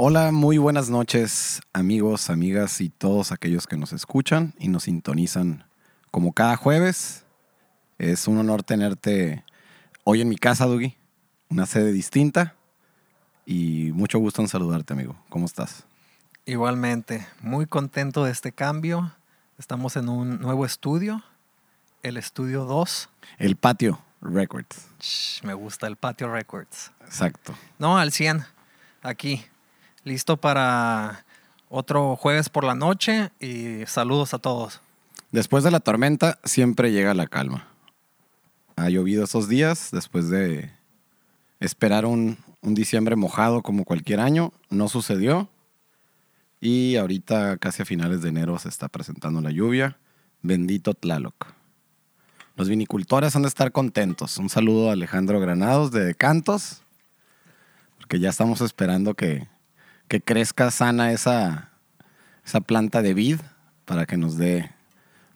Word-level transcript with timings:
Hola, 0.00 0.30
muy 0.30 0.58
buenas 0.58 0.90
noches, 0.90 1.60
amigos, 1.72 2.30
amigas 2.30 2.80
y 2.80 2.88
todos 2.88 3.32
aquellos 3.32 3.66
que 3.66 3.76
nos 3.76 3.92
escuchan 3.92 4.54
y 4.60 4.68
nos 4.68 4.84
sintonizan 4.84 5.64
como 6.12 6.32
cada 6.32 6.54
jueves. 6.54 7.24
Es 7.98 8.28
un 8.28 8.38
honor 8.38 8.62
tenerte 8.62 9.44
hoy 10.04 10.20
en 10.20 10.28
mi 10.28 10.36
casa, 10.36 10.66
Dougie, 10.66 10.96
una 11.48 11.66
sede 11.66 11.90
distinta 11.90 12.54
y 13.44 13.90
mucho 13.92 14.20
gusto 14.20 14.40
en 14.40 14.46
saludarte, 14.46 14.92
amigo. 14.92 15.16
¿Cómo 15.30 15.46
estás? 15.46 15.84
Igualmente, 16.46 17.26
muy 17.40 17.66
contento 17.66 18.22
de 18.22 18.30
este 18.30 18.52
cambio. 18.52 19.12
Estamos 19.58 19.96
en 19.96 20.08
un 20.08 20.38
nuevo 20.38 20.64
estudio, 20.64 21.24
el 22.04 22.18
estudio 22.18 22.66
2. 22.66 23.08
El 23.38 23.56
Patio 23.56 24.00
Records. 24.20 24.86
Shh, 25.00 25.42
me 25.42 25.54
gusta 25.54 25.88
el 25.88 25.96
Patio 25.96 26.32
Records. 26.32 26.92
Exacto. 27.00 27.52
No, 27.80 27.98
al 27.98 28.12
100, 28.12 28.44
aquí, 29.02 29.44
listo 30.08 30.38
para 30.38 31.24
otro 31.68 32.16
jueves 32.16 32.48
por 32.48 32.64
la 32.64 32.74
noche 32.74 33.30
y 33.40 33.84
saludos 33.86 34.34
a 34.34 34.38
todos. 34.38 34.80
Después 35.30 35.62
de 35.62 35.70
la 35.70 35.80
tormenta 35.80 36.38
siempre 36.44 36.90
llega 36.90 37.12
la 37.12 37.26
calma. 37.26 37.68
Ha 38.76 38.88
llovido 38.88 39.24
esos 39.24 39.48
días 39.48 39.90
después 39.92 40.30
de 40.30 40.72
esperar 41.60 42.06
un, 42.06 42.38
diciembre 42.62 43.16
mojado 43.16 43.62
como 43.62 43.84
cualquier 43.84 44.20
año. 44.20 44.52
No 44.70 44.88
sucedió. 44.88 45.48
Y 46.60 46.96
ahorita, 46.96 47.58
casi 47.58 47.82
a 47.82 47.84
finales 47.84 48.22
de 48.22 48.30
enero, 48.30 48.58
se 48.58 48.68
está 48.68 48.88
presentando 48.88 49.40
la 49.40 49.50
lluvia. 49.50 49.98
Bendito 50.42 50.94
Tlaloc. 50.94 51.46
Los 52.56 52.68
vinicultores 52.68 53.36
han 53.36 53.42
de 53.42 53.48
estar 53.48 53.70
contentos. 53.72 54.38
Un 54.38 54.48
saludo 54.48 54.88
a 54.88 54.92
Alejandro 54.92 55.38
Granados 55.38 55.92
de 55.92 56.14
Cantos, 56.14 56.82
porque 57.98 58.18
ya 58.18 58.30
estamos 58.30 58.60
esperando 58.60 59.14
que, 59.14 59.46
que 60.08 60.20
crezca 60.20 60.70
sana 60.70 61.12
esa, 61.12 61.70
esa 62.44 62.60
planta 62.60 63.02
de 63.02 63.14
vid 63.14 63.40
para 63.84 64.06
que 64.06 64.16
nos 64.16 64.36
dé 64.36 64.70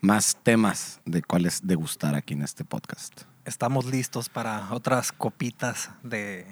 más 0.01 0.37
temas 0.43 1.01
de 1.05 1.23
cuáles 1.23 1.61
degustar 1.67 2.15
aquí 2.15 2.35
en 2.35 2.43
este 2.43 2.65
podcast. 2.65 3.23
Estamos 3.45 3.87
listos 3.87 4.29
para 4.29 4.73
otras 4.73 5.13
copitas 5.13 5.91
de 6.03 6.47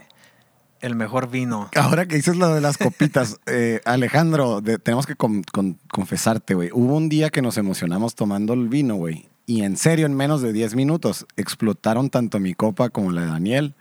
el 0.81 0.95
mejor 0.95 1.31
vino. 1.31 1.69
Ahora 1.77 2.07
que 2.07 2.17
dices 2.17 2.37
lo 2.37 2.55
de 2.55 2.61
las 2.61 2.79
copitas, 2.79 3.39
eh, 3.47 3.81
Alejandro, 3.85 4.61
de- 4.61 4.79
tenemos 4.79 5.07
que 5.07 5.15
con- 5.15 5.43
con- 5.43 5.79
confesarte, 5.93 6.55
güey. 6.55 6.71
Hubo 6.73 6.97
un 6.97 7.09
día 7.09 7.31
que 7.31 7.43
nos 7.43 7.59
emocionamos 7.59 8.15
tomando 8.15 8.55
el 8.55 8.69
vino, 8.69 8.95
güey. 8.97 9.29
Y 9.47 9.63
en 9.63 9.77
serio, 9.77 10.07
en 10.07 10.15
menos 10.15 10.43
de 10.43 10.53
10 10.53 10.75
minutos, 10.77 11.27
explotaron 11.37 12.09
tanto 12.09 12.39
mi 12.39 12.55
copa 12.55 12.89
como 12.89 13.11
la 13.13 13.23
de 13.23 13.27
Daniel. 13.29 13.75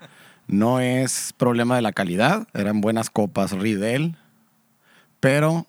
No 0.46 0.80
es 0.80 1.32
problema 1.36 1.76
de 1.76 1.82
la 1.82 1.92
calidad, 1.92 2.48
eran 2.54 2.80
buenas 2.80 3.08
copas 3.08 3.52
Riedel, 3.52 4.16
pero 5.20 5.66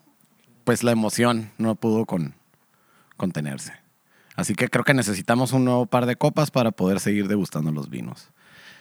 pues 0.64 0.82
la 0.82 0.92
emoción 0.92 1.50
no 1.58 1.74
pudo 1.74 2.06
con, 2.06 2.34
contenerse. 3.16 3.72
Así 4.34 4.54
que 4.54 4.68
creo 4.68 4.84
que 4.84 4.94
necesitamos 4.94 5.52
un 5.52 5.64
nuevo 5.64 5.86
par 5.86 6.06
de 6.06 6.16
copas 6.16 6.50
para 6.50 6.70
poder 6.70 7.00
seguir 7.00 7.28
degustando 7.28 7.70
los 7.70 7.90
vinos. 7.90 8.30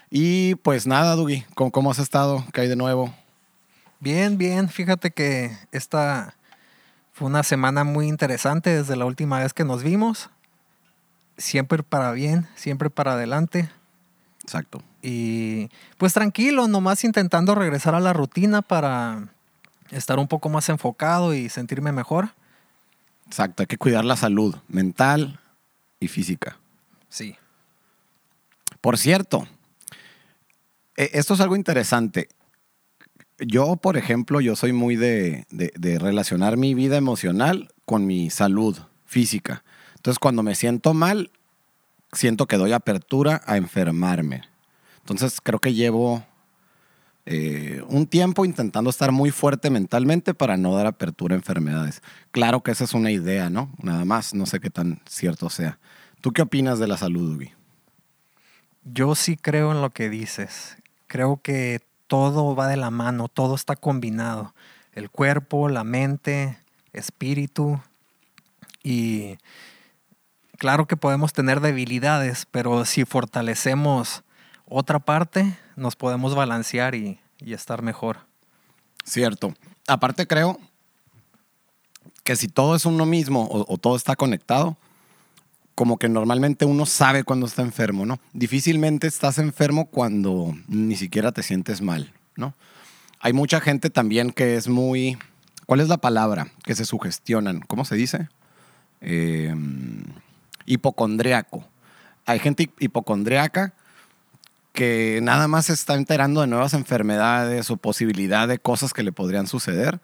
Y 0.09 0.55
pues 0.55 0.87
nada, 0.87 1.15
Dugi, 1.15 1.45
¿cómo, 1.55 1.71
cómo 1.71 1.91
has 1.91 1.99
estado? 1.99 2.43
¿Qué 2.53 2.61
hay 2.61 2.67
de 2.67 2.75
nuevo? 2.75 3.13
Bien, 3.99 4.37
bien. 4.37 4.69
Fíjate 4.69 5.11
que 5.11 5.55
esta 5.71 6.35
fue 7.13 7.27
una 7.27 7.43
semana 7.43 7.83
muy 7.83 8.07
interesante 8.07 8.75
desde 8.75 8.95
la 8.95 9.05
última 9.05 9.39
vez 9.39 9.53
que 9.53 9.63
nos 9.63 9.83
vimos. 9.83 10.29
Siempre 11.37 11.83
para 11.83 12.11
bien, 12.11 12.47
siempre 12.55 12.89
para 12.89 13.13
adelante. 13.13 13.69
Exacto. 14.43 14.81
Y 15.01 15.69
pues 15.97 16.13
tranquilo, 16.13 16.67
nomás 16.67 17.03
intentando 17.03 17.55
regresar 17.55 17.95
a 17.95 17.99
la 17.99 18.13
rutina 18.13 18.61
para 18.61 19.29
estar 19.91 20.19
un 20.19 20.27
poco 20.27 20.49
más 20.49 20.69
enfocado 20.69 21.33
y 21.33 21.49
sentirme 21.49 21.91
mejor. 21.91 22.29
Exacto, 23.27 23.63
hay 23.63 23.67
que 23.67 23.77
cuidar 23.77 24.03
la 24.05 24.15
salud 24.15 24.55
mental 24.67 25.39
y 25.99 26.07
física. 26.07 26.57
Sí. 27.09 27.35
Por 28.81 28.97
cierto, 28.97 29.47
eh, 30.97 31.11
esto 31.13 31.33
es 31.33 31.41
algo 31.41 31.55
interesante. 31.55 32.29
Yo, 33.39 33.75
por 33.75 33.97
ejemplo, 33.97 34.39
yo 34.41 34.55
soy 34.55 34.71
muy 34.73 34.95
de, 34.95 35.45
de- 35.49 35.73
de 35.77 35.97
relacionar 35.99 36.57
mi 36.57 36.73
vida 36.73 36.97
emocional 36.97 37.69
con 37.85 38.05
mi 38.05 38.29
salud 38.29 38.77
física. 39.05 39.63
Entonces, 39.95 40.19
cuando 40.19 40.43
me 40.43 40.55
siento 40.55 40.93
mal, 40.93 41.31
siento 42.11 42.45
que 42.47 42.57
doy 42.57 42.71
apertura 42.73 43.41
a 43.45 43.57
enfermarme. 43.57 44.43
Entonces, 44.99 45.41
creo 45.41 45.59
que 45.59 45.73
llevo 45.73 46.23
eh, 47.25 47.83
un 47.87 48.07
tiempo 48.07 48.45
intentando 48.45 48.89
estar 48.89 49.11
muy 49.11 49.31
fuerte 49.31 49.69
mentalmente 49.69 50.33
para 50.33 50.57
no 50.57 50.75
dar 50.75 50.87
apertura 50.87 51.35
a 51.35 51.37
enfermedades. 51.37 52.01
Claro 52.31 52.63
que 52.63 52.71
esa 52.71 52.83
es 52.83 52.93
una 52.93 53.11
idea, 53.11 53.49
¿no? 53.49 53.71
Nada 53.81 54.05
más, 54.05 54.33
no 54.33 54.45
sé 54.45 54.59
qué 54.59 54.69
tan 54.69 55.01
cierto 55.07 55.49
sea. 55.49 55.79
¿Tú 56.21 56.31
qué 56.31 56.41
opinas 56.41 56.79
de 56.79 56.87
la 56.87 56.97
salud, 56.97 57.35
Ubi? 57.35 57.51
Yo 58.83 59.13
sí 59.15 59.37
creo 59.37 59.71
en 59.71 59.81
lo 59.81 59.91
que 59.91 60.09
dices. 60.09 60.77
Creo 61.07 61.39
que 61.41 61.81
todo 62.07 62.55
va 62.55 62.67
de 62.67 62.77
la 62.77 62.89
mano, 62.89 63.27
todo 63.27 63.55
está 63.55 63.75
combinado. 63.75 64.53
El 64.93 65.09
cuerpo, 65.09 65.69
la 65.69 65.83
mente, 65.83 66.57
espíritu. 66.91 67.79
Y 68.83 69.37
claro 70.57 70.87
que 70.87 70.97
podemos 70.97 71.33
tener 71.33 71.61
debilidades, 71.61 72.47
pero 72.49 72.85
si 72.85 73.05
fortalecemos 73.05 74.23
otra 74.65 74.99
parte, 74.99 75.57
nos 75.75 75.95
podemos 75.95 76.35
balancear 76.35 76.95
y, 76.95 77.19
estar 77.39 77.81
mejor. 77.81 78.19
Cierto. 79.03 79.53
Aparte 79.87 80.27
creo 80.27 80.59
que 82.23 82.35
si 82.35 82.47
todo 82.47 82.75
es 82.75 82.85
uno 82.85 83.05
mismo 83.05 83.47
o, 83.49 83.77
todo 83.77 83.95
está 83.95 84.15
conectado, 84.15 84.77
como 85.73 85.97
que 85.97 86.07
normalmente 86.07 86.65
uno 86.65 86.85
sabe 86.85 87.23
cuando 87.23 87.47
está 87.47 87.63
enfermo, 87.63 88.05
¿no? 88.05 88.19
Difícilmente 88.33 89.07
estás 89.07 89.39
enfermo 89.39 89.87
cuando 89.87 90.53
ni 90.67 90.95
siquiera 90.95 91.31
te 91.31 91.41
sientes 91.41 91.81
mal, 91.81 92.13
¿no? 92.35 92.53
Hay 93.19 93.33
mucha 93.33 93.59
gente 93.59 93.89
también 93.89 94.31
que 94.31 94.55
es 94.55 94.67
muy... 94.67 95.17
¿Cuál 95.65 95.79
es 95.79 95.87
la 95.87 95.97
palabra? 95.97 96.47
Que 96.63 96.75
se 96.75 96.85
sugestionan. 96.85 97.61
¿Cómo 97.61 97.85
se 97.85 97.95
dice? 97.95 98.29
Eh, 98.99 99.55
hipocondriaco. 100.65 101.63
Hay 102.25 102.39
gente 102.39 102.63
hip- 102.63 102.75
hipocondriaca 102.79 103.73
que 104.73 105.19
nada 105.21 105.47
más 105.47 105.65
se 105.67 105.73
está 105.73 105.95
enterando 105.95 106.41
de 106.41 106.47
nuevas 106.47 106.73
enfermedades 106.73 107.69
o 107.71 107.77
posibilidad 107.77 108.47
de 108.47 108.59
cosas 108.59 108.93
que 108.93 109.03
le 109.03 109.11
podrían 109.11 109.47
suceder 109.47 109.99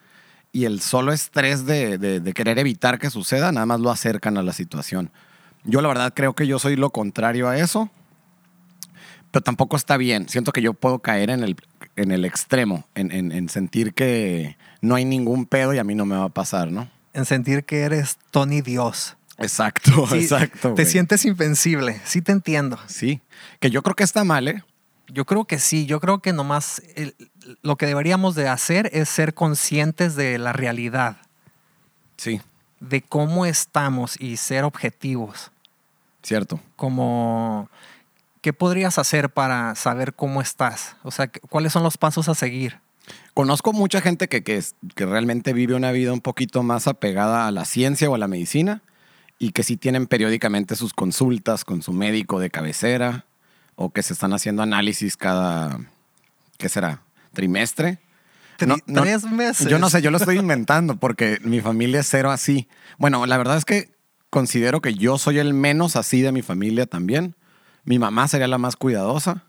y 0.51 0.65
el 0.65 0.81
solo 0.81 1.11
estrés 1.13 1.65
de, 1.65 1.97
de- 1.97 2.33
querer 2.33 2.57
evitar 2.59 2.99
que 2.99 3.09
suceda 3.09 3.51
nada 3.51 3.65
más 3.65 3.79
lo 3.79 3.91
acercan 3.91 4.37
a 4.37 4.43
la 4.43 4.53
situación. 4.53 5.11
Yo 5.63 5.81
la 5.81 5.87
verdad 5.89 6.13
creo 6.15 6.33
que 6.33 6.47
yo 6.47 6.59
soy 6.59 6.75
lo 6.75 6.89
contrario 6.91 7.49
a 7.49 7.57
eso, 7.57 7.89
pero 9.31 9.43
tampoco 9.43 9.75
está 9.75 9.97
bien. 9.97 10.29
Siento 10.29 10.51
que 10.53 10.61
yo 10.61 10.73
puedo 10.73 10.99
caer 10.99 11.29
en 11.29 11.43
el, 11.43 11.55
en 11.95 12.11
el 12.11 12.23
extremo, 12.25 12.85
en, 12.95 13.11
en- 13.11 13.31
en 13.33 13.49
sentir 13.49 13.93
que 13.93 14.55
no 14.81 14.95
hay 14.95 15.03
ningún 15.05 15.45
pedo 15.45 15.73
y 15.73 15.79
a 15.79 15.83
mí 15.83 15.95
no 15.95 16.05
me 16.05 16.15
va 16.15 16.25
a 16.25 16.29
pasar, 16.29 16.71
¿no? 16.71 16.89
En 17.13 17.25
sentir 17.25 17.65
que 17.65 17.81
eres 17.81 18.17
Tony 18.31 18.61
Dios. 18.61 19.16
Exacto, 19.37 20.07
Sí, 20.09 20.17
exacto. 20.19 20.73
Te 20.73 20.85
sientes 20.85 21.25
invencible, 21.25 22.01
sí 22.05 22.21
te 22.21 22.31
entiendo. 22.31 22.79
Sí, 22.87 23.21
que 23.59 23.69
yo 23.69 23.83
creo 23.83 23.95
que 23.95 24.03
está 24.03 24.23
mal, 24.23 24.47
¿eh? 24.47 24.63
Yo 25.09 25.25
creo 25.25 25.45
que 25.45 25.57
sí, 25.59 25.85
yo 25.85 25.99
creo 26.01 26.19
que 26.19 26.33
nomás 26.33 26.81
el- 26.95 27.15
lo 27.61 27.77
que 27.77 27.85
deberíamos 27.85 28.35
de 28.35 28.49
hacer 28.49 28.89
es 28.93 29.07
ser 29.07 29.33
conscientes 29.33 30.15
de 30.15 30.37
la 30.37 30.51
realidad, 30.53 31.17
Sí, 32.17 32.41
de 32.79 33.01
cómo 33.01 33.45
estamos 33.45 34.19
y 34.19 34.37
ser 34.37 34.63
objetivos, 34.65 35.51
cierto. 36.23 36.59
como 36.75 37.69
qué 38.41 38.51
podrías 38.53 38.97
hacer 38.97 39.29
para 39.29 39.75
saber 39.75 40.13
cómo 40.13 40.41
estás, 40.41 40.95
o 41.03 41.11
sea, 41.11 41.29
cuáles 41.49 41.71
son 41.73 41.83
los 41.83 41.97
pasos 41.97 42.27
a 42.27 42.35
seguir. 42.35 42.79
Conozco 43.33 43.71
mucha 43.71 44.01
gente 44.01 44.27
que, 44.27 44.43
que, 44.43 44.61
que 44.95 45.05
realmente 45.05 45.53
vive 45.53 45.73
una 45.75 45.91
vida 45.91 46.11
un 46.11 46.21
poquito 46.21 46.63
más 46.63 46.87
apegada 46.87 47.47
a 47.47 47.51
la 47.51 47.63
ciencia 47.65 48.09
o 48.09 48.15
a 48.15 48.17
la 48.17 48.27
medicina 48.27 48.81
y 49.39 49.51
que 49.51 49.63
sí 49.63 49.77
tienen 49.77 50.07
periódicamente 50.07 50.75
sus 50.75 50.93
consultas 50.93 51.63
con 51.65 51.81
su 51.81 51.93
médico 51.93 52.39
de 52.39 52.49
cabecera 52.49 53.25
o 53.75 53.91
que 53.91 54.01
se 54.03 54.13
están 54.13 54.33
haciendo 54.33 54.63
análisis 54.63 55.15
cada, 55.17 55.79
¿qué 56.57 56.69
será? 56.69 57.01
¿Trimestre? 57.33 57.99
Tri- 58.57 58.83
tres 59.03 59.23
meses. 59.25 59.67
Yo 59.67 59.77
no 59.77 59.89
sé, 59.91 60.01
yo 60.01 60.09
lo 60.09 60.17
estoy 60.17 60.37
inventando 60.39 60.95
porque 60.97 61.37
mi 61.43 61.61
familia 61.61 61.99
es 61.99 62.07
cero 62.09 62.31
así. 62.31 62.67
Bueno, 62.97 63.25
la 63.27 63.37
verdad 63.37 63.57
es 63.57 63.65
que 63.65 63.91
considero 64.31 64.81
que 64.81 64.95
yo 64.95 65.19
soy 65.19 65.37
el 65.37 65.53
menos 65.53 65.95
así 65.95 66.21
de 66.21 66.31
mi 66.31 66.41
familia 66.41 66.87
también. 66.87 67.35
Mi 67.83 67.99
mamá 67.99 68.27
sería 68.27 68.47
la 68.47 68.57
más 68.57 68.75
cuidadosa. 68.75 69.43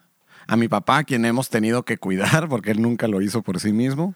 A 0.47 0.57
mi 0.57 0.69
papá, 0.69 1.05
quien 1.05 1.25
hemos 1.25 1.49
tenido 1.49 1.85
que 1.85 1.97
cuidar 1.97 2.49
porque 2.51 2.71
él 2.73 2.83
nunca 2.83 3.09
lo 3.09 3.23
hizo 3.23 3.41
por 3.43 3.59
sí 3.61 3.73
mismo. 3.73 4.15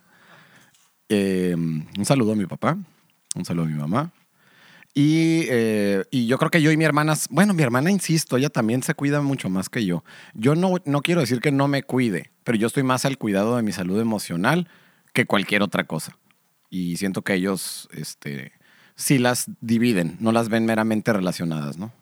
Eh, 1.08 1.54
un 1.56 2.04
saludo 2.04 2.32
a 2.32 2.36
mi 2.36 2.46
papá, 2.46 2.76
un 3.34 3.44
saludo 3.44 3.64
a 3.66 3.68
mi 3.68 3.74
mamá. 3.78 4.12
Y, 4.94 5.46
eh, 5.48 6.04
y 6.10 6.26
yo 6.26 6.36
creo 6.36 6.50
que 6.50 6.60
yo 6.60 6.70
y 6.70 6.76
mi 6.76 6.84
hermana, 6.84 7.14
bueno, 7.30 7.54
mi 7.54 7.62
hermana, 7.62 7.90
insisto, 7.90 8.36
ella 8.36 8.50
también 8.50 8.82
se 8.82 8.94
cuida 8.94 9.22
mucho 9.22 9.48
más 9.48 9.70
que 9.70 9.86
yo. 9.86 10.04
Yo 10.34 10.54
no, 10.54 10.74
no 10.84 11.00
quiero 11.00 11.22
decir 11.22 11.40
que 11.40 11.50
no 11.50 11.66
me 11.66 11.82
cuide, 11.82 12.30
pero 12.44 12.58
yo 12.58 12.66
estoy 12.66 12.82
más 12.82 13.04
al 13.06 13.16
cuidado 13.16 13.56
de 13.56 13.62
mi 13.62 13.72
salud 13.72 13.98
emocional 14.00 14.68
que 15.14 15.24
cualquier 15.24 15.62
otra 15.62 15.84
cosa. 15.84 16.16
Y 16.68 16.96
siento 16.98 17.22
que 17.22 17.34
ellos 17.34 17.88
este, 17.92 18.52
sí 18.94 19.18
las 19.18 19.46
dividen, 19.60 20.16
no 20.20 20.32
las 20.32 20.48
ven 20.48 20.66
meramente 20.66 21.12
relacionadas, 21.12 21.78
¿no? 21.78 21.92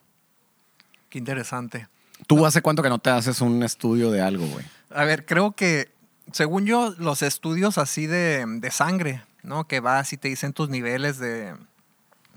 Qué 1.09 1.19
interesante. 1.19 1.89
¿Tú 2.27 2.45
hace 2.45 2.61
cuánto 2.63 2.83
que 2.83 2.89
no 2.89 2.99
te 2.99 3.11
haces 3.11 3.41
un 3.41 3.63
estudio 3.63 4.11
de 4.11 4.21
algo, 4.21 4.47
güey? 4.47 4.65
A 4.91 5.05
ver, 5.05 5.27
creo 5.27 5.53
que, 5.53 5.91
según 6.33 6.67
yo, 6.67 6.95
los 6.99 7.23
estudios 7.23 7.79
así 7.79 8.07
de, 8.07 8.45
de 8.47 8.71
sangre, 8.71 9.23
¿no? 9.43 9.67
Que 9.67 9.81
vas 9.81 10.13
y 10.13 10.17
te 10.17 10.29
dicen 10.29 10.53
tus 10.53 10.69
niveles 10.69 11.19
de... 11.19 11.55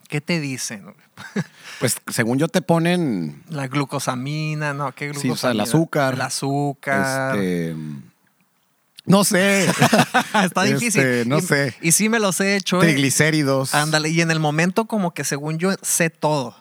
¿Qué 0.09 0.21
te 0.21 0.39
dicen? 0.39 0.93
Pues 1.79 1.97
según 2.07 2.37
yo 2.39 2.47
te 2.47 2.61
ponen 2.61 3.43
La 3.49 3.67
glucosamina, 3.67 4.73
¿no? 4.73 4.93
¿Qué 4.93 5.13
Sí, 5.13 5.21
glucosamina? 5.21 5.33
o 5.33 5.37
sea, 5.37 5.51
el 5.51 5.59
azúcar. 5.59 6.13
El 6.13 6.21
azúcar. 6.21 7.35
Este, 7.35 7.75
no 9.05 9.23
sé. 9.25 9.65
Está 10.45 10.63
difícil. 10.63 11.01
Este, 11.01 11.25
no 11.25 11.39
Y- 11.39 11.41
sé. 11.41 11.75
Y 11.81 11.91
sí 11.91 12.07
me 12.09 12.19
los 12.19 12.39
he 12.39 12.55
hecho. 12.55 12.79
Triglicéridos. 12.79 13.75
Ándale, 13.75 14.09
y 14.09 14.21
en 14.21 14.31
el 14.31 14.39
momento 14.39 14.85
como 14.85 15.13
que 15.13 15.23
según 15.25 15.57
yo 15.57 15.71
sé 15.81 16.09
todo. 16.09 16.55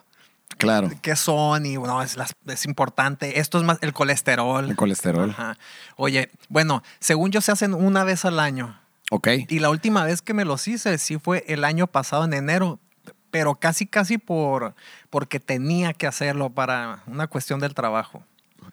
Claro. 0.58 0.90
¿Qué 1.02 1.14
son? 1.14 1.66
Y 1.66 1.74
no, 1.76 2.02
es, 2.02 2.16
las- 2.16 2.34
es 2.46 2.64
importante. 2.64 3.38
Esto 3.38 3.58
es 3.58 3.64
más 3.64 3.78
el 3.80 3.92
colesterol. 3.92 4.68
El 4.68 4.76
colesterol. 4.76 5.30
Ajá. 5.30 5.56
Oye, 5.96 6.30
bueno, 6.48 6.82
según 6.98 7.30
yo 7.30 7.40
se 7.40 7.52
hacen 7.52 7.74
una 7.74 8.02
vez 8.04 8.24
al 8.24 8.40
año. 8.40 8.78
Ok. 9.10 9.28
Y 9.48 9.60
la 9.60 9.70
última 9.70 10.04
vez 10.04 10.20
que 10.20 10.34
me 10.34 10.44
los 10.44 10.66
hice 10.66 10.98
sí 10.98 11.18
fue 11.18 11.44
el 11.46 11.64
año 11.64 11.86
pasado 11.86 12.24
en 12.24 12.32
enero, 12.34 12.80
pero 13.32 13.56
casi 13.56 13.86
casi 13.86 14.18
por 14.18 14.76
porque 15.10 15.40
tenía 15.40 15.92
que 15.94 16.06
hacerlo 16.06 16.50
para 16.50 17.02
una 17.08 17.26
cuestión 17.26 17.58
del 17.58 17.74
trabajo. 17.74 18.22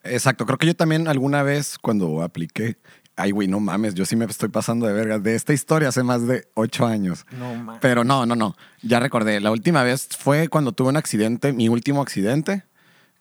Exacto. 0.03 0.45
Creo 0.45 0.59
que 0.59 0.67
yo 0.67 0.75
también 0.75 1.07
alguna 1.07 1.41
vez 1.41 1.79
cuando 1.79 2.21
apliqué. 2.21 2.77
Ay, 3.15 3.31
güey, 3.31 3.47
no 3.49 3.59
mames, 3.59 3.95
yo 3.95 4.05
sí 4.05 4.15
me 4.15 4.23
estoy 4.25 4.47
pasando 4.49 4.85
de 4.85 4.93
verga. 4.93 5.17
De 5.19 5.35
esta 5.35 5.51
historia 5.51 5.89
hace 5.89 6.03
más 6.03 6.25
de 6.27 6.47
ocho 6.53 6.85
años. 6.85 7.25
No 7.37 7.55
ma- 7.55 7.79
Pero 7.81 8.03
no, 8.03 8.25
no, 8.25 8.35
no. 8.35 8.55
Ya 8.81 8.99
recordé. 8.99 9.39
La 9.41 9.51
última 9.51 9.83
vez 9.83 10.07
fue 10.17 10.47
cuando 10.47 10.71
tuve 10.71 10.89
un 10.89 10.97
accidente, 10.97 11.51
mi 11.51 11.67
último 11.67 12.01
accidente, 12.01 12.63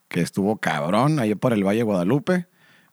que 0.09 0.21
estuvo 0.21 0.57
cabrón, 0.59 1.19
ahí 1.19 1.35
por 1.35 1.53
el 1.53 1.65
Valle 1.65 1.79
de 1.79 1.85
Guadalupe. 1.85 2.47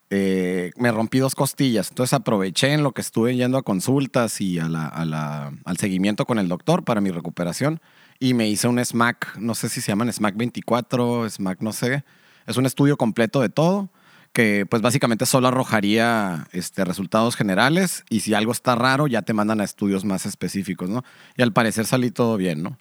Eh, 0.10 0.72
me 0.78 0.92
rompí 0.92 1.20
dos 1.20 1.36
costillas. 1.36 1.90
Entonces 1.90 2.14
aproveché 2.14 2.74
en 2.74 2.82
lo 2.84 2.92
que 2.94 3.02
estuve 3.02 3.36
yendo 3.36 3.58
a 3.58 3.64
consultas 3.64 4.40
y 4.42 4.60
a 4.60 4.68
la- 4.68 4.88
a 4.88 5.06
la- 5.06 5.52
al 5.66 5.78
seguimiento 5.78 6.26
con 6.26 6.40
el 6.40 6.48
doctor 6.48 6.84
para 6.84 7.02
mi 7.02 7.10
recuperación. 7.12 7.82
Y 8.20 8.34
me 8.34 8.48
hice 8.48 8.68
un 8.68 8.84
SMAC, 8.84 9.38
no 9.38 9.56
sé 9.56 9.70
si 9.70 9.82
se 9.82 9.92
llaman 9.92 10.12
SMAC 10.12 10.36
24, 10.38 11.30
SMAC 11.30 11.62
no 11.62 11.74
sé. 11.74 12.04
Es 12.48 12.58
un 12.58 12.66
estudio 12.66 12.98
completo 12.98 13.42
de 13.42 13.50
todo 13.50 13.90
que 14.32 14.66
pues 14.70 14.82
básicamente 14.82 15.26
solo 15.26 15.48
arrojaría 15.48 16.48
este, 16.52 16.84
resultados 16.84 17.36
generales 17.38 18.04
y 18.10 18.20
si 18.20 18.34
algo 18.34 18.52
está 18.52 18.76
raro 18.76 19.08
ya 19.08 19.22
te 19.22 19.34
mandan 19.34 19.62
a 19.62 19.64
estudios 19.64 20.04
más 20.04 20.26
específicos, 20.26 20.90
¿no? 20.90 21.04
Y 21.38 21.42
al 21.42 21.54
parecer 21.54 21.86
salí 21.86 22.12
todo 22.12 22.36
bien, 22.36 22.62
¿no? 22.62 22.78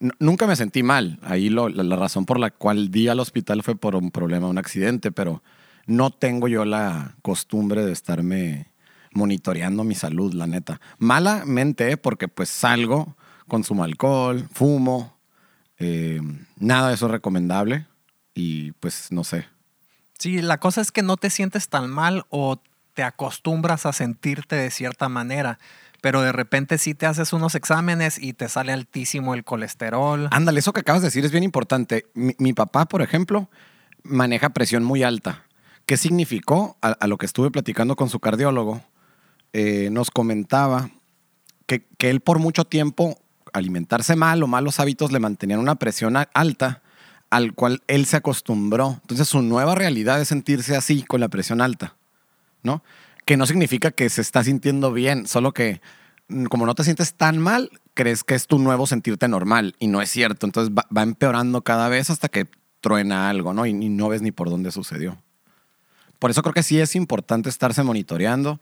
N- 0.00 0.12
Nunca 0.18 0.48
me 0.48 0.56
sentí 0.56 0.82
mal. 0.82 1.20
Ahí 1.22 1.50
lo- 1.50 1.68
la, 1.68 1.84
la 1.84 1.94
razón 1.96 2.24
por 2.26 2.40
la 2.40 2.50
cual 2.50 2.90
di 2.90 3.06
al 3.06 3.20
hospital 3.20 3.62
fue 3.62 3.76
por 3.76 3.94
un 3.94 4.10
problema, 4.10 4.48
un 4.48 4.58
accidente, 4.58 5.12
pero 5.12 5.42
no 5.86 6.10
tengo 6.10 6.48
yo 6.48 6.64
la 6.64 7.14
costumbre 7.22 7.84
de 7.84 7.92
estarme 7.92 8.66
monitoreando 9.12 9.84
mi 9.84 9.94
salud, 9.94 10.34
la 10.34 10.46
neta. 10.48 10.80
Malamente, 10.98 11.96
porque 11.96 12.26
pues 12.28 12.48
salgo, 12.48 13.16
consumo 13.48 13.84
alcohol, 13.84 14.48
fumo, 14.52 15.18
eh, 15.78 16.20
nada 16.58 16.88
de 16.88 16.94
eso 16.94 17.06
es 17.06 17.12
recomendable 17.12 17.86
y 18.34 18.72
pues 18.72 19.10
no 19.10 19.24
sé. 19.24 19.46
Sí, 20.18 20.42
la 20.42 20.58
cosa 20.58 20.80
es 20.80 20.92
que 20.92 21.02
no 21.02 21.16
te 21.16 21.30
sientes 21.30 21.68
tan 21.68 21.90
mal 21.90 22.24
o 22.30 22.60
te 22.94 23.02
acostumbras 23.02 23.86
a 23.86 23.92
sentirte 23.92 24.56
de 24.56 24.70
cierta 24.70 25.08
manera, 25.08 25.58
pero 26.00 26.22
de 26.22 26.32
repente 26.32 26.78
sí 26.78 26.94
te 26.94 27.06
haces 27.06 27.32
unos 27.32 27.54
exámenes 27.54 28.18
y 28.20 28.32
te 28.32 28.48
sale 28.48 28.72
altísimo 28.72 29.34
el 29.34 29.44
colesterol. 29.44 30.28
Ándale, 30.32 30.58
eso 30.58 30.72
que 30.72 30.80
acabas 30.80 31.02
de 31.02 31.08
decir 31.08 31.24
es 31.24 31.30
bien 31.30 31.44
importante. 31.44 32.06
Mi, 32.14 32.34
mi 32.38 32.52
papá, 32.52 32.86
por 32.86 33.02
ejemplo, 33.02 33.48
maneja 34.02 34.50
presión 34.50 34.82
muy 34.84 35.04
alta. 35.04 35.44
¿Qué 35.86 35.96
significó? 35.96 36.76
A, 36.82 36.88
a 36.88 37.06
lo 37.06 37.18
que 37.18 37.26
estuve 37.26 37.50
platicando 37.50 37.94
con 37.94 38.10
su 38.10 38.18
cardiólogo, 38.20 38.82
eh, 39.52 39.88
nos 39.90 40.10
comentaba 40.10 40.90
que, 41.66 41.86
que 41.98 42.10
él 42.10 42.20
por 42.20 42.38
mucho 42.40 42.64
tiempo 42.64 43.18
alimentarse 43.52 44.16
mal 44.16 44.42
o 44.42 44.46
malos 44.46 44.80
hábitos 44.80 45.12
le 45.12 45.20
mantenían 45.20 45.60
una 45.60 45.76
presión 45.76 46.16
alta 46.34 46.82
al 47.30 47.54
cual 47.54 47.82
él 47.86 48.06
se 48.06 48.16
acostumbró. 48.16 48.98
Entonces 49.02 49.28
su 49.28 49.42
nueva 49.42 49.74
realidad 49.74 50.20
es 50.20 50.28
sentirse 50.28 50.76
así 50.76 51.02
con 51.02 51.20
la 51.20 51.28
presión 51.28 51.60
alta, 51.60 51.96
¿no? 52.62 52.82
Que 53.24 53.36
no 53.36 53.46
significa 53.46 53.90
que 53.90 54.08
se 54.08 54.22
está 54.22 54.42
sintiendo 54.42 54.92
bien, 54.92 55.26
solo 55.26 55.52
que 55.52 55.80
mm, 56.28 56.44
como 56.46 56.66
no 56.66 56.74
te 56.74 56.84
sientes 56.84 57.14
tan 57.14 57.38
mal, 57.38 57.70
crees 57.94 58.24
que 58.24 58.34
es 58.34 58.46
tu 58.46 58.58
nuevo 58.58 58.86
sentirte 58.86 59.28
normal 59.28 59.74
y 59.78 59.88
no 59.88 60.00
es 60.00 60.10
cierto. 60.10 60.46
Entonces 60.46 60.72
va, 60.74 60.86
va 60.94 61.02
empeorando 61.02 61.62
cada 61.62 61.88
vez 61.88 62.10
hasta 62.10 62.28
que 62.28 62.46
truena 62.80 63.28
algo, 63.28 63.52
¿no? 63.52 63.66
Y, 63.66 63.70
y 63.70 63.88
no 63.88 64.08
ves 64.08 64.22
ni 64.22 64.32
por 64.32 64.48
dónde 64.48 64.72
sucedió. 64.72 65.18
Por 66.18 66.30
eso 66.30 66.42
creo 66.42 66.54
que 66.54 66.62
sí 66.62 66.80
es 66.80 66.96
importante 66.96 67.48
estarse 67.48 67.82
monitoreando 67.82 68.60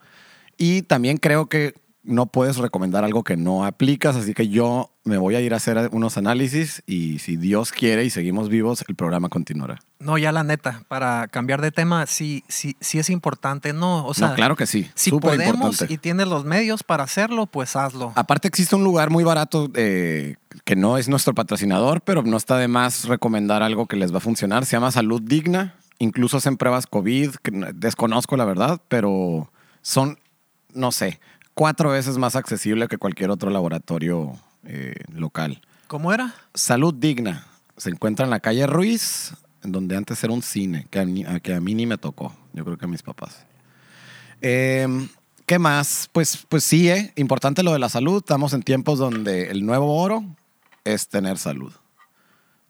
y 0.59 0.83
también 0.83 1.19
creo 1.19 1.47
que 1.47 1.75
no 2.07 2.27
puedes 2.27 2.57
recomendar 2.57 3.05
algo 3.05 3.23
que 3.25 3.37
no 3.37 3.65
aplicas, 3.65 4.17
así 4.17 4.33
que 4.33 4.49
yo 4.49 4.91
me 5.05 5.19
voy 5.19 5.35
a 5.35 5.41
ir 5.41 5.53
a 5.53 5.59
hacer 5.59 5.89
unos 5.93 6.17
análisis 6.17 6.83
y 6.87 7.19
si 7.19 7.37
Dios 7.37 7.73
quiere 7.73 8.05
y 8.05 8.11
seguimos 8.11 8.49
vivos, 8.49 8.85
el 8.89 8.95
programa 8.95 9.29
continuará. 9.29 9.79
No, 9.99 10.17
ya 10.19 10.33
la 10.33 10.43
neta, 10.45 10.83
para 10.89 11.27
cambiar 11.29 11.61
de 11.61 11.71
tema, 11.73 12.07
sí, 12.07 12.45
sí, 12.49 12.77
sí 12.81 12.99
es 12.99 13.11
importante, 13.11 13.73
¿no? 13.73 14.07
O 14.07 14.15
sea, 14.15 14.29
no, 14.29 14.35
claro 14.35 14.57
que 14.57 14.67
sí, 14.67 14.91
si 14.95 15.11
súper 15.11 15.33
podemos 15.37 15.55
importante. 15.55 15.95
y 15.95 15.99
tienes 15.99 16.29
los 16.29 16.45
medios 16.45 16.83
para 16.83 17.05
hacerlo, 17.05 17.47
pues 17.47 17.77
hazlo. 17.77 18.13
Aparte 18.17 18.49
existe 18.49 18.75
un 18.77 18.85
lugar 18.85 19.11
muy 19.11 19.25
barato 19.25 19.71
eh, 19.75 20.37
que 20.65 20.77
no 20.77 20.99
es 20.99 21.09
nuestro 21.09 21.35
patrocinador, 21.35 22.01
pero 22.03 22.23
no 22.23 22.37
está 22.37 22.57
de 22.59 22.69
más 22.69 23.05
recomendar 23.07 23.63
algo 23.63 23.87
que 23.87 23.97
les 23.97 24.13
va 24.13 24.19
a 24.19 24.21
funcionar. 24.21 24.65
Se 24.65 24.73
llama 24.77 24.91
Salud 24.91 25.21
Digna. 25.23 25.75
Incluso 25.99 26.37
hacen 26.37 26.59
pruebas 26.59 26.87
COVID, 26.87 27.31
que 27.43 27.51
no- 27.53 27.69
desconozco 27.73 28.37
la 28.37 28.45
verdad, 28.45 28.83
pero 28.89 29.51
son, 29.81 30.19
no 30.75 30.93
sé, 30.93 31.21
cuatro 31.57 31.91
veces 31.91 32.19
más 32.19 32.37
accesible 32.37 32.87
que 32.87 32.99
cualquier 32.99 33.31
otro 33.31 33.51
laboratorio 33.51 34.39
eh, 34.65 34.95
local. 35.13 35.63
¿Cómo 35.89 36.13
era? 36.13 36.35
Salud 36.55 36.93
Digna. 36.93 37.47
Se 37.79 37.89
encuentra 37.89 38.25
en 38.25 38.31
la 38.31 38.41
calle 38.41 38.67
Ruiz, 38.67 39.33
en 39.65 39.73
donde 39.73 39.97
antes 39.97 40.23
era 40.23 40.33
un 40.35 40.43
cine, 40.43 40.87
que 40.91 41.01
a 41.01 41.07
mí, 41.07 41.25
que 41.43 41.55
a 41.55 41.61
mí 41.61 41.75
ni 41.75 41.87
me 41.87 41.97
tocó. 41.97 42.35
Yo 42.53 42.63
creo 42.65 42.77
que 42.77 42.85
a 42.85 42.89
mis 42.89 43.03
papás. 43.03 43.47
Eh, 44.43 44.87
¿Qué 45.47 45.59
más? 45.59 46.11
Pues, 46.13 46.45
pues 46.47 46.63
sí, 46.63 46.91
eh, 46.91 47.13
importante 47.17 47.63
lo 47.63 47.73
de 47.73 47.79
la 47.79 47.89
salud. 47.89 48.19
Estamos 48.19 48.53
en 48.53 48.63
tiempos 48.63 48.99
donde 48.99 49.51
el 49.51 49.65
nuevo 49.65 49.97
oro 49.97 50.25
es 50.85 51.09
tener 51.09 51.39
salud. 51.39 51.73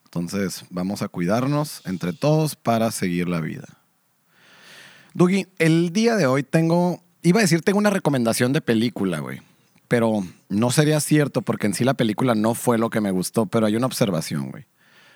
Entonces, 0.05 0.65
vamos 0.71 1.03
a 1.03 1.09
cuidarnos 1.09 1.83
entre 1.87 2.13
todos 2.13 2.55
para 2.55 2.93
seguir 2.93 3.29
la 3.29 3.41
vida. 3.41 3.67
Dougie, 5.13 5.49
el 5.59 5.93
día 5.93 6.15
de 6.15 6.27
hoy 6.27 6.43
tengo, 6.45 7.03
iba 7.29 7.41
a 7.41 7.43
decir, 7.43 7.63
tengo 7.63 7.79
una 7.79 7.91
recomendación 7.91 8.53
de 8.53 8.61
película, 8.61 9.19
güey. 9.19 9.43
Pero 9.89 10.25
no 10.49 10.71
sería 10.71 11.01
cierto 11.01 11.43
porque 11.43 11.67
en 11.67 11.75
sí 11.75 11.85
la 11.85 11.95
película 11.95 12.35
no 12.35 12.55
fue 12.55 12.79
lo 12.79 12.91
que 12.91 13.01
me 13.01 13.11
gustó, 13.11 13.47
pero 13.47 13.67
hay 13.67 13.77
una 13.77 13.87
observación, 13.87 14.51
güey. 14.51 14.67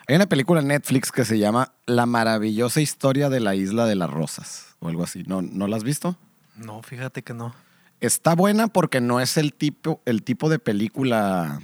Hay 0.08 0.16
una 0.16 0.26
película 0.26 0.60
en 0.60 0.68
Netflix 0.68 1.12
que 1.12 1.24
se 1.24 1.38
llama 1.38 1.72
La 1.86 2.06
maravillosa 2.06 2.80
historia 2.80 3.28
de 3.28 3.38
la 3.38 3.54
isla 3.54 3.86
de 3.86 3.94
las 3.94 4.10
rosas 4.10 4.74
o 4.80 4.88
algo 4.88 5.04
así. 5.04 5.22
¿No, 5.24 5.40
¿no 5.40 5.68
la 5.68 5.76
has 5.76 5.84
visto? 5.84 6.16
No, 6.56 6.82
fíjate 6.82 7.22
que 7.22 7.32
no. 7.32 7.54
Está 8.00 8.34
buena 8.34 8.66
porque 8.66 9.00
no 9.00 9.20
es 9.20 9.36
el 9.36 9.54
tipo, 9.54 10.00
el 10.04 10.22
tipo 10.24 10.48
de 10.48 10.58
película 10.58 11.60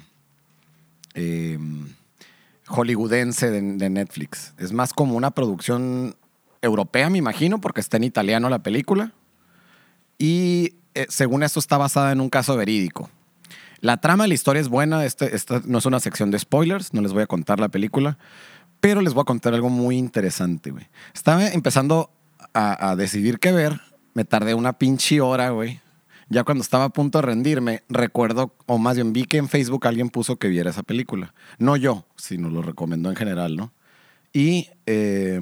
eh, 1.14 1.58
hollywoodense 2.66 3.50
de, 3.50 3.60
de 3.62 3.90
Netflix. 3.90 4.54
Es 4.58 4.72
más 4.72 4.92
como 4.92 5.16
una 5.16 5.32
producción 5.32 6.14
europea, 6.62 7.10
me 7.10 7.18
imagino, 7.18 7.60
porque 7.60 7.80
está 7.80 7.96
en 7.96 8.04
italiano 8.04 8.48
la 8.48 8.60
película. 8.60 9.12
Y 10.18 10.74
eh, 10.94 11.06
según 11.08 11.42
esto 11.42 11.60
está 11.60 11.78
basada 11.78 12.12
en 12.12 12.20
un 12.20 12.30
caso 12.30 12.56
verídico. 12.56 13.10
La 13.80 13.98
trama 13.98 14.24
de 14.24 14.28
la 14.28 14.34
historia 14.34 14.60
es 14.60 14.68
buena. 14.68 15.04
Este, 15.04 15.34
esta 15.36 15.60
no 15.64 15.78
es 15.78 15.86
una 15.86 16.00
sección 16.00 16.30
de 16.30 16.38
spoilers, 16.38 16.94
no 16.94 17.02
les 17.02 17.12
voy 17.12 17.22
a 17.22 17.26
contar 17.26 17.60
la 17.60 17.68
película. 17.68 18.18
Pero 18.80 19.00
les 19.00 19.14
voy 19.14 19.22
a 19.22 19.24
contar 19.24 19.54
algo 19.54 19.68
muy 19.68 19.96
interesante, 19.96 20.70
güey. 20.70 20.86
Estaba 21.14 21.48
empezando 21.48 22.10
a, 22.54 22.90
a 22.90 22.96
decidir 22.96 23.38
qué 23.38 23.52
ver. 23.52 23.80
Me 24.14 24.24
tardé 24.24 24.54
una 24.54 24.74
pinche 24.74 25.20
hora, 25.20 25.50
güey. 25.50 25.80
Ya 26.28 26.42
cuando 26.42 26.62
estaba 26.62 26.84
a 26.84 26.88
punto 26.88 27.18
de 27.18 27.22
rendirme, 27.22 27.82
recuerdo, 27.88 28.52
o 28.66 28.78
más 28.78 28.96
bien 28.96 29.12
vi 29.12 29.24
que 29.24 29.36
en 29.36 29.48
Facebook 29.48 29.86
alguien 29.86 30.10
puso 30.10 30.36
que 30.36 30.48
viera 30.48 30.70
esa 30.70 30.82
película. 30.82 31.34
No 31.58 31.76
yo, 31.76 32.04
sino 32.16 32.50
lo 32.50 32.62
recomendó 32.62 33.10
en 33.10 33.16
general, 33.16 33.56
¿no? 33.56 33.72
Y 34.32 34.68
eh, 34.86 35.40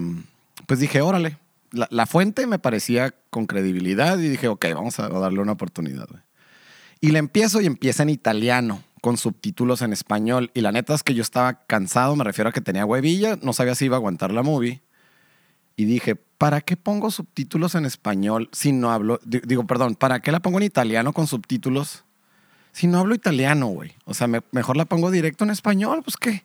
pues 0.66 0.80
dije, 0.80 1.00
órale. 1.00 1.38
La, 1.90 2.06
fuente 2.06 2.46
me 2.46 2.58
parecía 2.58 3.14
con 3.30 3.46
credibilidad 3.46 4.18
y 4.18 4.28
dije, 4.28 4.48
ok, 4.48 4.66
vamos 4.74 4.98
a 5.00 5.08
darle 5.08 5.40
una 5.40 5.52
oportunidad. 5.52 6.06
Y 7.00 7.10
le 7.10 7.18
empiezo 7.18 7.60
y 7.60 7.66
empieza 7.66 8.02
en 8.02 8.10
italiano, 8.10 8.82
con 9.02 9.16
subtítulos 9.18 9.82
en 9.82 9.92
español. 9.92 10.50
Y 10.54 10.60
la 10.62 10.72
neta 10.72 10.94
es 10.94 11.02
que 11.02 11.14
yo 11.14 11.22
estaba 11.22 11.64
cansado, 11.66 12.16
me 12.16 12.24
refiero 12.24 12.48
a 12.48 12.52
que 12.52 12.60
tenía 12.60 12.86
huevilla, 12.86 13.36
no 13.42 13.52
sabía 13.52 13.74
si 13.74 13.86
iba 13.86 13.96
a 13.96 13.98
aguantar 13.98 14.32
la 14.32 14.42
movie. 14.42 14.80
Y 15.76 15.84
dije, 15.86 16.14
¿para 16.16 16.60
qué 16.60 16.76
pongo 16.76 17.10
subtítulos 17.10 17.74
en 17.74 17.84
español 17.84 18.48
si 18.52 18.72
no 18.72 18.90
hablo? 18.92 19.18
di- 19.24 19.40
Digo, 19.44 19.66
perdón, 19.66 19.96
¿para 19.96 20.20
qué 20.20 20.30
la 20.32 20.40
pongo 20.40 20.58
en 20.58 20.64
italiano 20.64 21.12
con 21.12 21.26
subtítulos 21.26 22.04
Si 22.72 22.86
no 22.86 22.98
hablo 22.98 23.14
italiano, 23.14 23.66
güey. 23.66 23.92
O 24.04 24.14
sea, 24.14 24.26
me- 24.28 24.42
mejor 24.52 24.76
la 24.76 24.84
pongo 24.84 25.10
directo 25.10 25.44
en 25.44 25.50
español, 25.50 26.02
pues 26.04 26.16
qué. 26.16 26.44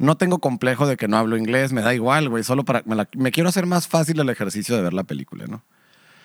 No 0.00 0.16
tengo 0.16 0.38
complejo 0.38 0.86
de 0.86 0.96
que 0.96 1.08
no 1.08 1.18
hablo 1.18 1.36
inglés, 1.36 1.74
me 1.74 1.82
da 1.82 1.92
igual, 1.92 2.30
güey. 2.30 2.42
Solo 2.42 2.64
para. 2.64 2.82
Me, 2.86 3.30
quiero 3.32 3.50
hacer 3.50 3.66
más 3.66 3.86
fácil 3.86 4.18
el 4.18 4.30
ejercicio 4.30 4.74
de 4.74 4.80
ver 4.80 4.94
la 4.94 5.04
película, 5.04 5.44
¿no? 5.46 5.62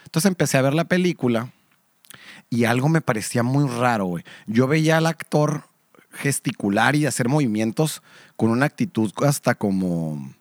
Entonces 0.06 0.30
empecé 0.30 0.58
a 0.58 0.62
ver 0.62 0.74
la 0.74 0.86
película 0.86 1.50
y 2.50 2.64
algo 2.64 2.88
me 2.88 3.02
parecía 3.02 3.44
muy 3.44 3.68
raro, 3.68 4.06
güey. 4.06 4.24
Yo 4.48 4.68
veía 4.68 4.96
al 4.96 5.08
actor 5.08 5.66
gesticular 6.14 6.96
y 6.96 7.06
hacer 7.06 7.28
movimientos 7.28 8.02
con 8.38 8.50
una 8.50 8.66
actitud 8.66 9.12
hasta 9.26 9.56
como, 9.56 10.34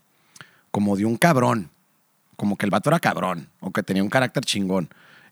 como 0.71 0.97
de 0.97 1.05
un 1.05 1.17
cabrón. 1.17 1.71
Como 2.37 2.57
que 2.57 2.67
el 2.67 2.71
vato 2.71 2.88
era 2.91 3.00
cabrón 3.00 3.49
o 3.59 3.73
que 3.73 3.83
tenía 3.83 4.05
un 4.05 4.11
carácter 4.11 4.45
chingón. 4.45 4.91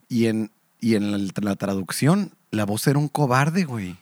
Y 0.09 0.27
en, 0.27 0.51
y 0.81 0.97
en 0.97 1.13
la, 1.13 1.33
la 1.41 1.55
traducción, 1.55 2.33
la 2.51 2.65
voz 2.65 2.85
era 2.89 2.99
un 2.99 3.07
cobarde, 3.07 3.63
güey. 3.63 3.97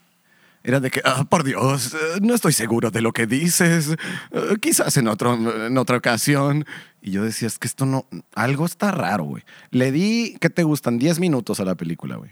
Era 0.63 0.81
de 0.81 0.91
que, 0.91 1.01
ah, 1.05 1.25
por 1.25 1.43
Dios, 1.43 1.95
eh, 1.95 2.19
no 2.21 2.35
estoy 2.35 2.53
seguro 2.53 2.91
de 2.91 3.01
lo 3.01 3.13
que 3.13 3.27
dices. 3.27 3.97
eh, 4.31 4.55
quizás 4.61 4.97
en, 4.97 5.09
otro, 5.09 5.35
en 5.67 5.79
otra 5.79 5.97
ocasión. 5.97 6.67
Y 7.01 7.13
yo 7.13 7.25
decía, 7.25 7.49
es 7.49 7.59
que 7.59 7.67
esto 7.67 7.87
no. 7.87 8.07
Algo 8.35 8.67
está 8.67 8.91
raro, 8.91 9.25
güey. 9.25 9.43
Le 9.71 9.91
di, 9.91 10.37
¿qué 10.41 10.51
te 10.51 10.63
gustan? 10.63 10.99
10 10.99 11.19
minutos 11.19 11.61
a 11.61 11.65
la 11.65 11.75
película, 11.75 12.17
güey. 12.17 12.31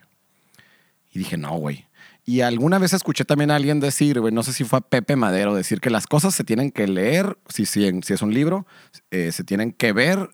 Y 1.10 1.18
dije, 1.18 1.38
no, 1.38 1.56
güey. 1.56 1.86
Y 2.26 2.42
alguna 2.42 2.78
vez 2.78 2.92
escuché 2.92 3.24
también 3.24 3.50
a 3.50 3.56
alguien 3.56 3.80
decir, 3.80 4.20
güey, 4.20 4.34
no 4.34 4.42
sé 4.42 4.52
si 4.52 4.62
fue 4.64 4.80
a 4.80 4.82
Pepe 4.82 5.16
Madero, 5.16 5.54
decir 5.54 5.80
que 5.80 5.88
las 5.88 6.06
cosas 6.06 6.34
se 6.34 6.44
tienen 6.44 6.70
que 6.70 6.86
leer, 6.86 7.38
si, 7.48 7.64
si, 7.64 7.90
si 8.02 8.12
es 8.12 8.20
un 8.20 8.34
libro, 8.34 8.66
eh, 9.10 9.32
se 9.32 9.44
tienen 9.44 9.72
que 9.72 9.94
ver 9.94 10.28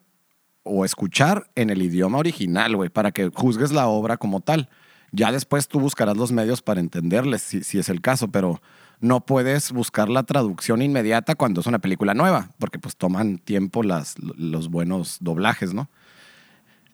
o 0.64 0.84
escuchar 0.84 1.48
en 1.54 1.70
el 1.70 1.80
idioma 1.82 2.18
original, 2.18 2.74
güey, 2.74 2.90
para 2.90 3.12
que 3.12 3.30
juzgues 3.32 3.70
la 3.70 3.86
obra 3.86 4.16
como 4.16 4.40
tal. 4.40 4.68
Ya 5.14 5.30
después 5.30 5.68
tú 5.68 5.78
buscarás 5.78 6.16
los 6.16 6.32
medios 6.32 6.60
para 6.60 6.80
entenderles, 6.80 7.42
si, 7.42 7.78
es 7.78 7.88
el 7.88 8.00
caso, 8.00 8.28
pero 8.28 8.60
no 8.98 9.20
puedes 9.20 9.70
buscar 9.70 10.08
la 10.08 10.24
traducción 10.24 10.82
inmediata 10.82 11.36
cuando 11.36 11.60
es 11.60 11.68
una 11.68 11.78
película 11.78 12.14
nueva, 12.14 12.50
porque 12.58 12.80
pues 12.80 12.96
toman 12.96 13.38
tiempo 13.38 13.84
las, 13.84 14.16
los 14.18 14.70
buenos 14.70 15.18
doblajes, 15.20 15.72
¿no? 15.72 15.88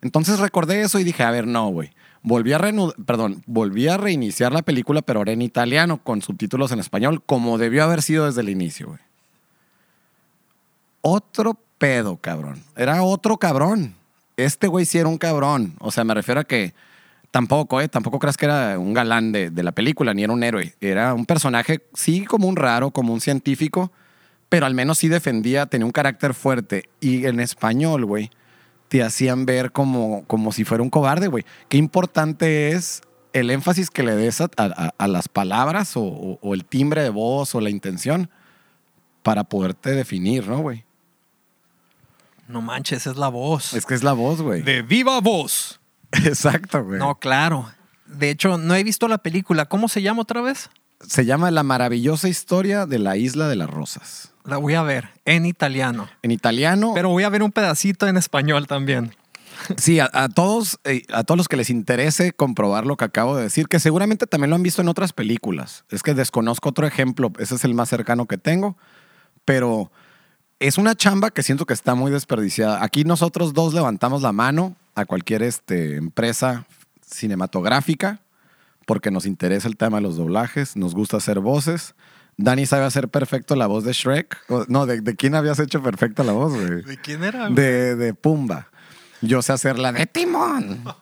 Entonces 0.02 0.38
recordé 0.38 0.82
eso 0.82 0.98
y 0.98 1.04
dije, 1.04 1.22
a 1.22 1.30
ver, 1.30 1.46
no, 1.46 1.68
güey. 1.68 1.92
Volví 2.22 2.52
a, 2.52 2.60
perdón, 3.06 3.42
volví 3.46 3.88
a 3.88 3.96
reiniciar 3.96 4.52
la 4.52 4.60
película, 4.60 5.00
pero 5.00 5.20
ahora 5.20 5.32
en 5.32 5.40
italiano, 5.40 6.02
con 6.02 6.20
subtítulos 6.20 6.72
en 6.72 6.78
español, 6.78 7.22
como 7.24 7.56
debió 7.56 7.84
haber 7.84 8.02
sido 8.02 8.26
desde 8.26 8.42
el 8.42 8.50
inicio, 8.50 8.88
güey. 8.88 9.00
Otro 11.00 11.58
pedo, 11.78 12.18
cabrón. 12.18 12.62
Era 12.76 13.02
otro 13.02 13.38
cabrón. 13.38 13.94
Este 14.36 14.66
güey 14.66 14.84
sí 14.84 14.98
era 14.98 15.08
un 15.08 15.16
cabrón. 15.16 15.74
O 15.78 15.90
sea, 15.90 16.04
me 16.04 16.12
refiero 16.12 16.42
a 16.42 16.44
que 16.44 16.74
tampoco, 17.30 17.80
¿eh? 17.80 17.88
Tampoco 17.88 18.18
creas 18.18 18.37
que 18.37 18.46
era 18.46 18.78
un 18.78 18.92
galán 18.94 19.32
de, 19.32 19.50
de 19.50 19.62
la 19.62 19.72
película, 19.72 20.14
ni 20.14 20.22
era 20.25 20.32
un 20.32 20.42
héroe. 20.42 20.75
Era 20.80 21.14
un 21.14 21.26
personaje, 21.26 21.82
sí, 21.94 22.25
como 22.25 22.49
un 22.49 22.56
raro, 22.56 22.90
como 22.90 23.12
un 23.12 23.20
científico, 23.20 23.92
pero 24.49 24.66
al 24.66 24.75
menos 24.75 24.99
sí 24.99 25.08
defendía, 25.08 25.66
tenía 25.66 25.87
un 25.87 25.92
carácter 25.92 26.34
fuerte. 26.34 26.84
Y 27.00 27.26
en 27.26 27.38
español, 27.40 28.04
güey, 28.04 28.30
te 28.88 29.02
hacían 29.04 29.46
ver 29.46 29.70
como, 29.72 30.25
como 30.26 30.50
si 30.52 30.64
fuera 30.64 30.82
un 30.82 30.90
cobarde, 30.90 31.28
güey. 31.28 31.44
Qué 31.68 31.76
importante 31.76 32.70
es 32.70 33.02
el 33.32 33.50
énfasis 33.50 33.90
que 33.90 34.02
le 34.02 34.16
des 34.16 34.40
a, 34.40 34.50
a- 34.56 34.92
a 34.99 35.06
las 35.08 35.28
palabras 35.28 35.96
o, 35.96 36.02
o- 36.02 36.38
o 36.42 36.54
el 36.54 36.64
timbre 36.64 37.02
de 37.02 37.10
voz 37.10 37.54
o 37.54 37.60
la 37.60 37.70
intención 37.70 38.28
para 39.22 39.44
poderte 39.44 39.90
definir, 39.90 40.49
¿no, 40.49 40.58
güey? 40.58 40.84
No 42.49 42.60
manches, 42.62 43.06
es 43.06 43.16
la 43.16 43.28
voz. 43.28 43.75
Es 43.75 43.87
que 43.87 43.94
es 43.94 44.02
la 44.02 44.12
voz, 44.12 44.42
güey. 44.42 44.62
de 44.62 44.82
viva 44.82 45.20
voz. 45.20 45.79
Exacto, 46.24 46.84
güey. 46.84 46.98
No, 46.98 47.16
claro. 47.18 47.70
De 48.06 48.30
hecho, 48.30 48.58
no 48.58 48.74
he 48.74 48.82
visto 48.84 49.08
la 49.08 49.18
película. 49.18 49.66
¿Cómo 49.66 49.88
se 49.88 50.02
llama 50.02 50.22
otra 50.22 50.40
vez? 50.40 50.70
Se 51.06 51.24
llama 51.24 51.50
La 51.50 51.62
maravillosa 51.62 52.28
historia 52.28 52.86
de 52.86 52.98
la 52.98 53.16
isla 53.16 53.48
de 53.48 53.56
las 53.56 53.70
rosas. 53.70 54.32
La 54.44 54.56
voy 54.56 54.74
a 54.74 54.82
ver 54.82 55.10
en 55.24 55.46
italiano. 55.46 56.08
En 56.22 56.30
italiano, 56.30 56.92
Pero 56.94 57.08
voy 57.10 57.24
a 57.24 57.28
ver 57.28 57.42
un 57.42 57.52
pedacito 57.52 58.06
en 58.08 58.16
español 58.16 58.66
también. 58.66 59.14
sí, 59.76 60.00
a, 60.00 60.10
a 60.12 60.28
todos, 60.28 60.78
eh, 60.84 61.02
a 61.12 61.22
todos 61.24 61.38
los 61.38 61.48
que 61.48 61.56
les 61.56 61.70
interese 61.70 62.32
comprobar 62.32 62.86
lo 62.86 62.96
que 62.96 63.04
acabo 63.04 63.36
de 63.36 63.44
decir, 63.44 63.68
que 63.68 63.78
seguramente 63.78 64.26
también 64.26 64.50
lo 64.50 64.56
han 64.56 64.62
visto 64.62 64.82
en 64.82 64.88
otras 64.88 65.12
películas. 65.12 65.84
Es 65.90 66.02
que 66.02 66.14
desconozco 66.14 66.70
otro 66.70 66.86
ejemplo, 66.86 67.30
ese 67.38 67.54
es 67.54 67.64
el 67.64 67.74
más 67.74 67.88
cercano 67.90 68.26
que 68.26 68.38
tengo, 68.38 68.76
pero 69.44 69.92
es 70.58 70.78
una 70.78 70.94
chamba 70.94 71.30
que 71.30 71.42
siento 71.42 71.66
que 71.66 71.74
está 71.74 71.94
muy 71.94 72.10
desperdiciada. 72.10 72.82
Aquí 72.82 73.04
nosotros 73.04 73.52
dos 73.54 73.72
levantamos 73.74 74.22
la 74.22 74.32
mano 74.32 74.76
a 74.94 75.04
cualquier 75.04 75.42
este, 75.42 75.97
empresa 75.97 76.66
cinematográfica 77.04 78.20
porque 78.87 79.12
nos 79.12 79.25
interesa 79.25 79.68
el 79.68 79.76
tema 79.76 79.99
de 79.99 80.02
los 80.02 80.16
doblajes, 80.16 80.76
nos 80.76 80.97
gusta 80.97 81.18
hacer 81.18 81.38
voces. 81.38 81.94
Dani 82.37 82.66
sabe 82.66 82.87
hacer 82.87 83.09
perfecto 83.09 83.54
la 83.54 83.68
voz 83.68 83.85
de 83.85 83.92
Shrek. 83.92 84.37
No, 84.66 84.85
¿de, 84.87 85.00
de 85.00 85.14
quién 85.14 85.37
habías 85.37 85.61
hecho 85.61 85.80
perfecta 85.80 86.25
la 86.25 86.32
voz, 86.32 86.54
güey? 86.54 86.82
¿De 86.82 86.97
quién 86.97 87.23
era? 87.23 87.49
De, 87.50 87.94
de 87.94 88.14
Pumba. 88.14 88.68
Yo 89.20 89.42
sé 89.42 89.52
hacer 89.52 89.78
la 89.78 89.92
de 89.92 90.06
Timón. 90.06 90.82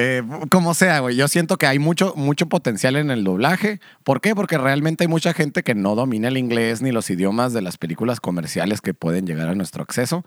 Eh, 0.00 0.22
como 0.48 0.74
sea, 0.74 1.00
güey. 1.00 1.16
Yo 1.16 1.26
siento 1.26 1.56
que 1.56 1.66
hay 1.66 1.80
mucho, 1.80 2.14
mucho 2.14 2.46
potencial 2.46 2.94
en 2.94 3.10
el 3.10 3.24
doblaje. 3.24 3.80
¿Por 4.04 4.20
qué? 4.20 4.32
Porque 4.36 4.56
realmente 4.56 5.02
hay 5.02 5.08
mucha 5.08 5.32
gente 5.32 5.64
que 5.64 5.74
no 5.74 5.96
domina 5.96 6.28
el 6.28 6.36
inglés 6.36 6.80
ni 6.82 6.92
los 6.92 7.10
idiomas 7.10 7.52
de 7.52 7.62
las 7.62 7.78
películas 7.78 8.20
comerciales 8.20 8.80
que 8.80 8.94
pueden 8.94 9.26
llegar 9.26 9.48
a 9.48 9.56
nuestro 9.56 9.82
acceso. 9.82 10.24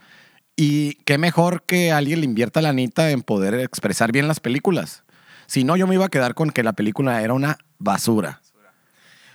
Y 0.56 0.96
qué 1.06 1.18
mejor 1.18 1.64
que 1.64 1.92
alguien 1.92 2.20
le 2.20 2.26
invierta 2.26 2.62
la 2.62 2.70
anita 2.70 3.12
en 3.12 3.22
poder 3.22 3.56
expresar 3.56 4.12
bien 4.12 4.28
las 4.28 4.40
películas. 4.40 5.04
Si 5.48 5.64
no, 5.64 5.76
yo 5.76 5.88
me 5.88 5.96
iba 5.96 6.06
a 6.06 6.10
quedar 6.10 6.34
con 6.36 6.52
que 6.52 6.64
la 6.64 6.74
película 6.74 7.22
era 7.22 7.34
una 7.34 7.58
basura. 7.80 8.42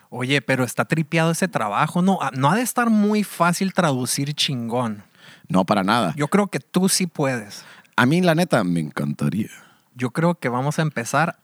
Oye, 0.08 0.40
pero 0.40 0.64
está 0.64 0.84
tripeado 0.84 1.32
ese 1.32 1.48
trabajo. 1.48 2.00
No, 2.00 2.18
Ah, 2.22 2.30
no 2.34 2.50
ha 2.50 2.56
de 2.56 2.62
estar 2.62 2.90
muy 2.90 3.24
fácil 3.24 3.72
traducir 3.72 4.34
chingón. 4.34 5.02
No, 5.48 5.64
para 5.64 5.82
nada. 5.82 6.14
Yo 6.16 6.28
creo 6.28 6.46
que 6.46 6.60
tú 6.60 6.88
sí 6.88 7.06
puedes. 7.06 7.64
A 7.96 8.06
mí, 8.06 8.20
la 8.20 8.34
neta, 8.34 8.62
me 8.64 8.80
encantaría. 8.80 9.50
Yo 9.94 10.10
creo 10.10 10.34
que 10.36 10.48
vamos 10.48 10.78
a 10.78 10.82
empezar 10.82 11.38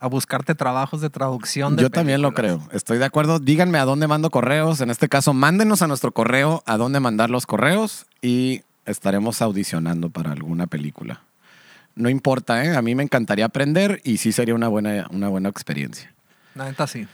a 0.00 0.06
buscarte 0.08 0.54
trabajos 0.54 1.00
de 1.00 1.08
traducción. 1.10 1.76
De 1.76 1.82
Yo 1.82 1.90
también 1.90 2.20
lo 2.20 2.34
creo. 2.34 2.66
Estoy 2.72 2.98
de 2.98 3.04
acuerdo. 3.04 3.38
Díganme 3.38 3.78
a 3.78 3.84
dónde 3.84 4.06
mando 4.06 4.30
correos. 4.30 4.80
En 4.80 4.90
este 4.90 5.08
caso, 5.08 5.32
mándenos 5.32 5.82
a 5.82 5.86
nuestro 5.86 6.12
correo 6.12 6.62
a 6.66 6.76
dónde 6.76 7.00
mandar 7.00 7.30
los 7.30 7.46
correos 7.46 8.06
y 8.20 8.62
estaremos 8.86 9.42
audicionando 9.42 10.10
para 10.10 10.32
alguna 10.32 10.66
película. 10.66 11.22
No 11.94 12.08
importa, 12.08 12.64
¿eh? 12.64 12.76
A 12.76 12.82
mí 12.82 12.94
me 12.94 13.02
encantaría 13.04 13.44
aprender 13.44 14.00
y 14.04 14.16
sí 14.18 14.32
sería 14.32 14.54
una 14.54 14.68
buena, 14.68 15.06
una 15.10 15.28
buena 15.28 15.48
experiencia. 15.48 16.12
La 16.54 16.64
neta 16.66 16.86
sí. 16.86 17.06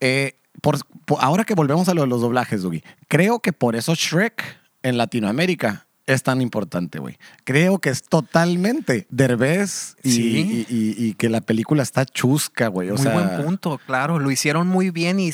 Eh, 0.00 0.36
por- 0.62 0.78
por- 1.04 1.18
ahora 1.20 1.44
que 1.44 1.54
volvemos 1.54 1.88
a 1.88 1.94
lo 1.94 2.02
de 2.02 2.08
los 2.08 2.20
doblajes, 2.20 2.62
Dougie, 2.62 2.84
creo 3.08 3.40
que 3.40 3.52
por 3.52 3.74
eso 3.76 3.94
Shrek 3.94 4.42
en 4.82 4.96
Latinoamérica 4.96 5.86
es 6.06 6.22
tan 6.22 6.40
importante, 6.40 6.98
güey. 7.00 7.18
Creo 7.44 7.80
que 7.80 7.90
es 7.90 8.02
totalmente 8.04 9.06
Derbez 9.10 9.96
y, 10.02 10.10
Sí. 10.12 10.66
y- 10.68 10.74
y- 10.74 11.06
y 11.08 11.14
que 11.14 11.28
la 11.28 11.40
película 11.40 11.82
está 11.82 12.06
chusca, 12.06 12.68
güey. 12.68 12.88
Muy 12.90 12.98
sea, 12.98 13.12
buen 13.12 13.44
punto, 13.44 13.78
claro. 13.84 14.18
Lo 14.18 14.30
hicieron 14.30 14.68
muy 14.68 14.90
bien 14.90 15.18
y 15.20 15.32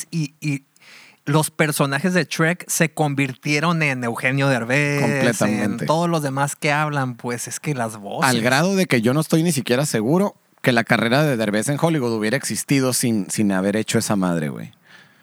los 1.26 1.50
personajes 1.50 2.12
de 2.14 2.24
Shrek 2.24 2.64
se 2.68 2.92
convirtieron 2.92 3.82
en 3.82 4.04
Eugenio 4.04 4.48
Derbez. 4.48 5.00
Completamente. 5.00 5.84
En 5.84 5.86
todos 5.86 6.08
los 6.08 6.22
demás 6.22 6.56
que 6.56 6.72
hablan, 6.72 7.16
pues 7.16 7.48
es 7.48 7.60
que 7.60 7.74
las 7.74 7.96
voces. 7.96 8.28
Al 8.30 8.40
grado 8.42 8.76
de 8.76 8.86
que 8.86 9.00
yo 9.00 9.14
no 9.14 9.20
estoy 9.20 9.42
ni 9.42 9.52
siquiera 9.52 9.86
seguro 9.86 10.36
que 10.60 10.72
la 10.72 10.84
carrera 10.84 11.22
de 11.22 11.36
Derbez 11.36 11.68
en 11.68 11.78
Hollywood 11.80 12.12
hubiera 12.12 12.36
existido 12.36 12.92
sin, 12.92 13.30
sin 13.30 13.52
haber 13.52 13.76
hecho 13.76 13.98
esa 13.98 14.16
madre, 14.16 14.48
güey. 14.48 14.72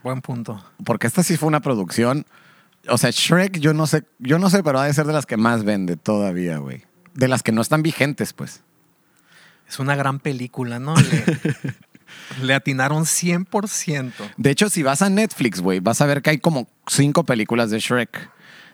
Buen 0.03 0.22
punto. 0.22 0.63
Porque 0.84 1.08
esta 1.08 1.24
sí 1.24 1.38
fue 1.38 1.48
una 1.48 1.60
producción. 1.60 2.25
O 2.88 2.98
sea, 2.98 3.12
Shrek, 3.12 3.60
yo 3.60 3.74
no 3.74 3.86
sé, 3.86 4.03
yo 4.20 4.39
no 4.39 4.50
sé, 4.50 4.63
pero 4.63 4.79
ha 4.79 4.86
de 4.86 4.93
ser 4.93 5.05
de 5.05 5.13
las 5.13 5.25
que 5.25 5.38
más 5.38 5.63
vende 5.63 5.98
todavía, 5.98 6.58
güey. 6.58 6.86
De 7.13 7.27
las 7.27 7.43
que 7.43 7.51
no 7.51 7.62
están 7.62 7.84
vigentes, 7.84 8.34
pues. 8.34 8.63
Es 9.67 9.79
una 9.79 9.96
gran 9.96 10.20
película, 10.20 10.79
¿no? 10.79 10.96
Le, 10.96 11.24
le 12.41 12.53
atinaron 12.53 13.03
100%. 13.03 14.12
De 14.38 14.50
hecho, 14.50 14.70
si 14.70 14.84
vas 14.84 15.01
a 15.01 15.10
Netflix, 15.10 15.62
güey, 15.62 15.80
vas 15.80 16.01
a 16.01 16.06
ver 16.06 16.22
que 16.22 16.32
hay 16.32 16.38
como 16.39 16.68
cinco 16.88 17.24
películas 17.24 17.70
de 17.72 17.80
Shrek. 17.80 18.30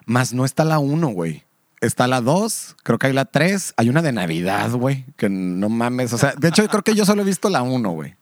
Más 0.06 0.34
no 0.34 0.46
está 0.46 0.64
la 0.64 0.80
uno, 0.80 1.10
güey. 1.10 1.44
Está 1.80 2.08
la 2.08 2.22
dos, 2.22 2.76
creo 2.84 2.98
que 2.98 3.08
hay 3.08 3.14
la 3.14 3.26
tres. 3.26 3.74
Hay 3.78 3.90
una 3.90 4.02
de 4.02 4.12
Navidad, 4.12 4.72
güey, 4.72 5.06
que 5.16 5.30
no 5.30 5.70
mames. 5.70 6.14
O 6.14 6.18
sea, 6.18 6.34
de 6.36 6.48
hecho, 6.48 6.68
creo 6.68 6.82
que 6.82 6.96
yo 6.96 7.06
solo 7.06 7.22
he 7.22 7.26
visto 7.26 7.50
la 7.50 7.62
uno, 7.62 7.92
güey. 7.92 8.16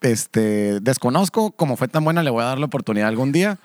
Este, 0.00 0.80
desconozco, 0.80 1.52
como 1.52 1.76
fue 1.76 1.88
tan 1.88 2.04
buena, 2.04 2.22
le 2.22 2.30
voy 2.30 2.42
a 2.42 2.46
dar 2.46 2.58
la 2.58 2.66
oportunidad 2.66 3.08
algún 3.08 3.30
día. 3.30 3.58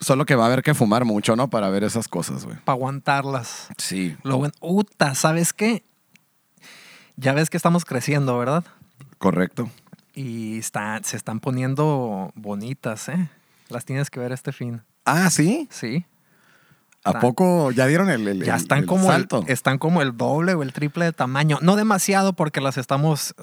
Solo 0.00 0.26
que 0.26 0.34
va 0.34 0.44
a 0.44 0.46
haber 0.46 0.62
que 0.62 0.74
fumar 0.74 1.04
mucho, 1.04 1.36
¿no? 1.36 1.48
Para 1.48 1.70
ver 1.70 1.84
esas 1.84 2.08
cosas, 2.08 2.44
güey. 2.44 2.56
Para 2.64 2.74
aguantarlas. 2.74 3.68
Sí. 3.78 4.16
Lo 4.22 4.38
bueno. 4.38 4.54
Uta, 4.60 5.14
¿sabes 5.14 5.52
qué? 5.52 5.84
Ya 7.16 7.34
ves 7.34 7.50
que 7.50 7.56
estamos 7.56 7.84
creciendo, 7.84 8.36
¿verdad? 8.38 8.64
Correcto. 9.22 9.70
Y 10.14 10.58
está, 10.58 11.00
se 11.04 11.16
están 11.16 11.38
poniendo 11.38 12.32
bonitas, 12.34 13.08
¿eh? 13.08 13.28
Las 13.68 13.84
tienes 13.84 14.10
que 14.10 14.18
ver 14.18 14.32
este 14.32 14.50
fin. 14.50 14.82
Ah, 15.04 15.30
¿sí? 15.30 15.68
Sí. 15.70 16.04
¿A 17.04 17.20
poco 17.20 17.70
ya 17.70 17.86
dieron 17.86 18.10
el, 18.10 18.26
el- 18.26 18.42
Ya 18.44 18.56
están 18.56 18.80
el 18.80 18.86
como 18.86 19.04
el, 19.06 19.12
salto? 19.12 19.44
están 19.46 19.78
como 19.78 20.02
el 20.02 20.16
doble 20.16 20.54
o 20.54 20.62
el 20.64 20.72
triple 20.72 21.04
de 21.04 21.12
tamaño. 21.12 21.58
No 21.62 21.76
demasiado 21.76 22.32
porque 22.32 22.60
las 22.60 22.78
estamos 22.78 23.34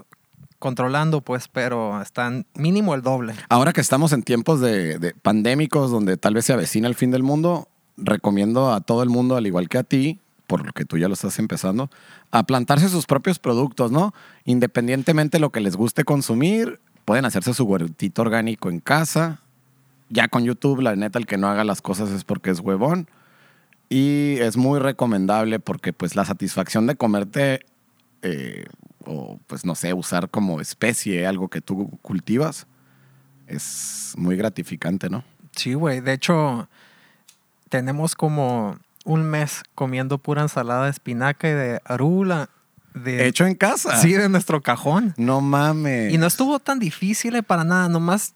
controlando, 0.59 1.21
pues, 1.21 1.47
pero 1.47 2.01
están 2.01 2.45
mínimo 2.55 2.93
el 2.93 3.01
doble. 3.01 3.33
Ahora 3.47 3.71
que 3.71 3.79
estamos 3.79 4.11
en 4.11 4.23
tiempos 4.23 4.59
de, 4.59 4.99
de 4.99 5.13
pandémicos 5.13 5.91
donde 5.91 6.17
tal 6.17 6.33
vez 6.33 6.43
se 6.43 6.51
avecina 6.51 6.89
el 6.89 6.95
fin 6.95 7.09
del 7.11 7.23
mundo, 7.23 7.69
recomiendo 7.95 8.73
a 8.73 8.81
todo 8.81 9.01
el 9.01 9.09
mundo, 9.09 9.37
al 9.37 9.47
igual 9.47 9.69
que 9.69 9.77
a 9.77 9.83
ti, 9.83 10.19
porque 10.49 10.83
tú 10.83 10.97
ya 10.97 11.07
lo 11.07 11.13
estás 11.13 11.37
empezando, 11.37 11.91
a 12.31 12.43
plantarse 12.43 12.89
sus 12.89 13.05
propios 13.05 13.37
productos, 13.37 13.91
¿no? 13.91 14.15
Independientemente 14.45 15.37
de 15.37 15.41
lo 15.41 15.51
que 15.51 15.59
les 15.59 15.75
guste 15.75 16.03
consumir, 16.03 16.79
pueden 17.05 17.25
hacerse 17.25 17.53
su 17.53 17.65
huertito 17.65 18.23
orgánico 18.23 18.71
en 18.71 18.79
casa. 18.79 19.41
Ya 20.09 20.27
con 20.27 20.43
YouTube, 20.43 20.81
la 20.81 20.95
neta, 20.95 21.19
el 21.19 21.27
que 21.27 21.37
no 21.37 21.47
haga 21.47 21.63
las 21.63 21.83
cosas 21.83 22.09
es 22.09 22.23
porque 22.23 22.49
es 22.49 22.61
huevón. 22.61 23.07
Y 23.89 24.37
es 24.39 24.57
muy 24.57 24.79
recomendable 24.79 25.59
porque 25.59 25.93
pues 25.93 26.15
la 26.15 26.25
satisfacción 26.25 26.87
de 26.87 26.95
comerte 26.95 27.59
eh, 28.23 28.65
o 29.05 29.39
pues 29.45 29.65
no 29.65 29.75
sé, 29.75 29.93
usar 29.93 30.29
como 30.29 30.61
especie 30.61 31.27
algo 31.27 31.47
que 31.49 31.61
tú 31.61 31.91
cultivas 32.01 32.65
es 33.45 34.13
muy 34.17 34.35
gratificante, 34.35 35.11
¿no? 35.11 35.23
Sí, 35.51 35.75
güey. 35.75 36.01
De 36.01 36.13
hecho, 36.13 36.67
tenemos 37.69 38.15
como 38.15 38.79
un 39.09 39.23
mes 39.23 39.63
comiendo 39.73 40.19
pura 40.19 40.43
ensalada 40.43 40.85
de 40.85 40.91
espinaca 40.91 41.49
y 41.49 41.53
de 41.53 41.81
arúgula. 41.83 42.49
De, 42.93 43.25
Hecho 43.25 43.47
en 43.47 43.55
casa. 43.55 43.97
Sí, 43.97 44.13
de 44.13 44.29
nuestro 44.29 44.61
cajón. 44.61 45.15
No 45.17 45.41
mames. 45.41 46.13
Y 46.13 46.19
no 46.19 46.27
estuvo 46.27 46.59
tan 46.59 46.77
difícil 46.77 47.35
eh, 47.35 47.41
para 47.41 47.63
nada, 47.63 47.89
nomás, 47.89 48.35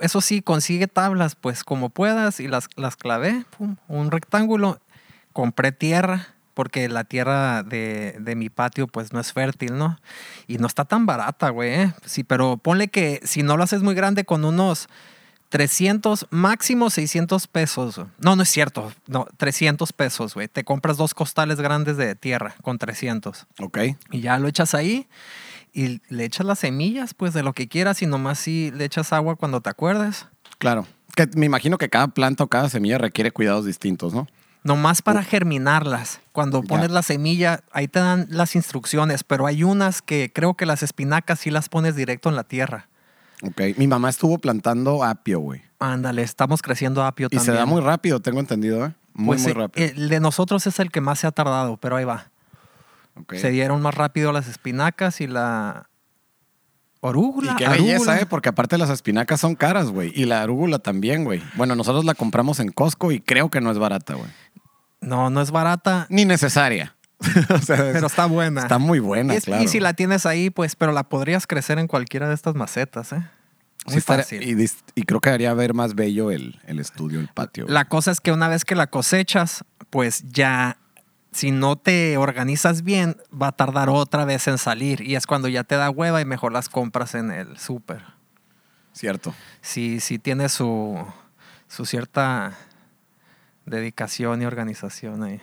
eso 0.00 0.22
sí, 0.22 0.40
consigue 0.40 0.86
tablas, 0.86 1.34
pues 1.34 1.62
como 1.62 1.90
puedas, 1.90 2.40
y 2.40 2.48
las, 2.48 2.68
las 2.76 2.96
clavé, 2.96 3.44
pum, 3.56 3.76
un 3.86 4.10
rectángulo. 4.10 4.80
Compré 5.34 5.72
tierra, 5.72 6.28
porque 6.54 6.88
la 6.88 7.04
tierra 7.04 7.62
de, 7.62 8.16
de 8.18 8.34
mi 8.34 8.48
patio, 8.48 8.86
pues 8.86 9.12
no 9.12 9.20
es 9.20 9.30
fértil, 9.34 9.76
¿no? 9.76 9.98
Y 10.46 10.56
no 10.56 10.66
está 10.66 10.86
tan 10.86 11.04
barata, 11.04 11.50
güey. 11.50 11.74
¿eh? 11.74 11.94
Sí, 12.06 12.24
pero 12.24 12.56
ponle 12.56 12.88
que 12.88 13.20
si 13.24 13.42
no 13.42 13.58
lo 13.58 13.64
haces 13.64 13.82
muy 13.82 13.94
grande, 13.94 14.24
con 14.24 14.46
unos 14.46 14.88
300, 15.54 16.26
máximo 16.30 16.90
600 16.90 17.46
pesos. 17.46 18.00
No, 18.18 18.34
no 18.34 18.42
es 18.42 18.48
cierto. 18.48 18.92
No, 19.06 19.28
300 19.36 19.92
pesos, 19.92 20.34
güey. 20.34 20.48
Te 20.48 20.64
compras 20.64 20.96
dos 20.96 21.14
costales 21.14 21.60
grandes 21.60 21.96
de 21.96 22.16
tierra 22.16 22.56
con 22.62 22.76
300. 22.76 23.46
Ok. 23.60 23.78
Y 24.10 24.20
ya 24.20 24.36
lo 24.40 24.48
echas 24.48 24.74
ahí 24.74 25.06
y 25.72 26.00
le 26.08 26.24
echas 26.24 26.44
las 26.44 26.58
semillas, 26.58 27.14
pues 27.14 27.34
de 27.34 27.44
lo 27.44 27.52
que 27.52 27.68
quieras 27.68 28.02
y 28.02 28.06
nomás 28.06 28.40
si 28.40 28.72
le 28.72 28.84
echas 28.84 29.12
agua 29.12 29.36
cuando 29.36 29.60
te 29.60 29.70
acuerdes. 29.70 30.26
Claro. 30.58 30.88
Que 31.14 31.28
me 31.36 31.46
imagino 31.46 31.78
que 31.78 31.88
cada 31.88 32.08
planta 32.08 32.42
o 32.42 32.48
cada 32.48 32.68
semilla 32.68 32.98
requiere 32.98 33.30
cuidados 33.30 33.64
distintos, 33.64 34.12
¿no? 34.12 34.26
Nomás 34.64 35.02
para 35.02 35.22
germinarlas. 35.22 36.18
Cuando 36.32 36.62
Ya. 36.62 36.68
pones 36.68 36.90
la 36.90 37.02
semilla, 37.04 37.60
ahí 37.70 37.86
te 37.86 38.00
dan 38.00 38.26
las 38.28 38.56
instrucciones, 38.56 39.22
pero 39.22 39.46
hay 39.46 39.62
unas 39.62 40.02
que 40.02 40.32
creo 40.34 40.54
que 40.54 40.66
las 40.66 40.82
espinacas 40.82 41.38
sí 41.38 41.52
las 41.52 41.68
pones 41.68 41.94
directo 41.94 42.28
en 42.28 42.34
la 42.34 42.42
tierra. 42.42 42.88
Ok. 43.42 43.60
Mi 43.76 43.86
mamá 43.86 44.08
estuvo 44.10 44.38
plantando 44.38 45.02
apio, 45.04 45.40
güey. 45.40 45.62
Ándale, 45.78 46.22
estamos 46.22 46.62
creciendo 46.62 47.04
apio 47.04 47.26
Y 47.26 47.36
también. 47.36 47.44
se 47.54 47.58
da 47.58 47.66
muy 47.66 47.80
rápido, 47.82 48.20
tengo 48.20 48.40
entendido, 48.40 48.86
¿eh? 48.86 48.94
Muy, 49.12 49.36
Pues, 49.36 49.42
muy 49.44 49.52
rápido. 49.52 49.86
El 49.86 50.08
de 50.08 50.20
nosotros 50.20 50.66
es 50.66 50.78
el 50.80 50.90
que 50.90 51.00
más 51.00 51.18
se 51.20 51.26
ha 51.26 51.30
tardado, 51.32 51.76
pero 51.76 51.96
ahí 51.96 52.04
va. 52.04 52.30
Se 53.32 53.50
dieron 53.50 53.80
más 53.80 53.94
rápido 53.94 54.32
las 54.32 54.48
espinacas 54.48 55.20
y 55.20 55.26
la 55.28 55.88
orúgula. 57.00 57.52
Y 57.52 57.56
qué 57.56 57.68
belleza, 57.68 57.94
arúgula. 57.94 58.20
¿eh? 58.20 58.26
Porque 58.26 58.48
aparte 58.48 58.76
las 58.78 58.90
espinacas 58.90 59.40
son 59.40 59.54
caras, 59.54 59.90
güey. 59.90 60.12
Y 60.16 60.24
la 60.24 60.42
arúgula 60.42 60.78
también, 60.80 61.24
güey. 61.24 61.42
Bueno, 61.54 61.76
nosotros 61.76 62.04
la 62.04 62.14
compramos 62.14 62.58
en 62.60 62.72
Costco 62.72 63.12
y 63.12 63.20
creo 63.20 63.50
que 63.50 63.60
no 63.60 63.70
es 63.70 63.78
barata, 63.78 64.14
güey. 64.14 64.30
No, 65.00 65.28
no 65.30 65.40
es 65.42 65.50
barata, 65.50 66.06
Ni 66.08 66.24
necesaria. 66.24 66.96
o 67.50 67.58
sea, 67.58 67.76
es- 67.88 67.92
pero 67.94 68.06
está 68.06 68.26
buena. 68.26 68.62
está 68.62 68.78
muy 68.78 68.98
buena, 69.00 69.34
es- 69.34 69.44
claro. 69.44 69.62
Y 69.62 69.68
si 69.68 69.80
la 69.80 69.94
tienes 69.94 70.26
ahí, 70.26 70.50
pues, 70.50 70.76
pero 70.76 70.92
la 70.92 71.04
podrías 71.04 71.46
crecer 71.46 71.78
en 71.78 71.86
cualquiera 71.86 72.28
de 72.28 72.34
estas 72.34 72.54
macetas, 72.54 73.12
¿eh? 73.12 73.22
Sí 73.86 73.90
Muy 73.90 73.96
estaría- 73.98 74.24
fácil. 74.24 74.68
Y, 74.94 75.02
creo 75.02 75.20
que 75.20 75.30
haría 75.30 75.52
ver 75.54 75.74
más 75.74 75.94
bello 75.94 76.30
el, 76.30 76.58
el 76.66 76.78
estudio, 76.78 77.20
el 77.20 77.28
patio. 77.28 77.66
La 77.68 77.84
cosa 77.86 78.10
es 78.12 78.20
que 78.20 78.32
una 78.32 78.48
vez 78.48 78.64
que 78.64 78.74
la 78.74 78.86
cosechas, 78.86 79.64
pues 79.90 80.24
ya, 80.30 80.78
si 81.32 81.50
no 81.50 81.76
te 81.76 82.16
organizas 82.16 82.82
bien, 82.82 83.16
va 83.30 83.48
a 83.48 83.52
tardar 83.52 83.90
otra 83.90 84.24
vez 84.24 84.48
en 84.48 84.56
salir. 84.56 85.02
Y 85.02 85.16
es 85.16 85.26
cuando 85.26 85.48
ya 85.48 85.64
te 85.64 85.74
da 85.76 85.90
hueva 85.90 86.20
y 86.22 86.24
mejor 86.24 86.52
las 86.52 86.68
compras 86.70 87.14
en 87.14 87.30
el 87.30 87.58
súper. 87.58 88.02
Cierto. 88.94 89.34
Sí, 89.60 90.00
sí 90.00 90.18
tiene 90.18 90.48
su, 90.48 91.04
su 91.68 91.84
cierta 91.84 92.56
dedicación 93.66 94.40
y 94.42 94.46
organización 94.46 95.22
ahí. 95.24 95.40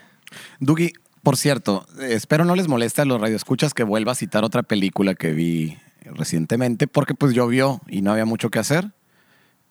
Dugi, 0.59 0.93
por 1.23 1.37
cierto, 1.37 1.85
espero 1.99 2.45
no 2.45 2.55
les 2.55 2.67
moleste 2.67 3.01
a 3.01 3.05
los 3.05 3.21
radioescuchas 3.21 3.73
que 3.73 3.83
vuelva 3.83 4.13
a 4.13 4.15
citar 4.15 4.43
otra 4.43 4.63
película 4.63 5.15
que 5.15 5.31
vi 5.33 5.77
recientemente, 6.03 6.87
porque 6.87 7.13
pues 7.13 7.33
llovió 7.33 7.81
y 7.87 8.01
no 8.01 8.11
había 8.11 8.25
mucho 8.25 8.49
que 8.49 8.59
hacer. 8.59 8.91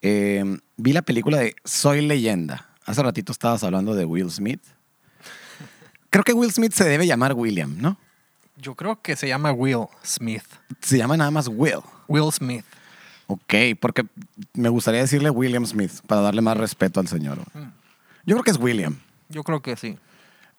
Eh, 0.02 0.58
vi 0.76 0.92
la 0.92 1.02
película 1.02 1.38
de 1.38 1.54
Soy 1.64 2.06
Leyenda. 2.06 2.68
Hace 2.86 3.02
ratito 3.02 3.32
estabas 3.32 3.64
hablando 3.64 3.94
de 3.94 4.04
Will 4.04 4.30
Smith. 4.30 4.62
Creo 6.08 6.24
que 6.24 6.32
Will 6.32 6.52
Smith 6.52 6.72
se 6.72 6.84
debe 6.84 7.06
llamar 7.06 7.34
William, 7.34 7.76
¿no? 7.78 7.98
Yo 8.56 8.74
creo 8.74 9.00
que 9.00 9.16
se 9.16 9.28
llama 9.28 9.52
Will 9.52 9.86
Smith. 10.04 10.44
Se 10.80 10.98
llama 10.98 11.16
nada 11.16 11.30
más 11.30 11.48
Will. 11.48 11.80
Will 12.08 12.32
Smith. 12.32 12.64
Ok, 13.26 13.54
porque 13.80 14.04
me 14.54 14.68
gustaría 14.68 15.00
decirle 15.00 15.30
William 15.30 15.64
Smith 15.64 16.00
para 16.06 16.20
darle 16.20 16.42
más 16.42 16.56
respeto 16.56 16.98
al 16.98 17.06
señor. 17.06 17.38
Yo 18.24 18.34
creo 18.34 18.42
que 18.42 18.50
es 18.50 18.58
William. 18.58 18.98
Yo 19.28 19.44
creo 19.44 19.62
que 19.62 19.76
sí. 19.76 19.96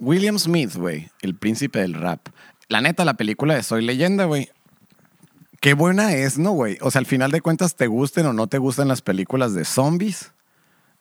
William 0.02 0.38
Smith, 0.38 0.76
güey, 0.76 1.10
el 1.22 1.36
príncipe 1.36 1.80
del 1.80 1.94
rap. 1.94 2.28
La 2.68 2.82
neta, 2.82 3.06
la 3.06 3.14
película 3.14 3.54
de 3.56 3.64
Soy 3.64 3.86
Leyenda, 3.86 4.26
güey. 4.26 4.50
Qué 5.62 5.74
buena 5.76 6.14
es, 6.14 6.38
¿no, 6.38 6.52
güey? 6.52 6.78
O 6.82 6.90
sea, 6.92 7.00
al 7.00 7.06
final 7.06 7.32
de 7.32 7.40
cuentas, 7.42 7.76
te 7.76 7.88
gusten 7.88 8.26
o 8.26 8.34
no 8.34 8.48
te 8.48 8.58
gusten 8.58 8.88
las 8.88 9.02
películas 9.02 9.54
de 9.54 9.64
zombies, 9.64 10.34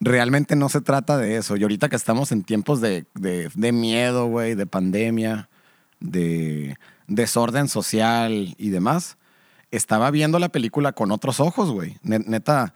realmente 0.00 0.54
no 0.54 0.68
se 0.68 0.80
trata 0.82 1.16
de 1.16 1.36
eso. 1.36 1.56
Y 1.56 1.62
ahorita 1.62 1.88
que 1.88 1.96
estamos 1.96 2.30
en 2.30 2.44
tiempos 2.44 2.80
de, 2.80 3.06
de- 3.14 3.50
de 3.54 3.72
miedo, 3.72 4.26
güey, 4.26 4.54
de 4.54 4.66
pandemia, 4.66 5.48
de 5.98 6.76
desorden 7.06 7.68
social 7.68 8.54
y 8.58 8.68
demás, 8.68 9.16
estaba 9.70 10.10
viendo 10.10 10.38
la 10.38 10.50
película 10.50 10.92
con 10.92 11.10
otros 11.10 11.40
ojos, 11.40 11.70
güey. 11.70 11.96
Ne- 12.02 12.18
Neta, 12.18 12.74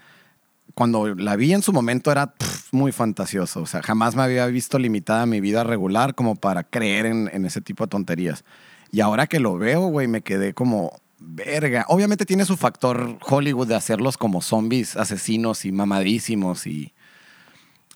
cuando 0.75 1.15
la 1.15 1.37
vi 1.37 1.53
en 1.53 1.63
su 1.63 1.73
momento 1.73 2.11
era 2.11 2.33
pff, 2.33 2.73
muy 2.73 2.93
fantasioso. 2.93 3.63
O 3.63 3.67
sea, 3.67 3.83
jamás 3.83 4.17
me 4.17 4.23
había 4.23 4.47
visto 4.47 4.79
limitada 4.79 5.27
mi 5.27 5.41
vida 5.41 5.65
regular 5.65 6.15
como 6.15 6.35
para 6.37 6.65
creer 6.65 7.07
en, 7.07 7.31
en 7.33 7.45
ese 7.45 7.61
tipo 7.61 7.85
de 7.85 7.89
tonterías. 7.89 8.45
Y 8.91 9.01
ahora 9.01 9.27
que 9.27 9.41
lo 9.41 9.59
veo, 9.59 9.87
güey, 9.89 10.09
me 10.09 10.23
quedé 10.23 10.55
como, 10.55 10.93
verga. 11.19 11.85
Obviamente 11.89 12.27
tiene 12.27 12.45
su 12.45 12.57
factor 12.57 13.19
Hollywood 13.27 13.69
de 13.69 13.75
hacerlos 13.75 14.17
como 14.17 14.43
zombies 14.43 14.97
asesinos 14.97 15.65
y 15.65 15.73
mamadísimos 15.73 16.67
y... 16.67 16.93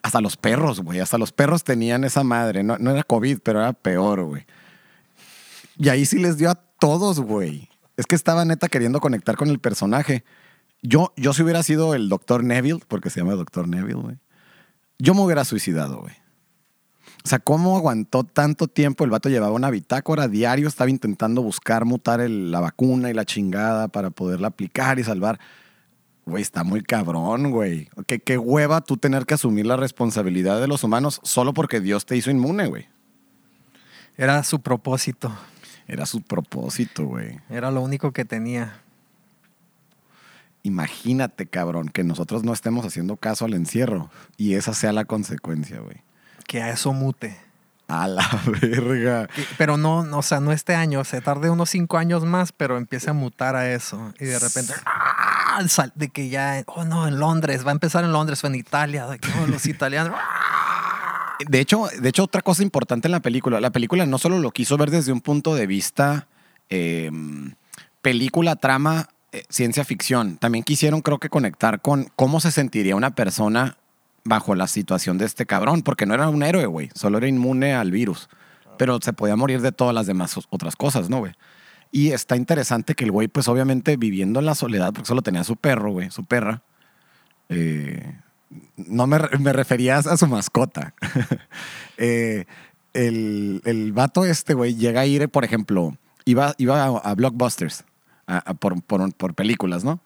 Hasta 0.00 0.20
los 0.20 0.36
perros, 0.36 0.80
güey. 0.80 1.00
Hasta 1.00 1.18
los 1.18 1.32
perros 1.32 1.64
tenían 1.64 2.04
esa 2.04 2.22
madre. 2.22 2.62
No, 2.62 2.78
no 2.78 2.92
era 2.92 3.02
COVID, 3.02 3.40
pero 3.42 3.60
era 3.60 3.72
peor, 3.72 4.22
güey. 4.22 4.46
Y 5.76 5.88
ahí 5.88 6.06
sí 6.06 6.18
les 6.18 6.36
dio 6.36 6.50
a 6.50 6.54
todos, 6.54 7.20
güey. 7.20 7.68
Es 7.96 8.06
que 8.06 8.14
estaba 8.14 8.44
neta 8.44 8.68
queriendo 8.68 9.00
conectar 9.00 9.36
con 9.36 9.48
el 9.48 9.58
personaje. 9.58 10.24
Yo, 10.82 11.12
yo 11.16 11.32
si 11.32 11.42
hubiera 11.42 11.62
sido 11.62 11.94
el 11.94 12.08
doctor 12.08 12.44
Neville, 12.44 12.80
porque 12.86 13.10
se 13.10 13.20
llama 13.20 13.34
doctor 13.34 13.66
Neville, 13.68 14.00
güey, 14.00 14.16
yo 14.98 15.14
me 15.14 15.20
hubiera 15.22 15.44
suicidado, 15.44 16.00
güey. 16.00 16.14
O 17.24 17.28
sea, 17.28 17.40
¿cómo 17.40 17.76
aguantó 17.76 18.22
tanto 18.24 18.68
tiempo? 18.68 19.04
El 19.04 19.10
vato 19.10 19.28
llevaba 19.28 19.52
una 19.52 19.70
bitácora 19.70 20.28
diario, 20.28 20.68
estaba 20.68 20.88
intentando 20.90 21.42
buscar 21.42 21.84
mutar 21.84 22.20
el- 22.20 22.50
la 22.52 22.60
vacuna 22.60 23.10
y 23.10 23.14
la 23.14 23.24
chingada 23.24 23.88
para 23.88 24.10
poderla 24.10 24.48
aplicar 24.48 24.98
y 24.98 25.04
salvar. 25.04 25.38
Güey, 26.26 26.42
está 26.42 26.62
muy 26.62 26.82
cabrón, 26.82 27.50
güey. 27.50 27.88
¿Qué, 28.06 28.20
qué 28.20 28.38
hueva 28.38 28.82
tú 28.82 28.96
tener 28.98 29.26
que 29.26 29.34
asumir 29.34 29.66
la 29.66 29.76
responsabilidad 29.76 30.60
de 30.60 30.68
los 30.68 30.84
humanos 30.84 31.20
solo 31.24 31.54
porque 31.54 31.80
Dios 31.80 32.06
te 32.06 32.16
hizo 32.16 32.30
inmune, 32.30 32.66
güey. 32.66 32.86
Era 34.16 34.42
su 34.44 34.60
propósito. 34.60 35.32
Era 35.86 36.06
su 36.06 36.22
propósito, 36.22 37.04
güey. 37.06 37.40
Era 37.48 37.70
lo 37.70 37.80
único 37.80 38.12
que 38.12 38.24
tenía. 38.24 38.80
Imagínate, 40.62 41.46
cabrón, 41.46 41.88
que 41.88 42.04
nosotros 42.04 42.44
no 42.44 42.52
estemos 42.52 42.84
haciendo 42.84 43.16
caso 43.16 43.44
al 43.44 43.54
encierro 43.54 44.10
y 44.36 44.54
esa 44.54 44.74
sea 44.74 44.92
la 44.92 45.04
consecuencia, 45.04 45.80
güey. 45.80 46.02
Que 46.46 46.62
a 46.62 46.70
eso 46.70 46.92
mute. 46.92 47.36
A 47.86 48.06
la 48.06 48.28
verga. 48.60 49.28
Pero 49.56 49.76
no, 49.76 50.04
no, 50.04 50.18
o 50.18 50.22
sea, 50.22 50.40
no 50.40 50.52
este 50.52 50.74
año, 50.74 51.04
se 51.04 51.20
tarde 51.20 51.48
unos 51.48 51.70
cinco 51.70 51.96
años 51.96 52.24
más, 52.24 52.52
pero 52.52 52.76
empiece 52.76 53.10
a 53.10 53.14
mutar 53.14 53.56
a 53.56 53.72
eso. 53.72 54.12
Y 54.20 54.26
de 54.26 54.38
repente, 54.38 54.74
¡ah! 54.84 55.64
De 55.94 56.08
que 56.10 56.28
ya, 56.28 56.62
oh 56.66 56.84
no, 56.84 57.08
en 57.08 57.18
Londres, 57.18 57.66
va 57.66 57.70
a 57.70 57.72
empezar 57.72 58.04
en 58.04 58.12
Londres 58.12 58.44
o 58.44 58.46
en 58.46 58.54
Italia, 58.54 59.06
de 59.06 59.18
que, 59.18 59.28
oh, 59.42 59.46
los 59.46 59.66
italianos. 59.66 60.14
¡ah! 60.16 61.36
De 61.46 61.60
hecho, 61.60 61.86
de 61.98 62.08
hecho, 62.08 62.24
otra 62.24 62.42
cosa 62.42 62.62
importante 62.62 63.08
en 63.08 63.12
la 63.12 63.20
película, 63.20 63.60
la 63.60 63.70
película 63.70 64.04
no 64.06 64.18
solo 64.18 64.38
lo 64.38 64.50
quiso 64.50 64.76
ver 64.76 64.90
desde 64.90 65.12
un 65.12 65.20
punto 65.20 65.54
de 65.54 65.66
vista 65.66 66.26
eh, 66.68 67.10
película, 68.02 68.56
trama, 68.56 69.08
eh, 69.30 69.42
ciencia 69.50 69.84
ficción, 69.84 70.38
también 70.38 70.64
quisieron 70.64 71.02
creo 71.02 71.18
que 71.18 71.28
conectar 71.28 71.82
con 71.82 72.10
cómo 72.16 72.40
se 72.40 72.50
sentiría 72.50 72.96
una 72.96 73.14
persona 73.14 73.76
bajo 74.24 74.54
la 74.54 74.66
situación 74.66 75.18
de 75.18 75.26
este 75.26 75.44
cabrón, 75.44 75.82
porque 75.82 76.06
no 76.06 76.14
era 76.14 76.28
un 76.30 76.42
héroe, 76.42 76.64
güey, 76.64 76.90
solo 76.94 77.18
era 77.18 77.28
inmune 77.28 77.74
al 77.74 77.90
virus, 77.90 78.30
pero 78.78 78.98
se 79.02 79.12
podía 79.12 79.36
morir 79.36 79.60
de 79.60 79.70
todas 79.70 79.94
las 79.94 80.06
demás 80.06 80.34
otras 80.48 80.76
cosas, 80.76 81.10
¿no, 81.10 81.18
güey? 81.18 81.32
Y 81.90 82.12
está 82.12 82.36
interesante 82.36 82.94
que 82.94 83.04
el 83.04 83.12
güey, 83.12 83.28
pues 83.28 83.48
obviamente 83.48 83.98
viviendo 83.98 84.40
en 84.40 84.46
la 84.46 84.54
soledad, 84.54 84.92
porque 84.94 85.08
solo 85.08 85.20
tenía 85.20 85.44
su 85.44 85.56
perro, 85.56 85.92
güey, 85.92 86.10
su 86.10 86.24
perra. 86.24 86.62
eh, 87.50 88.16
no 88.76 89.06
me, 89.06 89.18
me 89.40 89.52
refería 89.52 89.98
a 89.98 90.16
su 90.16 90.26
mascota. 90.26 90.94
Eh, 92.00 92.44
el, 92.94 93.60
el 93.64 93.92
vato 93.92 94.24
este, 94.24 94.54
güey, 94.54 94.76
llega 94.76 95.00
a 95.00 95.06
ir, 95.06 95.28
por 95.28 95.44
ejemplo, 95.44 95.96
iba, 96.24 96.54
iba 96.56 96.84
a 96.84 97.14
Blockbusters 97.16 97.84
a- 98.28 98.50
a 98.50 98.54
por, 98.54 98.80
por- 98.82 99.12
por 99.14 99.34
películas, 99.34 99.82
¿no? 99.82 99.98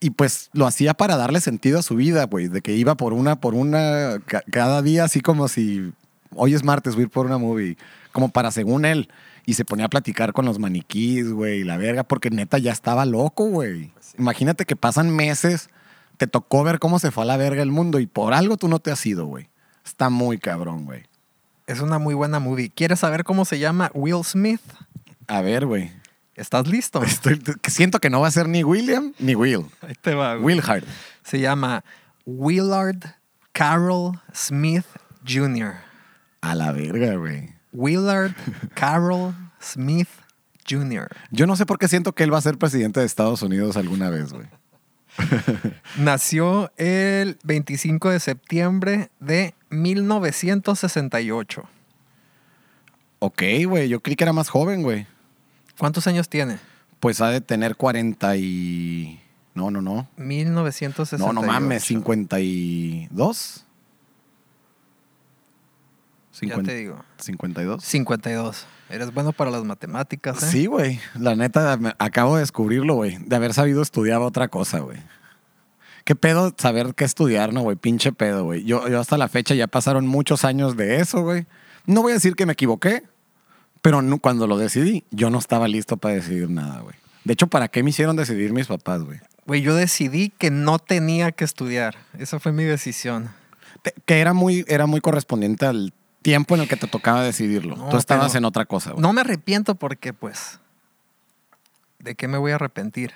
Y 0.00 0.10
pues 0.10 0.48
lo 0.54 0.66
hacía 0.66 0.94
para 0.94 1.16
darle 1.16 1.40
sentido 1.40 1.78
a 1.78 1.82
su 1.82 1.94
vida, 1.94 2.24
güey, 2.24 2.48
de 2.48 2.62
que 2.62 2.72
iba 2.74 2.94
por 2.96 3.12
una, 3.12 3.36
por 3.36 3.54
una, 3.54 4.18
ca- 4.26 4.42
cada 4.50 4.80
día 4.82 5.04
así 5.04 5.20
como 5.20 5.46
si 5.46 5.92
hoy 6.34 6.54
es 6.54 6.64
martes, 6.64 6.94
voy 6.94 7.02
a 7.02 7.04
ir 7.04 7.10
por 7.10 7.26
una 7.26 7.38
movie, 7.38 7.76
como 8.12 8.30
para 8.30 8.50
según 8.50 8.84
él. 8.84 9.08
Y 9.46 9.54
se 9.54 9.64
ponía 9.64 9.86
a 9.86 9.88
platicar 9.90 10.32
con 10.32 10.44
los 10.46 10.58
maniquís, 10.58 11.30
güey, 11.30 11.64
la 11.64 11.76
verga, 11.76 12.04
porque 12.04 12.30
neta 12.30 12.58
ya 12.58 12.72
estaba 12.72 13.04
loco, 13.04 13.44
güey. 13.46 13.90
Imagínate 14.18 14.64
que 14.64 14.76
pasan 14.76 15.10
meses, 15.14 15.70
te 16.18 16.26
tocó 16.26 16.62
ver 16.62 16.78
cómo 16.78 16.98
se 16.98 17.10
fue 17.10 17.24
a 17.24 17.26
la 17.26 17.36
verga 17.36 17.62
el 17.62 17.70
mundo 17.70 17.98
y 18.00 18.06
por 18.06 18.32
algo 18.34 18.56
tú 18.56 18.68
no 18.68 18.78
te 18.78 18.90
has 18.90 19.04
ido, 19.06 19.26
güey. 19.26 19.48
Está 19.84 20.08
muy 20.10 20.38
cabrón, 20.38 20.84
güey. 20.84 21.02
Es 21.66 21.80
una 21.80 21.98
muy 21.98 22.14
buena 22.14 22.38
movie. 22.38 22.70
¿Quieres 22.70 23.00
saber 23.00 23.24
cómo 23.24 23.44
se 23.44 23.58
llama 23.58 23.90
Will 23.94 24.24
Smith? 24.24 24.60
A 25.26 25.40
ver, 25.40 25.66
güey. 25.66 25.90
¿Estás 26.34 26.66
listo? 26.68 27.02
Estoy- 27.04 27.40
siento 27.68 27.98
que 28.00 28.10
no 28.10 28.20
va 28.20 28.28
a 28.28 28.30
ser 28.30 28.48
ni 28.48 28.64
William 28.64 29.12
ni 29.18 29.34
Will. 29.34 29.66
Ahí 29.82 29.94
te 30.00 30.14
va. 30.14 30.34
güey. 30.36 30.56
Willhard. 30.56 30.84
Se 31.24 31.40
llama 31.40 31.84
Willard 32.24 33.16
Carroll 33.52 34.18
Smith 34.34 34.84
Jr. 35.28 35.74
A 36.40 36.54
la 36.54 36.72
verga, 36.72 37.16
güey. 37.16 37.50
Willard 37.72 38.32
Carroll 38.74 39.34
Smith 39.60 40.08
Jr. 40.68 41.08
Yo 41.30 41.46
no 41.46 41.56
sé 41.56 41.66
por 41.66 41.78
qué 41.78 41.88
siento 41.88 42.14
que 42.14 42.22
él 42.24 42.32
va 42.32 42.38
a 42.38 42.42
ser 42.42 42.56
presidente 42.58 43.00
de 43.00 43.06
Estados 43.06 43.42
Unidos 43.42 43.76
alguna 43.76 44.08
vez, 44.10 44.32
güey. 44.32 44.46
Nació 45.98 46.70
el 46.76 47.38
25 47.42 48.10
de 48.10 48.20
septiembre 48.20 49.10
de 49.18 49.54
1968. 49.70 51.62
Ok, 53.18 53.42
güey. 53.66 53.88
Yo 53.88 54.00
creí 54.00 54.16
que 54.16 54.24
era 54.24 54.32
más 54.32 54.48
joven, 54.48 54.82
güey. 54.82 55.06
¿Cuántos 55.80 56.06
años 56.06 56.28
tiene? 56.28 56.58
Pues 57.00 57.22
ha 57.22 57.30
de 57.30 57.40
tener 57.40 57.74
40 57.74 58.36
y... 58.36 59.18
No, 59.54 59.70
no, 59.70 59.80
no. 59.80 60.06
1968. 60.18 61.32
No, 61.32 61.40
no 61.40 61.46
mames. 61.46 61.84
52. 61.84 63.66
Ya 66.42 66.62
te 66.62 66.74
digo. 66.74 67.02
52. 67.18 67.82
52. 67.82 68.66
Eres 68.90 69.14
bueno 69.14 69.32
para 69.32 69.50
las 69.50 69.64
matemáticas, 69.64 70.42
¿eh? 70.42 70.50
Sí, 70.50 70.66
güey. 70.66 71.00
La 71.18 71.34
neta, 71.34 71.78
acabo 71.98 72.34
de 72.34 72.40
descubrirlo, 72.40 72.96
güey. 72.96 73.16
De 73.16 73.36
haber 73.36 73.54
sabido 73.54 73.80
estudiar 73.80 74.20
otra 74.20 74.48
cosa, 74.48 74.80
güey. 74.80 74.98
¿Qué 76.04 76.14
pedo 76.14 76.54
saber 76.58 76.94
qué 76.94 77.04
estudiar, 77.04 77.54
no, 77.54 77.62
güey? 77.62 77.76
Pinche 77.76 78.12
pedo, 78.12 78.44
güey. 78.44 78.64
Yo, 78.64 78.86
yo 78.86 79.00
hasta 79.00 79.16
la 79.16 79.28
fecha 79.28 79.54
ya 79.54 79.66
pasaron 79.66 80.06
muchos 80.06 80.44
años 80.44 80.76
de 80.76 81.00
eso, 81.00 81.22
güey. 81.22 81.46
No 81.86 82.02
voy 82.02 82.12
a 82.12 82.16
decir 82.16 82.36
que 82.36 82.44
me 82.44 82.52
equivoqué, 82.52 83.04
pero 83.82 84.02
no- 84.02 84.18
cuando 84.18 84.46
lo 84.46 84.58
decidí, 84.58 85.04
yo 85.10 85.30
no 85.30 85.38
estaba 85.38 85.68
listo 85.68 85.96
para 85.96 86.14
decidir 86.14 86.50
nada, 86.50 86.80
güey. 86.80 86.96
De 87.24 87.32
hecho, 87.34 87.46
¿para 87.46 87.68
qué 87.68 87.82
me 87.82 87.90
hicieron 87.90 88.16
decidir 88.16 88.52
mis 88.52 88.66
papás, 88.66 89.02
güey? 89.02 89.20
Güey, 89.46 89.62
yo 89.62 89.74
decidí 89.74 90.30
que 90.30 90.50
no 90.50 90.78
tenía 90.78 91.32
que 91.32 91.44
estudiar. 91.44 91.96
Esa 92.18 92.38
fue 92.40 92.52
mi 92.52 92.64
decisión. 92.64 93.30
Que 94.06 94.20
era 94.20 94.32
muy, 94.32 94.64
era 94.68 94.86
muy 94.86 95.00
correspondiente 95.00 95.66
al 95.66 95.92
tiempo 96.22 96.54
en 96.54 96.62
el 96.62 96.68
que 96.68 96.76
te 96.76 96.86
tocaba 96.86 97.22
decidirlo. 97.22 97.76
No, 97.76 97.88
Tú 97.88 97.96
estabas 97.96 98.34
en 98.34 98.44
otra 98.44 98.64
cosa, 98.66 98.90
güey. 98.92 99.02
No 99.02 99.12
me 99.12 99.22
arrepiento 99.22 99.74
porque, 99.74 100.12
pues, 100.12 100.60
¿de 101.98 102.14
qué 102.14 102.28
me 102.28 102.38
voy 102.38 102.52
a 102.52 102.56
arrepentir? 102.56 103.12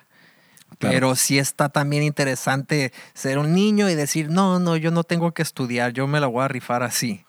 Claro. 0.79 0.95
Pero 0.95 1.15
sí 1.15 1.39
está 1.39 1.69
también 1.69 2.03
interesante 2.03 2.93
ser 3.13 3.39
un 3.39 3.55
niño 3.55 3.89
y 3.89 3.95
decir, 3.95 4.29
no, 4.31 4.59
no, 4.59 4.77
yo 4.77 4.91
no 4.91 5.05
tengo 5.05 5.33
que 5.33 5.43
estudiar, 5.43 5.93
yo 5.93 6.07
me 6.07 6.19
la 6.19 6.27
voy 6.27 6.45
a 6.45 6.49
rifar 6.49 6.83
así. 6.83 7.25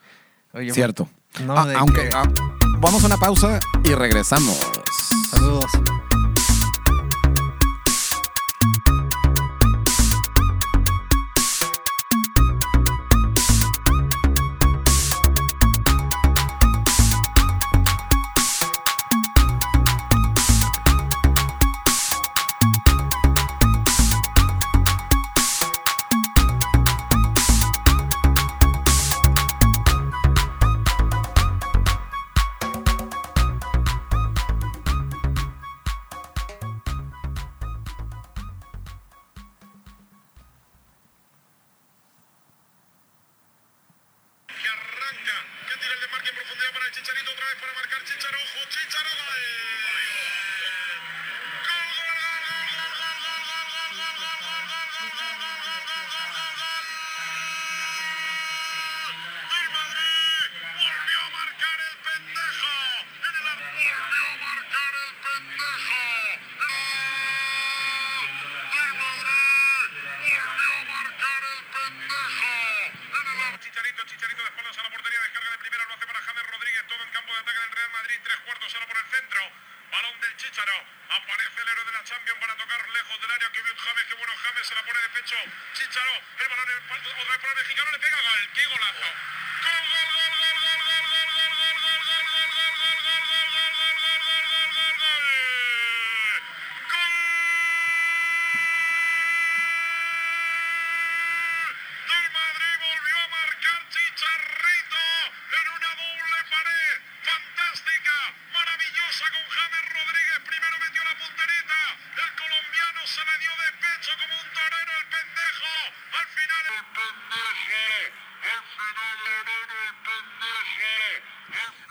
Oye, 0.53 0.71
Cierto. 0.73 1.07
No, 1.45 1.55
Ah, 1.57 1.67
de 1.67 1.75
aunque 1.75 2.01
que- 2.03 2.09
ah, 2.15 2.23
vamos 2.85 3.03
a 3.03 3.07
una 3.07 3.17
pausa 3.17 3.59
y 3.83 3.95
regresamos. 3.95 4.59
Saludos. 5.31 5.65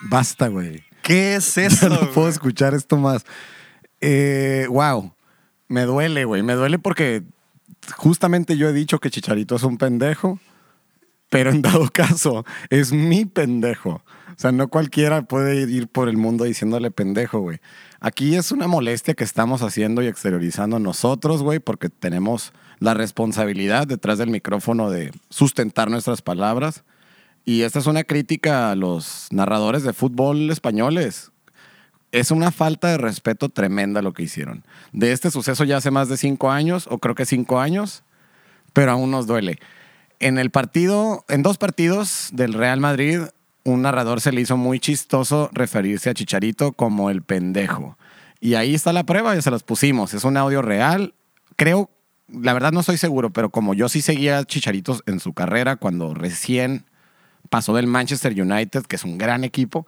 Basta, 0.03 0.49
güey. 0.49 0.85
¿Qué 1.03 1.37
es 1.37 1.57
eso? 1.59 1.89
no 1.89 2.11
puedo 2.13 2.29
escuchar 2.29 2.75
esto 2.75 2.97
más. 2.97 3.25
Eh, 4.01 4.67
wow. 4.69 5.15
Me 5.69 5.83
duele, 5.83 6.25
güey. 6.25 6.43
Me 6.43 6.55
duele 6.55 6.79
porque 6.79 7.23
justamente 7.97 8.57
yo 8.57 8.69
he 8.69 8.73
dicho 8.73 8.99
que 9.01 9.11
Chicharito 9.11 9.57
es 9.57 9.63
un 9.63 9.79
pendejo, 9.79 10.39
pero 11.35 11.51
en 11.51 11.63
dado 11.63 11.91
caso 11.93 12.45
es 12.71 12.93
mi 12.93 13.25
pendejo. 13.25 13.91
O 13.91 14.37
sea, 14.37 14.53
no 14.53 14.69
cualquiera 14.69 15.23
puede 15.23 15.69
ir 15.69 15.89
por 15.89 16.09
el 16.09 16.17
mundo 16.17 16.45
diciéndole 16.45 16.93
pendejo, 16.93 17.41
güey. 17.41 17.59
Aquí 17.99 18.37
es 18.37 18.53
una 18.53 18.69
molestia 18.69 19.15
que 19.15 19.25
estamos 19.25 19.61
haciendo 19.63 20.01
y 20.01 20.07
exteriorizando 20.07 20.79
nosotros, 20.79 21.43
güey, 21.43 21.59
porque 21.59 21.89
tenemos 21.89 22.53
la 22.79 22.95
responsabilidad 22.95 23.89
detrás 23.89 24.19
del 24.19 24.31
micrófono 24.31 24.91
de 24.91 25.11
sustentar 25.29 25.91
nuestras 25.91 26.23
palabras. 26.23 26.85
Y 27.45 27.63
esta 27.63 27.81
es 27.81 27.89
una 27.89 28.05
crítica 28.05 28.71
a 28.71 28.77
los 28.77 29.27
narradores 29.33 29.83
de 29.83 29.93
fútbol 29.93 30.53
españoles. 30.53 31.33
Es 32.13 32.31
una 32.31 32.53
falta 32.53 32.87
de 32.91 32.99
respeto 32.99 33.49
tremenda 33.49 34.03
lo 34.03 34.13
que 34.13 34.23
hicieron. 34.23 34.65
De 34.93 35.11
este 35.11 35.33
suceso 35.33 35.65
ya 35.65 35.79
hace 35.79 35.91
más 35.91 36.09
de 36.09 36.17
cinco 36.17 36.53
años, 36.53 36.87
o 36.89 36.99
creo 36.99 37.17
que 37.17 37.27
cinco 37.27 37.59
años, 37.59 38.05
pero 38.73 38.93
aún 38.93 39.11
nos 39.11 39.27
duele. 39.27 39.59
En 40.25 40.39
el 40.39 40.49
partido, 40.49 41.23
en 41.29 41.43
dos 41.43 41.59
partidos 41.59 42.31
del 42.33 42.55
Real 42.55 42.81
Madrid, 42.81 43.21
un 43.63 43.83
narrador 43.83 44.23
se 44.23 44.33
le 44.33 44.41
hizo 44.41 44.57
muy 44.57 44.81
chistoso 44.81 45.51
referirse 45.53 46.09
a 46.09 46.15
Chicharito 46.15 46.73
como 46.73 47.11
el 47.11 47.21
pendejo. 47.21 47.99
Y 48.41 48.55
ahí 48.55 48.75
está 48.75 48.95
la 48.95 49.05
prueba, 49.05 49.35
ya 49.35 49.43
se 49.43 49.51
los 49.51 49.65
pusimos. 49.65 50.15
Es 50.15 50.25
un 50.25 50.39
audio 50.39 50.63
real. 50.63 51.13
Creo, 51.57 51.91
la 52.27 52.55
verdad 52.55 52.73
no 52.73 52.81
estoy 52.81 52.97
seguro, 52.97 53.35
pero 53.35 53.51
como 53.51 53.75
yo 53.75 53.91
sí 53.91 54.01
seguía 54.01 54.39
a 54.39 54.45
Chicharitos 54.45 55.03
en 55.05 55.21
su 55.21 55.35
carrera 55.35 55.77
cuando 55.77 56.15
recién 56.15 56.87
pasó 57.51 57.75
del 57.75 57.87
Manchester 57.87 58.33
United, 58.33 58.85
que 58.85 58.97
es 58.97 59.05
un 59.05 59.19
gran 59.19 59.45
equipo, 59.45 59.87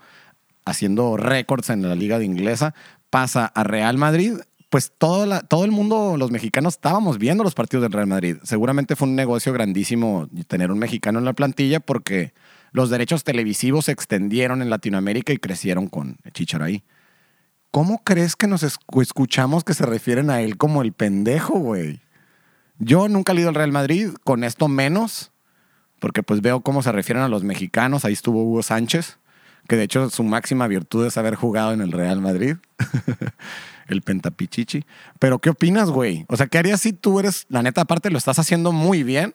haciendo 0.67 1.17
récords 1.17 1.71
en 1.71 1.81
la 1.81 1.95
liga 1.95 2.19
de 2.19 2.27
inglesa, 2.27 2.75
pasa 3.09 3.47
a 3.47 3.65
Real 3.65 3.97
Madrid. 3.97 4.35
Pues 4.69 4.93
todo, 4.99 5.41
todo 5.43 5.65
el 5.65 5.71
mundo, 5.71 6.17
los 6.19 6.31
mexicanos, 6.33 6.75
estábamos 6.75 7.19
viendo 7.19 7.45
los 7.45 7.55
partidos 7.55 7.83
del 7.83 7.93
Real 7.93 8.09
Madrid. 8.09 8.37
Seguramente 8.43 8.97
fue 8.97 9.07
un 9.09 9.15
negocio 9.15 9.53
grandísimo 9.53 10.29
tener 10.49 10.73
un 10.73 10.79
mexicano 10.79 11.19
en 11.21 11.25
la 11.25 11.33
plantilla 11.35 11.79
porque 11.81 12.35
los 12.73 12.91
derechos 12.91 13.23
televisivos 13.25 13.85
se 13.87 13.93
extendieron 13.93 14.63
en 14.63 14.71
Latinoamérica 14.71 15.33
y 15.33 15.39
crecieron 15.39 15.87
con 15.89 16.17
Chicharo 16.33 16.65
ahí. 16.65 16.83
¿Cómo 17.71 18.03
crees 18.03 18.35
que 18.37 18.49
nos 18.49 18.63
escu- 18.65 19.03
escuchamos 19.03 19.63
que 19.63 19.75
se 19.75 19.87
refieren 19.87 20.31
a 20.31 20.41
él 20.41 20.57
como 20.57 20.83
el 20.83 20.93
pendejo, 20.93 21.59
güey? 21.59 22.01
Yo 22.79 23.09
nunca 23.09 23.33
he 23.33 23.35
leído 23.37 23.51
el 23.51 23.55
Real 23.55 23.73
Madrid, 23.73 24.11
con 24.25 24.43
esto 24.45 24.67
menos, 24.69 25.31
porque 26.01 26.23
pues 26.23 26.41
veo 26.43 26.61
cómo 26.61 26.83
se 26.83 26.93
refieren 26.93 27.23
a 27.23 27.29
los 27.29 27.45
mexicanos. 27.45 28.05
Ahí 28.05 28.13
estuvo 28.15 28.43
Hugo 28.43 28.63
Sánchez, 28.63 29.19
que 29.69 29.77
de 29.77 29.85
hecho 29.85 30.11
su 30.11 30.25
máxima 30.25 30.67
virtud 30.67 31.07
es 31.07 31.17
haber 31.17 31.35
jugado 31.37 31.73
en 31.73 31.81
el 31.81 31.93
Real 31.93 32.21
Madrid, 32.21 32.57
el 33.89 34.03
pentapichichi. 34.03 34.85
Pero 35.19 35.39
¿qué 35.39 35.51
opinas, 35.51 35.91
güey? 35.91 36.25
O 36.29 36.37
sea, 36.37 36.47
¿qué 36.47 36.59
harías 36.59 36.81
si 36.81 36.93
tú 36.93 37.21
eres, 37.21 37.47
la 37.49 37.63
neta, 37.63 37.83
aparte 37.83 38.11
lo 38.11 38.19
estás 38.19 38.39
haciendo 38.39 38.73
muy 38.73 39.03
bien 39.03 39.35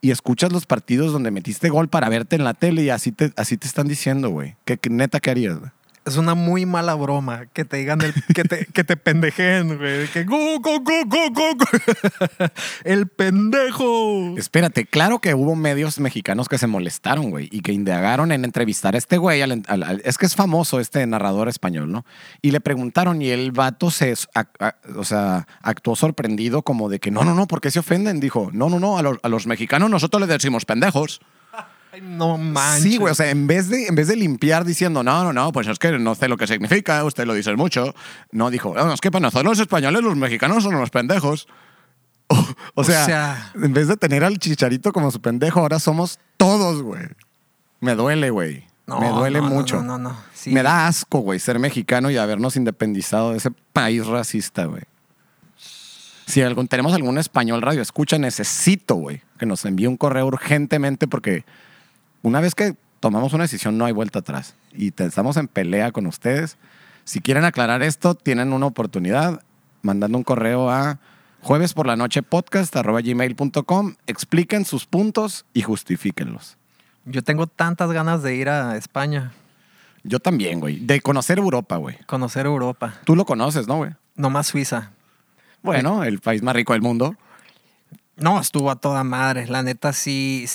y 0.00 0.10
escuchas 0.10 0.52
los 0.52 0.66
partidos 0.66 1.12
donde 1.12 1.30
metiste 1.30 1.68
gol 1.68 1.88
para 1.88 2.08
verte 2.08 2.36
en 2.36 2.44
la 2.44 2.54
tele 2.54 2.82
y 2.82 2.90
así 2.90 3.12
te, 3.12 3.32
así 3.36 3.56
te 3.56 3.66
están 3.66 3.88
diciendo, 3.88 4.30
güey? 4.30 4.56
¿Qué, 4.64 4.78
neta 4.90 5.20
qué 5.20 5.30
harías? 5.30 5.58
Es 6.08 6.16
una 6.16 6.34
muy 6.34 6.64
mala 6.64 6.94
broma 6.94 7.46
que 7.52 7.64
te 7.64 7.76
digan 7.76 7.98
que 8.34 8.44
te, 8.44 8.66
que 8.66 8.82
te 8.82 8.96
pendejeen, 8.96 9.76
güey. 9.76 10.08
Que 10.08 10.24
go, 10.24 10.58
go, 10.58 10.80
go, 10.80 11.30
go. 11.30 11.54
El 12.84 13.08
pendejo. 13.08 14.34
Espérate, 14.38 14.86
claro 14.86 15.18
que 15.18 15.34
hubo 15.34 15.54
medios 15.54 16.00
mexicanos 16.00 16.48
que 16.48 16.56
se 16.56 16.66
molestaron, 16.66 17.30
güey, 17.30 17.48
y 17.52 17.60
que 17.60 17.72
indagaron 17.72 18.32
en 18.32 18.44
entrevistar 18.44 18.94
a 18.94 18.98
este 18.98 19.18
güey. 19.18 19.42
es 20.04 20.18
que 20.18 20.26
es 20.26 20.34
famoso 20.34 20.80
este 20.80 21.06
narrador 21.06 21.48
español, 21.48 21.92
¿no? 21.92 22.06
Y 22.40 22.52
le 22.52 22.60
preguntaron 22.60 23.20
y 23.20 23.28
el 23.28 23.52
vato 23.52 23.90
se, 23.90 24.14
o 24.96 25.04
sea, 25.04 25.46
actuó 25.60 25.94
sorprendido 25.94 26.62
como 26.62 26.88
de 26.88 27.00
que 27.00 27.10
no, 27.10 27.22
no, 27.22 27.34
no, 27.34 27.46
¿por 27.46 27.60
qué 27.60 27.70
se 27.70 27.80
ofenden? 27.80 28.20
Dijo, 28.20 28.48
no, 28.52 28.70
no, 28.70 28.80
no, 28.80 28.96
a 28.96 29.02
los, 29.02 29.18
a 29.22 29.28
los 29.28 29.46
mexicanos 29.46 29.90
nosotros 29.90 30.20
les 30.20 30.30
decimos 30.30 30.64
pendejos. 30.64 31.20
Ay, 31.92 32.00
no 32.02 32.36
manches. 32.36 32.82
Sí, 32.82 32.96
güey, 32.98 33.12
o 33.12 33.14
sea, 33.14 33.30
en 33.30 33.46
vez, 33.46 33.68
de, 33.68 33.86
en 33.86 33.94
vez 33.94 34.08
de 34.08 34.16
limpiar 34.16 34.64
diciendo, 34.64 35.02
no, 35.02 35.24
no, 35.24 35.32
no, 35.32 35.52
pues 35.52 35.66
es 35.68 35.78
que 35.78 35.98
no 35.98 36.14
sé 36.14 36.28
lo 36.28 36.36
que 36.36 36.46
significa, 36.46 37.02
usted 37.04 37.26
lo 37.26 37.34
dice 37.34 37.54
mucho, 37.56 37.94
no, 38.30 38.50
dijo, 38.50 38.74
no, 38.74 38.92
es 38.92 39.00
que 39.00 39.10
para 39.10 39.22
nosotros 39.22 39.44
los 39.52 39.58
españoles 39.60 40.02
los 40.02 40.16
mexicanos 40.16 40.62
son 40.64 40.78
los 40.78 40.90
pendejos. 40.90 41.48
O, 42.30 42.82
o 42.82 42.84
sea, 42.84 43.06
sea- 43.06 43.52
en 43.54 43.72
vez 43.72 43.88
de 43.88 43.96
tener 43.96 44.22
al 44.22 44.38
chicharito 44.38 44.92
como 44.92 45.10
su 45.10 45.20
pendejo, 45.20 45.60
ahora 45.60 45.78
somos 45.78 46.18
todos, 46.36 46.82
güey. 46.82 47.02
Me 47.80 47.94
duele, 47.94 48.28
güey. 48.28 48.66
No, 48.86 49.00
Me 49.00 49.08
duele 49.08 49.40
no, 49.40 49.48
mucho. 49.48 49.76
No, 49.76 49.98
no, 49.98 50.10
no. 50.10 50.16
Sí. 50.34 50.50
Me 50.50 50.62
da 50.62 50.86
asco, 50.86 51.20
güey, 51.20 51.38
ser 51.38 51.58
mexicano 51.58 52.10
y 52.10 52.18
habernos 52.18 52.56
independizado 52.56 53.30
de 53.32 53.38
ese 53.38 53.50
país 53.72 54.06
racista, 54.06 54.66
güey. 54.66 54.82
Si 56.26 56.42
algún, 56.42 56.68
tenemos 56.68 56.92
algún 56.92 57.16
español 57.16 57.62
radio 57.62 57.80
escucha, 57.80 58.18
necesito, 58.18 58.96
güey, 58.96 59.22
que 59.38 59.46
nos 59.46 59.64
envíe 59.64 59.86
un 59.86 59.96
correo 59.96 60.26
urgentemente 60.26 61.08
porque 61.08 61.44
una 62.22 62.40
vez 62.40 62.54
que 62.54 62.76
tomamos 63.00 63.32
una 63.32 63.44
decisión 63.44 63.78
no 63.78 63.84
hay 63.84 63.92
vuelta 63.92 64.18
atrás 64.20 64.54
y 64.72 64.90
te- 64.90 65.04
estamos 65.06 65.36
en 65.36 65.48
pelea 65.48 65.92
con 65.92 66.06
ustedes. 66.06 66.56
Si 67.04 67.20
quieren 67.20 67.44
aclarar 67.44 67.82
esto, 67.82 68.14
tienen 68.14 68.52
una 68.52 68.66
oportunidad 68.66 69.42
mandando 69.82 70.18
un 70.18 70.24
correo 70.24 70.70
a 70.70 70.98
jueves 71.40 71.72
por 71.74 71.86
la 71.86 71.96
noche 71.96 72.22
podcast 72.22 72.74
gmail.com. 72.74 73.94
Expliquen 74.06 74.64
sus 74.64 74.86
puntos 74.86 75.46
y 75.54 75.62
justifíquenlos. 75.62 76.56
Yo 77.04 77.22
tengo 77.22 77.46
tantas 77.46 77.90
ganas 77.92 78.22
de 78.22 78.34
ir 78.34 78.48
a 78.50 78.76
España, 78.76 79.32
Yo 80.04 80.20
también, 80.20 80.60
güey. 80.60 80.78
De 80.80 81.00
conocer 81.00 81.38
Europa, 81.38 81.76
güey. 81.76 81.96
conocer 82.06 82.44
Europa. 82.46 82.94
Tú 83.04 83.16
lo 83.16 83.24
conoces, 83.24 83.66
¿no, 83.66 83.76
güey? 83.78 83.92
Nomás 84.14 84.46
Suiza. 84.48 84.90
Bueno, 85.62 86.04
el 86.04 86.20
país 86.20 86.42
más 86.42 86.54
rico 86.54 86.72
del 86.72 86.82
mundo. 86.82 87.16
No, 88.16 88.38
estuvo 88.40 88.70
a 88.70 88.76
toda 88.76 89.02
madre. 89.04 89.46
La 89.46 89.62
neta, 89.62 89.92
sí. 89.92 90.46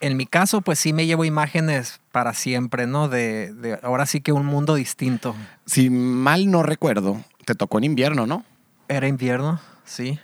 En 0.00 0.16
mi 0.16 0.26
caso, 0.26 0.60
pues 0.60 0.78
sí 0.78 0.92
me 0.92 1.06
llevo 1.06 1.24
imágenes 1.24 2.00
para 2.12 2.34
siempre, 2.34 2.86
¿no? 2.86 3.08
De, 3.08 3.52
de 3.54 3.78
ahora 3.82 4.04
sí 4.06 4.20
que 4.20 4.32
un 4.32 4.44
mundo 4.46 4.74
distinto. 4.74 5.34
Si 5.64 5.88
mal 5.90 6.50
no 6.50 6.62
recuerdo, 6.62 7.22
te 7.46 7.54
tocó 7.54 7.78
en 7.78 7.84
invierno, 7.84 8.26
¿no? 8.26 8.44
Era 8.88 9.08
invierno, 9.08 9.58
sí. 9.84 10.18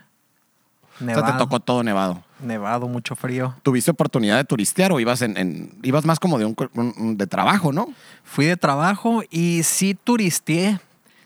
O 1.00 1.04
Nevado, 1.04 1.26
sea, 1.26 1.32
te 1.32 1.38
tocó 1.38 1.58
todo 1.60 1.82
nevado. 1.82 2.22
nevado, 2.38 2.86
mucho 2.86 3.16
frío. 3.16 3.54
¿Tuviste 3.62 3.90
oportunidad 3.90 4.36
de 4.36 4.44
turistear 4.44 4.92
o 4.92 5.00
ibas 5.00 5.22
en, 5.22 5.36
en- 5.36 5.78
ibas 5.82 6.04
más 6.04 6.20
como 6.20 6.38
de 6.38 6.44
un- 6.44 7.16
de 7.16 7.26
trabajo, 7.26 7.72
no? 7.72 7.88
Fui 8.24 8.44
de 8.44 8.56
trabajo 8.56 9.22
y 9.30 9.62
sí 9.64 9.94
turisteé. 9.94 10.78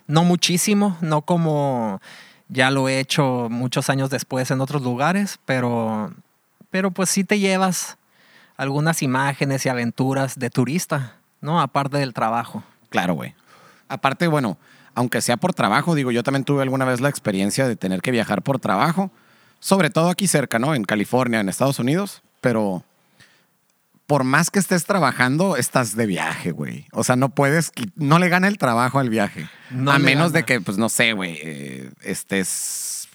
No 0.06 0.22
muchísimo, 0.22 0.96
no 1.00 1.22
como 1.22 2.00
ya 2.48 2.70
lo 2.70 2.88
he 2.88 3.00
hecho 3.00 3.48
muchos 3.50 3.90
años 3.90 4.08
después 4.08 4.50
en 4.52 4.60
otros 4.60 4.82
lugares, 4.82 5.40
pero, 5.44 6.12
pero 6.70 6.92
pues 6.92 7.10
sí 7.10 7.24
te 7.24 7.40
llevas 7.40 7.98
algunas 8.56 9.02
imágenes 9.02 9.66
y 9.66 9.68
aventuras 9.68 10.38
de 10.38 10.50
turista, 10.50 11.16
¿no? 11.40 11.60
Aparte 11.60 11.98
del 11.98 12.14
trabajo. 12.14 12.62
Claro, 12.88 13.14
güey. 13.14 13.34
Aparte, 13.88 14.26
bueno, 14.26 14.58
aunque 14.94 15.20
sea 15.20 15.36
por 15.36 15.54
trabajo, 15.54 15.94
digo, 15.94 16.10
yo 16.10 16.22
también 16.22 16.44
tuve 16.44 16.62
alguna 16.62 16.84
vez 16.84 17.00
la 17.00 17.08
experiencia 17.08 17.68
de 17.68 17.76
tener 17.76 18.00
que 18.00 18.10
viajar 18.10 18.42
por 18.42 18.58
trabajo, 18.58 19.10
sobre 19.60 19.90
todo 19.90 20.08
aquí 20.08 20.26
cerca, 20.26 20.58
¿no? 20.58 20.74
En 20.74 20.84
California, 20.84 21.40
en 21.40 21.48
Estados 21.48 21.78
Unidos, 21.78 22.22
pero 22.40 22.82
por 24.06 24.24
más 24.24 24.50
que 24.50 24.58
estés 24.58 24.84
trabajando, 24.84 25.56
estás 25.56 25.96
de 25.96 26.06
viaje, 26.06 26.52
güey. 26.52 26.86
O 26.92 27.04
sea, 27.04 27.16
no 27.16 27.28
puedes, 27.28 27.72
no 27.96 28.18
le 28.18 28.28
gana 28.28 28.48
el 28.48 28.56
trabajo 28.56 28.98
al 28.98 29.10
viaje. 29.10 29.48
No 29.70 29.90
a 29.90 29.98
menos 29.98 30.32
gana. 30.32 30.38
de 30.38 30.44
que, 30.44 30.60
pues, 30.60 30.78
no 30.78 30.88
sé, 30.88 31.12
güey, 31.12 31.38
eh, 31.42 31.90
estés, 32.02 33.08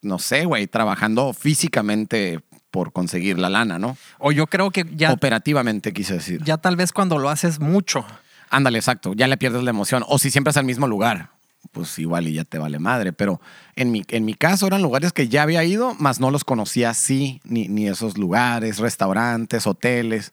no 0.00 0.18
sé, 0.18 0.46
güey, 0.46 0.66
trabajando 0.66 1.32
físicamente 1.34 2.40
por 2.72 2.92
conseguir 2.92 3.38
la 3.38 3.50
lana, 3.50 3.78
¿no? 3.78 3.96
O 4.18 4.32
yo 4.32 4.48
creo 4.48 4.70
que 4.72 4.84
ya, 4.96 5.12
Operativamente, 5.12 5.92
quise 5.92 6.14
decir. 6.14 6.42
ya 6.42 6.56
tal 6.56 6.74
vez 6.74 6.90
cuando 6.90 7.18
lo 7.18 7.28
haces 7.28 7.60
mucho. 7.60 8.04
Ándale, 8.50 8.78
exacto. 8.78 9.12
Ya 9.14 9.28
le 9.28 9.36
pierdes 9.36 9.62
la 9.62 9.70
emoción. 9.70 10.02
O 10.08 10.18
si 10.18 10.30
siempre 10.30 10.50
es 10.50 10.56
al 10.56 10.64
mismo 10.64 10.88
lugar, 10.88 11.30
pues 11.70 11.98
igual 11.98 12.26
y 12.26 12.32
ya 12.32 12.44
te 12.44 12.58
vale 12.58 12.78
madre. 12.78 13.12
Pero 13.12 13.40
en 13.76 13.92
mi, 13.92 14.02
en 14.08 14.24
mi 14.24 14.34
caso 14.34 14.66
eran 14.66 14.82
lugares 14.82 15.12
que 15.12 15.28
ya 15.28 15.42
había 15.42 15.62
ido, 15.64 15.94
más 15.94 16.18
no 16.18 16.30
los 16.30 16.44
conocía 16.44 16.90
así, 16.90 17.40
ni, 17.44 17.68
ni 17.68 17.88
esos 17.88 18.16
lugares, 18.18 18.78
restaurantes, 18.78 19.66
hoteles. 19.66 20.32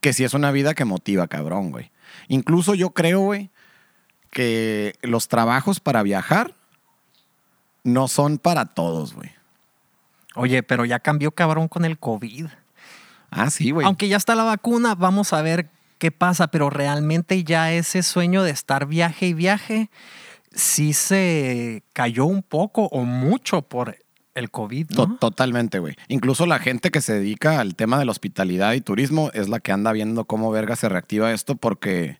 Que 0.00 0.12
sí 0.12 0.22
es 0.24 0.32
una 0.32 0.52
vida 0.52 0.74
que 0.74 0.84
motiva, 0.84 1.26
cabrón, 1.26 1.72
güey. 1.72 1.90
Incluso 2.28 2.74
yo 2.74 2.90
creo, 2.90 3.20
güey, 3.20 3.50
que 4.30 4.94
los 5.02 5.26
trabajos 5.26 5.80
para 5.80 6.04
viajar 6.04 6.54
no 7.82 8.06
son 8.06 8.38
para 8.38 8.66
todos, 8.66 9.12
güey. 9.14 9.30
Oye, 10.34 10.62
pero 10.62 10.84
ya 10.84 11.00
cambió 11.00 11.32
cabrón 11.32 11.68
con 11.68 11.84
el 11.84 11.98
COVID. 11.98 12.46
Ah, 13.30 13.50
sí, 13.50 13.70
güey. 13.70 13.86
Aunque 13.86 14.08
ya 14.08 14.16
está 14.16 14.34
la 14.34 14.44
vacuna, 14.44 14.94
vamos 14.94 15.32
a 15.32 15.42
ver 15.42 15.68
qué 15.98 16.10
pasa, 16.10 16.48
pero 16.48 16.70
realmente 16.70 17.44
ya 17.44 17.72
ese 17.72 18.02
sueño 18.02 18.42
de 18.42 18.50
estar 18.50 18.86
viaje 18.86 19.26
y 19.26 19.34
viaje 19.34 19.90
sí 20.52 20.92
se 20.92 21.82
cayó 21.92 22.24
un 22.26 22.42
poco 22.42 22.86
o 22.86 23.04
mucho 23.04 23.62
por 23.62 23.96
el 24.34 24.50
COVID, 24.50 24.90
¿no? 24.96 25.16
Totalmente, 25.18 25.78
güey. 25.78 25.94
Incluso 26.08 26.46
la 26.46 26.58
gente 26.58 26.90
que 26.90 27.00
se 27.00 27.14
dedica 27.14 27.60
al 27.60 27.74
tema 27.74 27.98
de 27.98 28.04
la 28.04 28.10
hospitalidad 28.12 28.72
y 28.74 28.80
turismo 28.80 29.30
es 29.34 29.48
la 29.48 29.60
que 29.60 29.72
anda 29.72 29.92
viendo 29.92 30.24
cómo 30.24 30.50
verga 30.50 30.76
se 30.76 30.88
reactiva 30.88 31.32
esto 31.32 31.56
porque 31.56 32.18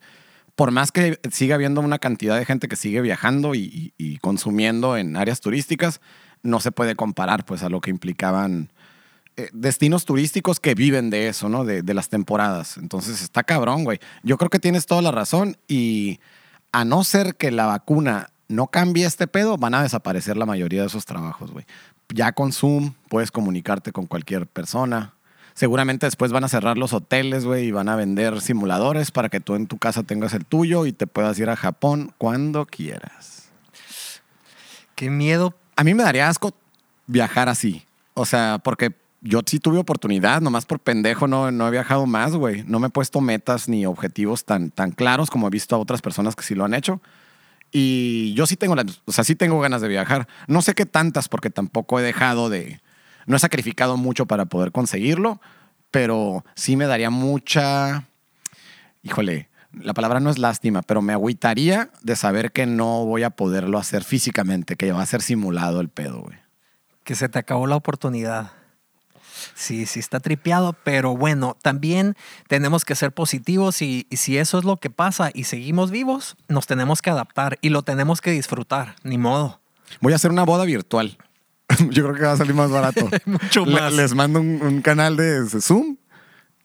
por 0.57 0.70
más 0.73 0.92
que 0.92 1.18
siga 1.31 1.55
habiendo 1.55 1.81
una 1.81 1.99
cantidad 1.99 2.37
de 2.37 2.44
gente 2.44 2.68
que 2.68 2.77
sigue 2.77 3.01
viajando 3.01 3.55
y, 3.55 3.61
y- 3.61 3.94
y 3.96 4.18
consumiendo 4.18 4.96
en 4.96 5.16
áreas 5.16 5.40
turísticas, 5.40 6.01
no 6.42 6.61
se 6.61 6.72
puede 6.72 6.96
comparar 6.96 7.44
pues 7.44 7.62
a 7.62 7.68
lo 7.68 7.81
que 7.81 7.90
implicaban 7.90 8.70
eh, 9.37 9.48
destinos 9.53 10.05
turísticos 10.05 10.61
que 10.61 10.74
viven 10.74 11.11
de 11.11 11.29
eso, 11.29 11.48
¿no? 11.48 11.64
De, 11.64 11.83
de 11.83 11.94
las 11.94 12.09
temporadas. 12.09 12.76
Entonces 12.76 13.22
está 13.22 13.42
cabrón, 13.42 13.85
güey. 13.85 13.98
Yo 14.22 14.37
creo 14.38 14.50
que 14.50 14.59
tienes 14.59 14.87
toda 14.87 15.03
la 15.03 15.12
razón 15.12 15.57
y 15.68 16.20
a 16.72 16.85
no 16.85 17.05
ser 17.05 17.37
que 17.37 17.50
la 17.50 17.66
vacuna 17.66 18.31
no 18.50 18.66
cambie 18.66 19.07
este 19.07 19.26
pedo, 19.26 19.57
van 19.57 19.74
a 19.74 19.83
desaparecer 19.83 20.37
la 20.37 20.44
mayoría 20.46 20.81
de 20.81 20.88
esos 20.88 21.07
trabajos, 21.07 21.53
güey. 21.53 21.64
Ya 22.12 22.33
con 22.33 22.53
Zoom 22.53 22.94
puedes 23.09 23.31
comunicarte 23.31 23.92
con 23.92 24.07
cualquier 24.07 24.46
persona. 24.46 25.14
Seguramente 25.55 26.07
después 26.07 26.33
van 26.33 26.44
a 26.44 26.48
cerrar 26.48 26.76
los 26.76 26.92
hoteles, 26.92 27.44
güey, 27.44 27.66
y 27.66 27.70
van 27.70 27.88
a 27.88 27.96
vender 27.96 28.40
simuladores 28.40 29.12
para 29.12 29.29
que 29.29 29.40
tú 29.40 29.55
en 29.55 29.66
tu 29.66 29.79
casa 29.79 30.03
tengas 30.03 30.35
el 30.35 30.44
tuyo 30.44 30.87
y 30.87 30.92
te 30.92 31.07
puedas 31.07 31.38
ir 31.38 31.48
a 31.48 31.57
Japón 31.57 32.12
cuando 32.18 32.66
quieras. 32.66 33.50
Qué 34.96 35.11
miedo. 35.11 35.55
A 35.80 35.82
mí 35.84 35.94
me 35.94 36.02
daría 36.02 36.28
asco 36.28 36.52
viajar 37.06 37.48
así. 37.48 37.86
O 38.12 38.26
sea, 38.26 38.60
porque 38.62 38.92
yo 39.22 39.40
sí 39.46 39.58
tuve 39.58 39.78
oportunidad, 39.78 40.42
nomás 40.42 40.66
por 40.66 40.78
pendejo 40.78 41.26
no, 41.26 41.50
no 41.50 41.66
he 41.66 41.70
viajado 41.70 42.04
más, 42.04 42.34
güey. 42.36 42.64
No 42.66 42.78
me 42.80 42.88
he 42.88 42.90
puesto 42.90 43.22
metas 43.22 43.66
ni 43.66 43.86
objetivos 43.86 44.44
tan, 44.44 44.70
tan 44.72 44.90
claros 44.90 45.30
como 45.30 45.46
he 45.46 45.50
visto 45.50 45.74
a 45.74 45.78
otras 45.78 46.02
personas 46.02 46.36
que 46.36 46.42
sí 46.42 46.54
lo 46.54 46.66
han 46.66 46.74
hecho. 46.74 47.00
Y 47.72 48.34
yo 48.34 48.44
sí 48.46 48.56
tengo, 48.56 48.76
las- 48.76 49.00
o 49.06 49.12
sea, 49.12 49.24
sí 49.24 49.34
tengo 49.34 49.58
ganas 49.58 49.80
de 49.80 49.88
viajar. 49.88 50.28
No 50.48 50.60
sé 50.60 50.74
qué 50.74 50.84
tantas, 50.84 51.30
porque 51.30 51.48
tampoco 51.48 51.98
he 51.98 52.02
dejado 52.02 52.50
de, 52.50 52.82
no 53.24 53.36
he 53.36 53.38
sacrificado 53.38 53.96
mucho 53.96 54.26
para 54.26 54.44
poder 54.44 54.72
conseguirlo, 54.72 55.40
pero 55.90 56.44
sí 56.56 56.76
me 56.76 56.84
daría 56.84 57.08
mucha, 57.08 58.04
híjole, 59.02 59.48
la 59.72 59.94
palabra 59.94 60.20
no 60.20 60.30
es 60.30 60.38
lástima, 60.38 60.83
pero 60.83 61.02
me 61.02 61.12
agüitaría 61.12 61.90
de 62.02 62.16
saber 62.16 62.52
que 62.52 62.66
no 62.66 63.04
voy 63.04 63.22
a 63.22 63.30
poderlo 63.30 63.78
hacer 63.78 64.04
físicamente, 64.04 64.76
que 64.76 64.92
va 64.92 65.02
a 65.02 65.06
ser 65.06 65.22
simulado 65.22 65.80
el 65.80 65.88
pedo, 65.88 66.20
güey. 66.22 66.37
Que 67.04 67.14
se 67.14 67.28
te 67.28 67.38
acabó 67.38 67.66
la 67.66 67.76
oportunidad. 67.76 68.52
Sí, 69.54 69.87
sí 69.87 70.00
está 70.00 70.20
tripeado, 70.20 70.74
pero 70.85 71.16
bueno, 71.16 71.56
también 71.62 72.14
tenemos 72.46 72.85
que 72.85 72.94
ser 72.94 73.12
positivos 73.12 73.80
y, 73.80 74.06
y 74.11 74.16
si 74.18 74.37
eso 74.37 74.59
es 74.59 74.64
lo 74.64 74.76
que 74.76 74.90
pasa 74.90 75.30
y 75.33 75.44
seguimos 75.44 75.90
vivos, 75.90 76.37
nos 76.48 76.66
tenemos 76.66 77.00
que 77.00 77.11
adaptar 77.11 77.59
y 77.62 77.70
lo 77.70 77.83
tenemos 77.83 78.20
que 78.20 78.33
disfrutar, 78.33 78.96
ni 79.02 79.16
modo. 79.18 79.61
Voy 80.00 80.12
a 80.12 80.16
hacer 80.16 80.30
una 80.30 80.42
boda 80.44 80.64
virtual. 80.64 81.16
Yo 81.90 82.02
creo 82.04 82.14
que 82.14 82.22
va 82.22 82.33
a 82.33 82.37
salir 82.37 82.54
más 82.54 82.70
barato. 82.70 83.09
Mucho 83.24 83.64
Le- 83.64 83.80
más. 83.80 83.92
les 83.94 84.14
mando 84.14 84.40
un, 84.40 84.61
un 84.62 84.83
canal 84.83 85.16
de 85.16 85.46
Zoom 85.61 85.96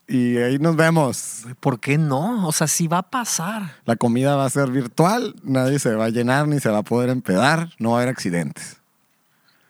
y 0.07 0.37
ahí 0.37 0.59
nos 0.59 0.75
vemos. 0.75 1.45
¿Por 1.59 1.79
qué 1.79 1.97
no? 1.97 2.47
O 2.47 2.51
sea, 2.51 2.67
sí 2.67 2.87
va 2.87 2.99
a 2.99 3.09
pasar. 3.09 3.75
La 3.85 3.95
comida 3.95 4.35
va 4.35 4.45
a 4.45 4.49
ser 4.49 4.69
virtual, 4.69 5.35
nadie 5.43 5.79
se 5.79 5.93
va 5.95 6.05
a 6.05 6.09
llenar 6.09 6.47
ni 6.47 6.59
se 6.59 6.69
va 6.69 6.79
a 6.79 6.83
poder 6.83 7.09
empedar, 7.09 7.69
no 7.79 7.91
va 7.91 7.97
a 7.97 8.01
haber 8.01 8.13
accidentes. 8.13 8.77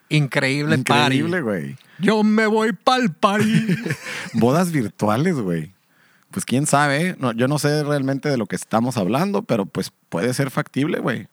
Increíble, 0.09 0.75
Increíble, 0.75 1.41
güey. 1.41 1.77
Yo 1.99 2.23
me 2.23 2.47
voy 2.47 2.73
pa'l 2.73 3.11
party. 3.13 3.77
Bodas 4.33 4.71
virtuales, 4.71 5.35
güey. 5.35 5.73
Pues 6.31 6.45
quién 6.45 6.67
sabe, 6.67 7.07
¿eh? 7.07 7.15
No, 7.17 7.31
yo 7.31 7.47
no 7.47 7.57
sé 7.57 7.83
realmente 7.83 8.29
de 8.29 8.37
lo 8.37 8.45
que 8.45 8.55
estamos 8.55 8.97
hablando, 8.97 9.43
pero 9.43 9.65
pues 9.65 9.91
puede 10.09 10.33
ser 10.33 10.51
factible, 10.51 10.99
güey. 10.99 11.27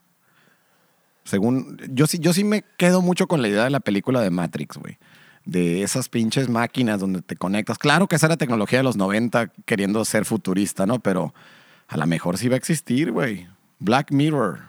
Según, 1.24 1.78
yo 1.90 2.06
sí, 2.06 2.18
yo 2.18 2.32
sí 2.32 2.44
me 2.44 2.64
quedo 2.76 3.02
mucho 3.02 3.26
con 3.26 3.42
la 3.42 3.48
idea 3.48 3.64
de 3.64 3.70
la 3.70 3.80
película 3.80 4.20
de 4.20 4.30
Matrix, 4.30 4.76
güey. 4.76 4.98
De 5.44 5.82
esas 5.82 6.08
pinches 6.08 6.48
máquinas 6.48 7.00
donde 7.00 7.20
te 7.22 7.36
conectas. 7.36 7.78
Claro 7.78 8.06
que 8.06 8.16
esa 8.16 8.26
era 8.26 8.36
tecnología 8.36 8.78
de 8.78 8.84
los 8.84 8.96
90 8.96 9.48
queriendo 9.64 10.04
ser 10.04 10.24
futurista, 10.24 10.86
¿no? 10.86 11.00
Pero 11.00 11.34
a 11.88 11.96
lo 11.96 12.06
mejor 12.06 12.38
sí 12.38 12.48
va 12.48 12.54
a 12.54 12.58
existir, 12.58 13.10
güey. 13.10 13.48
Black 13.78 14.12
Mirror. 14.12 14.60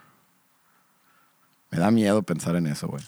Me 1.70 1.78
da 1.78 1.90
miedo 1.90 2.22
pensar 2.22 2.56
en 2.56 2.66
eso, 2.66 2.88
güey. 2.88 3.02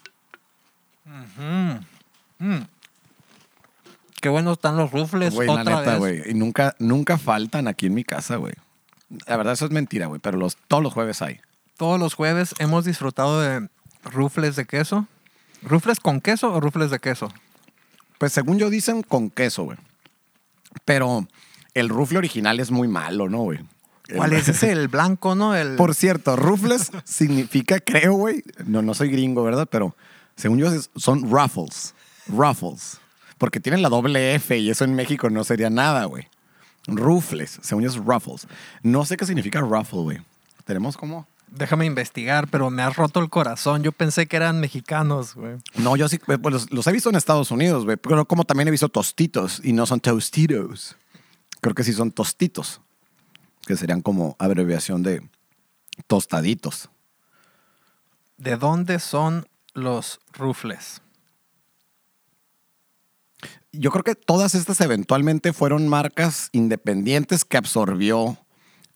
Qué 4.21 4.29
buenos 4.29 4.55
están 4.55 4.77
los 4.77 4.91
rufles 4.91 5.35
Güey, 5.35 5.49
la 5.49 5.65
neta, 5.65 5.97
güey. 5.99 6.23
Y 6.31 6.35
nunca, 6.35 6.75
nunca 6.79 7.19
faltan 7.19 7.69
aquí 7.69 7.87
en 7.87 7.95
mi 7.95 8.05
casa, 8.05 8.37
güey. 8.37 8.55
La 9.27 9.37
verdad, 9.37 9.53
eso 9.53 9.67
es 9.67 9.71
mentira, 9.71 10.07
güey. 10.07 10.21
Pero 10.21 10.39
los, 10.39 10.57
todos 10.69 10.83
los 10.83 10.93
jueves 10.95 11.23
hay. 11.23 11.41
Todos 11.77 12.01
los 12.01 12.15
jueves 12.15 12.55
hemos 12.59 12.85
disfrutado 12.85 13.41
de 13.41 13.69
rufles 14.03 14.57
de 14.57 14.65
queso. 14.65 15.07
¿Rufles 15.63 16.01
con 16.01 16.21
queso 16.21 16.53
o 16.53 16.61
rufles 16.61 16.91
de 16.91 16.99
queso? 16.99 17.33
Pues 18.19 18.33
según 18.33 18.59
yo 18.59 18.71
dicen 18.71 19.03
con 19.03 19.31
queso, 19.31 19.65
güey. 19.65 19.79
Pero 20.85 21.27
el 21.75 21.89
rufle 21.89 22.19
original 22.19 22.61
es 22.61 22.71
muy 22.71 22.89
malo, 22.89 23.29
¿no, 23.29 23.39
güey? 23.43 23.61
¿Cuál 24.15 24.33
es 24.33 24.49
ese? 24.49 24.73
El 24.73 24.89
blanco, 24.89 25.35
¿no? 25.35 25.55
El... 25.55 25.77
Por 25.77 25.95
cierto, 25.95 26.37
rufles 26.37 26.91
significa, 27.05 27.81
creo, 27.81 28.15
güey. 28.15 28.43
No, 28.65 28.83
no 28.83 28.95
soy 28.95 29.11
gringo, 29.11 29.43
¿verdad? 29.43 29.69
Pero 29.71 29.97
según 30.37 30.59
yo 30.59 30.71
son 30.97 31.31
ruffles. 31.31 31.95
Ruffles. 32.29 32.99
Porque 33.39 33.61
tienen 33.61 33.83
la 33.83 33.89
doble 33.89 34.35
F 34.35 34.57
y 34.57 34.71
eso 34.71 34.85
en 34.85 34.95
México 34.95 35.29
no 35.29 35.45
sería 35.45 35.71
nada, 35.71 36.05
güey. 36.05 36.29
Rufles. 36.87 37.59
Según 37.63 37.85
yo 37.85 37.91
es 37.91 37.97
ruffles. 37.97 38.47
No 38.83 39.05
sé 39.05 39.17
qué 39.17 39.27
significa 39.27 39.61
ruffle, 39.61 40.01
güey. 40.01 40.19
Tenemos 40.65 40.97
como... 40.97 41.27
Déjame 41.49 41.87
investigar, 41.87 42.49
pero 42.49 42.71
me 42.71 42.83
has 42.83 42.97
roto 42.97 43.21
el 43.21 43.31
corazón. 43.31 43.83
Yo 43.83 43.93
pensé 43.93 44.27
que 44.27 44.37
eran 44.37 44.61
mexicanos, 44.61 45.35
güey. 45.35 45.57
No, 45.77 45.97
yo 45.97 46.09
sí, 46.09 46.19
pues 46.19 46.39
los, 46.43 46.71
los 46.73 46.87
he 46.87 46.93
visto 46.93 47.09
en 47.09 47.17
Estados 47.17 47.51
Unidos, 47.51 47.85
güey. 47.85 47.97
Pero 47.97 48.27
como 48.27 48.45
también 48.45 48.69
he 48.69 48.71
visto 48.73 48.89
tostitos 48.89 49.61
y 49.65 49.73
no 49.73 49.87
son 49.87 50.01
tostitos. 50.01 50.97
Creo 51.61 51.75
que 51.75 51.85
sí 51.85 51.93
son 51.93 52.11
tostitos. 52.11 52.81
Que 53.67 53.77
serían 53.77 54.01
como 54.03 54.37
abreviación 54.39 55.03
de 55.03 55.29
tostaditos. 56.07 56.91
¿De 58.37 58.57
dónde 58.57 58.99
son 58.99 59.47
los 59.73 60.21
rufles? 60.33 61.01
Yo 63.73 63.91
creo 63.91 64.05
que 64.05 64.15
todas 64.15 64.55
estas 64.55 64.81
eventualmente 64.81 65.53
fueron 65.53 65.89
marcas 65.89 66.49
independientes 66.53 67.45
que 67.45 67.57
absorbió 67.57 68.39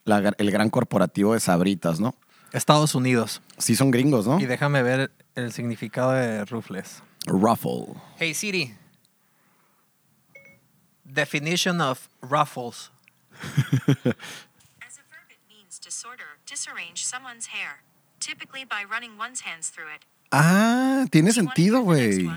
la- 0.04 0.34
el 0.38 0.50
gran 0.50 0.70
corporativo 0.70 1.34
de 1.34 1.40
Sabritas, 1.40 2.00
¿no? 2.00 2.14
Estados 2.52 2.94
Unidos. 2.94 3.40
Sí 3.58 3.76
son 3.76 3.90
gringos, 3.90 4.26
¿no? 4.26 4.40
Y 4.40 4.46
déjame 4.46 4.82
ver 4.82 5.12
el 5.34 5.52
significado 5.52 6.12
de 6.12 6.44
rufles. 6.44 7.02
Ruffle. 7.26 7.94
Hey 8.18 8.34
Siri. 8.34 8.74
Definition 11.04 11.80
of 11.80 12.08
ruffles. 12.22 12.90
As 13.40 14.96
a 14.96 15.04
verb, 15.08 15.28
it 15.30 15.40
means 15.48 15.80
disorder, 15.80 16.38
disarrange 16.46 17.04
someone's 17.04 17.48
hair, 17.48 17.82
typically 18.20 18.64
by 18.64 18.84
running 18.88 19.18
one's 19.18 19.42
hands 19.42 19.70
through 19.70 19.88
it. 19.94 20.04
Ah, 20.32 21.06
tiene 21.10 21.32
sentido, 21.32 21.80
güey. 21.82 22.28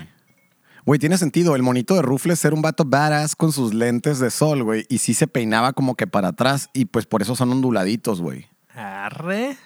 Güey, 0.84 0.98
tiene 0.98 1.16
sentido. 1.16 1.56
El 1.56 1.62
monito 1.62 1.94
de 1.94 2.02
Rufles 2.02 2.44
era 2.44 2.54
un 2.54 2.60
vato 2.60 2.84
badass 2.84 3.36
con 3.36 3.52
sus 3.52 3.72
lentes 3.72 4.18
de 4.18 4.30
sol, 4.30 4.62
güey. 4.64 4.84
Y 4.88 4.98
sí 4.98 5.14
se 5.14 5.26
peinaba 5.26 5.72
como 5.72 5.94
que 5.94 6.06
para 6.06 6.28
atrás. 6.28 6.68
Y 6.74 6.86
pues 6.86 7.06
por 7.06 7.22
eso 7.22 7.36
son 7.36 7.52
onduladitos, 7.52 8.20
güey. 8.20 8.48
Arre. 8.74 9.56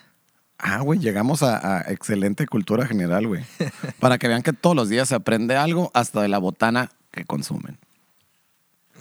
Ah, 0.59 0.81
güey, 0.81 0.99
llegamos 0.99 1.43
a, 1.43 1.79
a 1.79 1.81
excelente 1.93 2.47
cultura 2.47 2.87
general, 2.87 3.27
güey. 3.29 3.45
Para 4.01 4.19
que 4.19 4.29
vean 4.29 4.43
que 4.43 4.53
todos 4.53 4.75
los 4.75 4.89
días 4.89 5.09
se 5.09 5.15
aprende 5.15 5.57
algo 5.57 5.91
hasta 5.95 6.21
de 6.21 6.29
la 6.29 6.39
botana 6.39 6.91
que 7.13 7.25
consumen. 7.25 7.79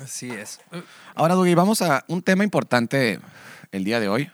Así 0.02 0.30
es. 0.30 0.60
Ahora, 1.16 1.34
Dougie, 1.34 1.56
vamos 1.56 1.82
a 1.82 2.06
un 2.08 2.22
tema 2.22 2.44
importante 2.44 3.20
el 3.72 3.84
día 3.84 4.00
de 4.00 4.08
hoy. 4.08 4.30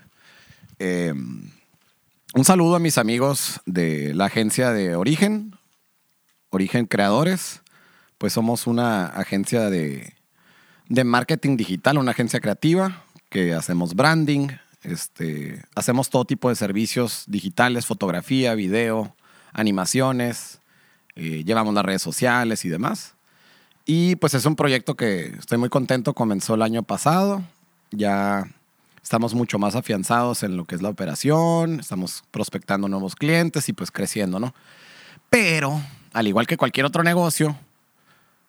Eh, 0.79 1.13
un 1.13 2.45
saludo 2.45 2.75
a 2.75 2.79
mis 2.79 2.97
amigos 2.97 3.62
de 3.65 4.13
la 4.13 4.25
agencia 4.25 4.71
de 4.71 4.95
Origen, 4.95 5.55
Origen 6.49 6.86
Creadores. 6.86 7.62
Pues 8.17 8.33
somos 8.33 8.67
una 8.67 9.05
agencia 9.05 9.69
de, 9.69 10.13
de 10.89 11.03
marketing 11.03 11.55
digital, 11.55 11.97
una 11.97 12.12
agencia 12.12 12.41
creativa 12.41 13.03
que 13.29 13.53
hacemos 13.53 13.95
branding, 13.95 14.49
este, 14.84 15.63
hacemos 15.76 16.10
todo 16.10 16.26
tipo 16.26 16.50
de 16.50 16.56
servicios 16.56 17.24
digitales, 17.28 17.86
fotografía, 17.86 18.54
video, 18.54 19.15
animaciones, 19.54 20.60
eh, 21.15 21.43
llevamos 21.46 21.74
las 21.74 21.86
redes 21.86 22.02
sociales 22.02 22.65
y 22.65 22.69
demás. 22.69 23.15
Y 23.86 24.15
pues 24.17 24.34
es 24.34 24.46
un 24.46 24.56
proyecto 24.56 24.96
que 24.96 25.26
estoy 25.38 25.58
muy 25.58 25.69
contento, 25.69 26.13
comenzó 26.13 26.56
el 26.56 26.62
año 26.62 26.84
pasado, 26.84 27.43
ya 27.91 28.46
estamos 29.02 29.34
mucho 29.34 29.60
más 29.60 29.76
afianzados 29.76 30.43
en 30.43 30.56
lo 30.56 30.65
que 30.65 30.76
es 30.76 30.82
la 30.82 30.89
operación, 30.89 31.80
estamos 31.80 32.24
prospectando 32.32 32.88
nuevos 32.88 33.15
clientes 33.15 33.67
y 33.67 33.74
pues 33.74 33.91
creciendo, 33.91 34.39
¿no? 34.39 34.54
Pero, 35.30 35.82
al 36.13 36.28
igual 36.28 36.48
que 36.48 36.58
cualquier 36.58 36.86
otro 36.86 37.04
negocio, 37.04 37.58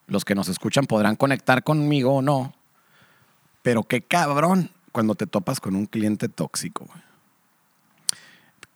los 0.07 0.23
que 0.23 0.35
nos 0.35 0.47
escuchan 0.47 0.85
podrán 0.85 1.15
conectar 1.15 1.63
conmigo 1.63 2.15
o 2.15 2.21
no, 2.21 2.53
pero 3.61 3.83
qué 3.83 4.01
cabrón 4.01 4.69
cuando 4.95 5.15
te 5.15 5.27
topas 5.27 5.59
con 5.59 5.75
un 5.75 5.87
cliente 5.87 6.29
tóxico. 6.29 6.87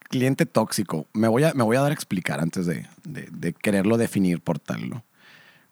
Cliente 0.10 0.46
tóxico, 0.46 1.08
me 1.14 1.30
voy 1.30 1.46
a, 1.46 1.54
me 1.54 1.64
voy 1.64 1.78
a 1.78 1.82
dar 1.82 1.92
a 1.92 1.94
explicar 1.94 2.42
antes 2.42 2.66
de, 2.66 2.86
de- 3.06 3.30
de 3.32 3.54
quererlo 3.54 3.96
definir 3.98 4.42
por 4.42 4.60
tal, 4.60 4.90
¿no? 4.90 5.04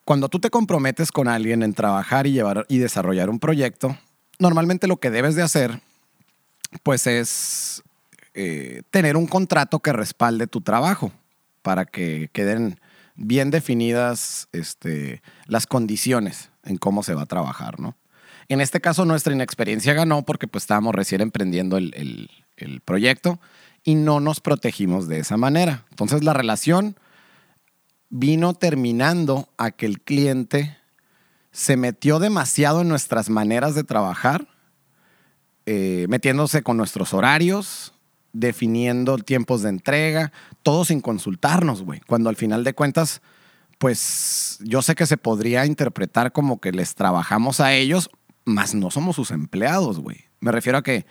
Cuando 0.05 0.29
tú 0.29 0.39
te 0.39 0.49
comprometes 0.49 1.11
con 1.11 1.27
alguien 1.27 1.63
en 1.63 1.73
trabajar 1.73 2.27
y 2.27 2.31
llevar 2.31 2.65
y 2.69 2.77
desarrollar 2.77 3.29
un 3.29 3.39
proyecto, 3.39 3.97
normalmente 4.39 4.87
lo 4.87 4.97
que 5.01 5.09
debes 5.11 5.35
de 5.35 5.41
hacer, 5.41 5.81
pues 6.81 7.07
es 7.07 7.83
eh, 8.33 8.83
tener 8.89 9.17
un 9.17 9.27
contrato 9.27 9.79
que 9.79 9.91
respalde 9.91 10.47
tu 10.47 10.61
trabajo 10.61 11.11
para 11.61 11.83
que 11.83 12.29
queden 12.31 12.79
bien 13.15 13.51
definidas 13.51 14.47
este, 14.53 15.21
las 15.45 15.67
condiciones 15.67 16.51
en 16.63 16.77
cómo 16.77 17.03
se 17.03 17.15
va 17.15 17.23
a 17.23 17.25
trabajar, 17.25 17.81
¿no? 17.81 17.97
En 18.49 18.61
este 18.61 18.79
caso, 18.79 19.05
nuestra 19.05 19.33
inexperiencia 19.33 19.93
ganó 19.93 20.23
porque 20.23 20.47
pues 20.47 20.63
estábamos 20.63 20.95
recién 20.95 21.21
emprendiendo 21.21 21.77
el, 21.77 21.93
el- 22.55 22.81
proyecto 22.81 23.39
y 23.83 23.95
no 23.95 24.19
nos 24.19 24.39
protegimos 24.39 25.07
de 25.07 25.19
esa 25.19 25.37
manera. 25.37 25.85
Entonces, 25.91 26.23
la 26.23 26.33
relación 26.33 26.95
vino 28.09 28.53
terminando 28.53 29.49
a 29.57 29.71
que 29.71 29.85
el 29.85 30.01
cliente 30.01 30.77
se 31.51 31.77
metió 31.77 32.19
demasiado 32.19 32.81
en 32.81 32.87
nuestras 32.87 33.29
maneras 33.29 33.75
de 33.75 33.83
trabajar, 33.83 34.47
eh, 35.65 36.05
metiéndose 36.09 36.63
con 36.63 36.77
nuestros 36.77 37.13
horarios, 37.13 37.93
definiendo 38.33 39.17
tiempos 39.17 39.61
de 39.63 39.69
entrega, 39.69 40.31
todo 40.63 40.85
sin 40.85 41.01
consultarnos, 41.01 41.83
güey. 41.83 41.99
Cuando 42.07 42.29
al 42.29 42.35
final 42.35 42.63
de 42.63 42.73
cuentas, 42.73 43.21
pues 43.77 44.57
yo 44.61 44.81
sé 44.81 44.95
que 44.95 45.05
se 45.05 45.17
podría 45.17 45.65
interpretar 45.65 46.31
como 46.31 46.59
que 46.59 46.71
les 46.71 46.95
trabajamos 46.95 47.59
a 47.59 47.73
ellos, 47.73 48.09
mas 48.47 48.73
no 48.73 48.89
somos 48.89 49.15
sus 49.15 49.31
empleados, 49.31 49.99
güey. 49.99 50.25
Me 50.39 50.51
refiero 50.51 50.77
a 50.77 50.83
que 50.83 51.05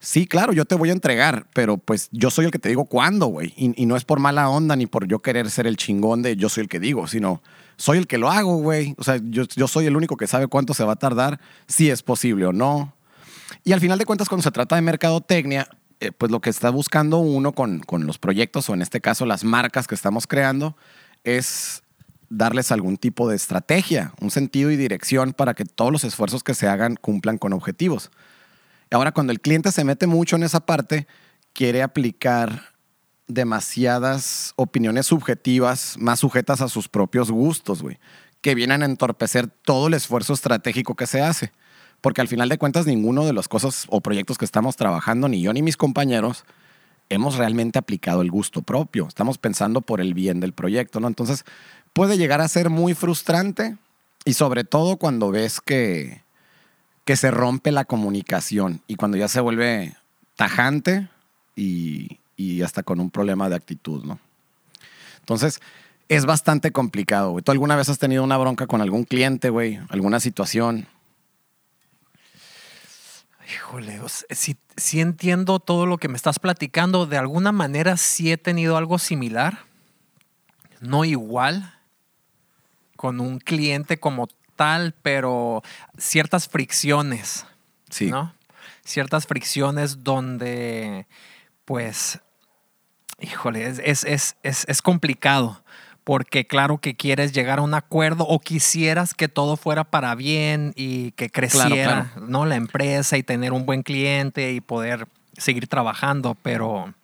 Sí, 0.00 0.28
claro, 0.28 0.52
yo 0.52 0.64
te 0.64 0.76
voy 0.76 0.90
a 0.90 0.92
entregar, 0.92 1.48
pero 1.52 1.76
pues 1.76 2.08
yo 2.12 2.30
soy 2.30 2.44
el 2.44 2.52
que 2.52 2.60
te 2.60 2.68
digo 2.68 2.84
cuándo, 2.84 3.26
güey. 3.26 3.52
Y, 3.56 3.86
no 3.86 3.96
es 3.96 4.04
por 4.04 4.20
mala 4.20 4.48
onda 4.48 4.76
ni 4.76 4.86
por 4.86 5.08
yo 5.08 5.20
querer 5.20 5.50
ser 5.50 5.66
el 5.66 5.76
chingón 5.76 6.22
de 6.22 6.36
yo 6.36 6.48
soy 6.48 6.62
el 6.62 6.68
que 6.68 6.78
digo, 6.78 7.08
sino 7.08 7.42
soy 7.76 7.98
el 7.98 8.06
que 8.06 8.16
lo 8.16 8.30
hago, 8.30 8.58
güey. 8.58 8.94
O 8.98 9.02
sea, 9.02 9.18
yo, 9.20 9.42
yo 9.56 9.66
soy 9.66 9.86
el 9.86 9.96
único 9.96 10.16
que 10.16 10.28
sabe 10.28 10.46
cuánto 10.46 10.72
se 10.72 10.84
va 10.84 10.92
a 10.92 10.96
tardar, 10.96 11.40
si 11.66 11.90
es 11.90 12.04
posible 12.04 12.46
o 12.46 12.52
no. 12.52 12.94
Y 13.64 13.72
al 13.72 13.80
final 13.80 13.98
de 13.98 14.04
cuentas, 14.04 14.28
cuando 14.28 14.44
se 14.44 14.52
trata 14.52 14.76
de 14.76 14.82
mercadotecnia, 14.82 15.68
eh, 15.98 16.12
pues 16.12 16.30
lo 16.30 16.40
que 16.40 16.50
está 16.50 16.70
buscando 16.70 17.18
uno 17.18 17.52
con, 17.52 17.80
con 17.80 18.06
los 18.06 18.18
proyectos, 18.18 18.68
o 18.68 18.74
en 18.74 18.82
este 18.82 19.00
caso 19.00 19.26
las 19.26 19.42
marcas 19.42 19.88
que 19.88 19.96
estamos 19.96 20.28
creando, 20.28 20.76
es 21.24 21.82
darles 22.30 22.72
algún 22.72 22.96
tipo 22.96 23.28
de 23.28 23.36
estrategia, 23.36 24.12
un 24.20 24.30
sentido 24.30 24.70
y 24.70 24.76
dirección 24.76 25.32
para 25.32 25.54
que 25.54 25.64
todos 25.64 25.92
los 25.92 26.04
esfuerzos 26.04 26.42
que 26.42 26.54
se 26.54 26.68
hagan 26.68 26.96
cumplan 26.96 27.38
con 27.38 27.52
objetivos. 27.52 28.10
Ahora, 28.90 29.12
cuando 29.12 29.32
el 29.32 29.40
cliente 29.40 29.72
se 29.72 29.84
mete 29.84 30.06
mucho 30.06 30.36
en 30.36 30.42
esa 30.42 30.60
parte, 30.60 31.06
quiere 31.52 31.82
aplicar 31.82 32.74
demasiadas 33.26 34.54
opiniones 34.56 35.06
subjetivas 35.06 35.96
más 35.98 36.20
sujetas 36.20 36.60
a 36.62 36.68
sus 36.68 36.88
propios 36.88 37.30
gustos, 37.30 37.82
güey, 37.82 37.98
que 38.40 38.54
vienen 38.54 38.82
a 38.82 38.86
entorpecer 38.86 39.48
todo 39.48 39.88
el 39.88 39.94
esfuerzo 39.94 40.32
estratégico 40.32 40.94
que 40.94 41.06
se 41.06 41.20
hace. 41.20 41.52
Porque 42.00 42.20
al 42.20 42.28
final 42.28 42.48
de 42.48 42.58
cuentas, 42.58 42.86
ninguno 42.86 43.26
de 43.26 43.32
las 43.32 43.48
cosas 43.48 43.84
o 43.88 44.00
proyectos 44.00 44.38
que 44.38 44.44
estamos 44.44 44.76
trabajando, 44.76 45.28
ni 45.28 45.42
yo 45.42 45.52
ni 45.52 45.62
mis 45.62 45.76
compañeros, 45.76 46.44
hemos 47.08 47.36
realmente 47.36 47.78
aplicado 47.78 48.22
el 48.22 48.30
gusto 48.30 48.62
propio. 48.62 49.06
Estamos 49.08 49.38
pensando 49.38 49.80
por 49.80 50.00
el 50.00 50.14
bien 50.14 50.40
del 50.40 50.52
proyecto, 50.52 51.00
¿no? 51.00 51.08
Entonces, 51.08 51.44
puede 51.92 52.18
llegar 52.18 52.40
a 52.40 52.48
ser 52.48 52.70
muy 52.70 52.94
frustrante 52.94 53.76
y 54.24 54.34
sobre 54.34 54.64
todo 54.64 54.96
cuando 54.96 55.30
ves 55.30 55.60
que, 55.60 56.22
que 57.04 57.16
se 57.16 57.30
rompe 57.30 57.72
la 57.72 57.84
comunicación 57.84 58.82
y 58.86 58.96
cuando 58.96 59.16
ya 59.16 59.28
se 59.28 59.40
vuelve 59.40 59.96
tajante 60.36 61.08
y, 61.56 62.18
y 62.36 62.62
hasta 62.62 62.82
con 62.82 63.00
un 63.00 63.10
problema 63.10 63.48
de 63.48 63.56
actitud, 63.56 64.04
¿no? 64.04 64.18
Entonces, 65.20 65.60
es 66.08 66.24
bastante 66.24 66.72
complicado. 66.72 67.36
¿Tú 67.42 67.52
alguna 67.52 67.76
vez 67.76 67.88
has 67.88 67.98
tenido 67.98 68.24
una 68.24 68.38
bronca 68.38 68.66
con 68.66 68.80
algún 68.80 69.04
cliente, 69.04 69.50
güey? 69.50 69.78
¿Alguna 69.90 70.20
situación? 70.20 70.86
Híjole, 73.50 74.00
o 74.00 74.08
sea, 74.08 74.26
sí, 74.32 74.56
sí 74.76 75.00
entiendo 75.00 75.58
todo 75.58 75.86
lo 75.86 75.96
que 75.98 76.08
me 76.08 76.16
estás 76.16 76.38
platicando. 76.38 77.06
De 77.06 77.16
alguna 77.16 77.50
manera 77.50 77.96
sí 77.96 78.30
he 78.30 78.36
tenido 78.36 78.76
algo 78.76 78.98
similar. 78.98 79.60
No 80.80 81.04
igual 81.04 81.74
con 82.96 83.20
un 83.20 83.38
cliente 83.38 83.98
como 83.98 84.28
tal, 84.56 84.94
pero 85.02 85.62
ciertas 85.96 86.48
fricciones, 86.48 87.46
Sí. 87.90 88.10
¿no? 88.10 88.34
Ciertas 88.84 89.26
fricciones 89.26 90.02
donde, 90.04 91.06
pues, 91.64 92.20
híjole, 93.20 93.66
es, 93.66 93.80
es, 93.84 94.04
es, 94.04 94.36
es, 94.42 94.64
es 94.68 94.82
complicado. 94.82 95.62
Porque 96.08 96.46
claro 96.46 96.78
que 96.78 96.94
quieres 96.94 97.32
llegar 97.32 97.58
a 97.58 97.62
un 97.62 97.74
acuerdo 97.74 98.24
o 98.26 98.40
quisieras 98.40 99.12
que 99.12 99.28
todo 99.28 99.58
fuera 99.58 99.84
para 99.84 100.14
bien 100.14 100.72
y 100.74 101.10
que 101.10 101.28
creciera, 101.28 102.12
claro. 102.14 102.26
¿no? 102.26 102.46
La 102.46 102.56
empresa 102.56 103.18
y 103.18 103.22
tener 103.22 103.52
un 103.52 103.66
buen 103.66 103.82
cliente 103.82 104.52
y 104.54 104.62
poder 104.62 105.06
seguir 105.36 105.66
trabajando, 105.66 106.34
pero 106.40 106.94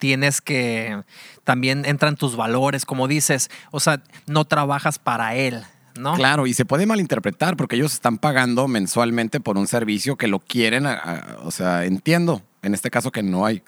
tienes 0.00 0.40
que 0.40 1.00
también 1.44 1.84
entran 1.86 2.16
tus 2.16 2.34
valores, 2.34 2.84
como 2.84 3.06
dices, 3.06 3.48
o 3.70 3.78
sea, 3.78 4.02
no 4.26 4.44
trabajas 4.44 4.98
para 4.98 5.36
él, 5.36 5.62
¿no? 5.96 6.14
Claro, 6.14 6.48
y 6.48 6.52
se 6.52 6.64
puede 6.64 6.84
malinterpretar 6.84 7.56
porque 7.56 7.76
ellos 7.76 7.92
están 7.94 8.18
pagando 8.18 8.66
mensualmente 8.66 9.38
por 9.38 9.56
un 9.56 9.68
servicio 9.68 10.16
que 10.16 10.26
lo 10.26 10.40
quieren, 10.40 10.86
a- 10.86 10.94
a- 10.94 11.36
o 11.44 11.52
sea, 11.52 11.84
entiendo 11.84 12.42
en 12.62 12.74
este 12.74 12.90
caso 12.90 13.12
que 13.12 13.22
no 13.22 13.46
hay 13.46 13.62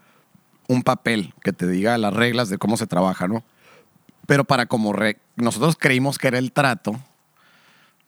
un 0.66 0.82
papel 0.82 1.32
que 1.44 1.52
te 1.52 1.68
diga 1.68 1.96
las 1.96 2.12
reglas 2.12 2.48
de 2.48 2.58
cómo 2.58 2.76
se 2.76 2.88
trabaja, 2.88 3.28
¿no? 3.28 3.44
Pero 4.28 4.44
para 4.44 4.66
como 4.66 4.92
re- 4.92 5.16
nosotros 5.36 5.74
creímos 5.80 6.18
que 6.18 6.28
era 6.28 6.36
el 6.38 6.52
trato, 6.52 7.00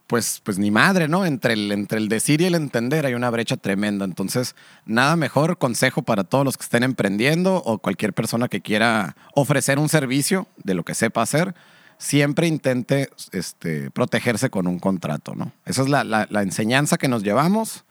pues, 0.07 0.43
pues 0.45 0.59
ni 0.59 0.71
madre, 0.71 1.09
¿no? 1.09 1.25
Entre 1.25 1.55
el, 1.55 1.73
entre 1.73 1.97
el 1.97 2.09
decir 2.11 2.43
y 2.43 2.45
el 2.45 2.55
entender 2.57 3.07
hay 3.07 3.15
una 3.15 3.31
brecha 3.31 3.57
tremenda. 3.57 4.05
Entonces, 4.05 4.55
nada 4.85 5.17
mejor 5.17 5.57
consejo 5.57 6.03
para 6.03 6.25
todos 6.25 6.45
los 6.45 6.59
que 6.59 6.65
estén 6.65 6.83
emprendiendo 6.83 7.57
o 7.65 7.79
cualquier 7.79 8.13
persona 8.13 8.49
que 8.49 8.61
quiera 8.61 9.17
ofrecer 9.35 9.79
un 9.79 9.89
servicio 9.89 10.47
de 10.63 10.75
lo 10.75 10.85
que 10.85 10.95
sepa 10.95 11.23
hacer, 11.23 11.55
siempre 11.97 12.49
intente 12.49 13.09
este, 13.33 13.91
protegerse 13.93 14.51
con 14.51 14.67
un 14.67 14.79
contrato, 14.79 15.35
¿no? 15.35 15.53
Esa 15.65 15.81
es 15.83 15.89
la, 15.89 16.05
la- 16.05 16.27
la 16.29 16.43
enseñanza 16.43 16.99
que 16.99 17.09
nos 17.09 17.23
llevamos. 17.23 17.85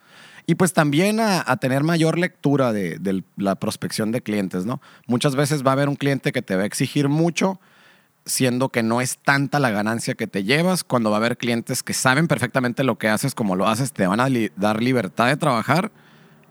Y 0.46 0.54
pues 0.54 0.72
también 0.72 1.18
a, 1.18 1.42
a 1.44 1.56
tener 1.56 1.82
mayor 1.82 2.16
lectura 2.16 2.72
de, 2.72 2.98
de 3.00 3.24
la 3.36 3.56
prospección 3.56 4.12
de 4.12 4.20
clientes, 4.20 4.66
¿no? 4.66 4.80
Muchas 5.08 5.34
veces 5.34 5.64
va 5.66 5.70
a 5.70 5.72
haber 5.72 5.88
un 5.88 5.96
cliente 5.96 6.30
que 6.32 6.42
te 6.42 6.54
va 6.54 6.62
a 6.62 6.66
exigir 6.66 7.08
mucho, 7.08 7.58
siendo 8.30 8.68
que 8.70 8.82
no 8.82 9.00
es 9.00 9.18
tanta 9.18 9.58
la 9.58 9.70
ganancia 9.70 10.14
que 10.14 10.26
te 10.26 10.44
llevas, 10.44 10.84
cuando 10.84 11.10
va 11.10 11.16
a 11.16 11.18
haber 11.18 11.36
clientes 11.36 11.82
que 11.82 11.92
saben 11.92 12.28
perfectamente 12.28 12.84
lo 12.84 12.96
que 12.98 13.08
haces, 13.08 13.34
como 13.34 13.56
lo 13.56 13.68
haces, 13.68 13.92
te 13.92 14.06
van 14.06 14.20
a 14.20 14.28
li- 14.28 14.50
dar 14.56 14.82
libertad 14.82 15.26
de 15.26 15.36
trabajar 15.36 15.90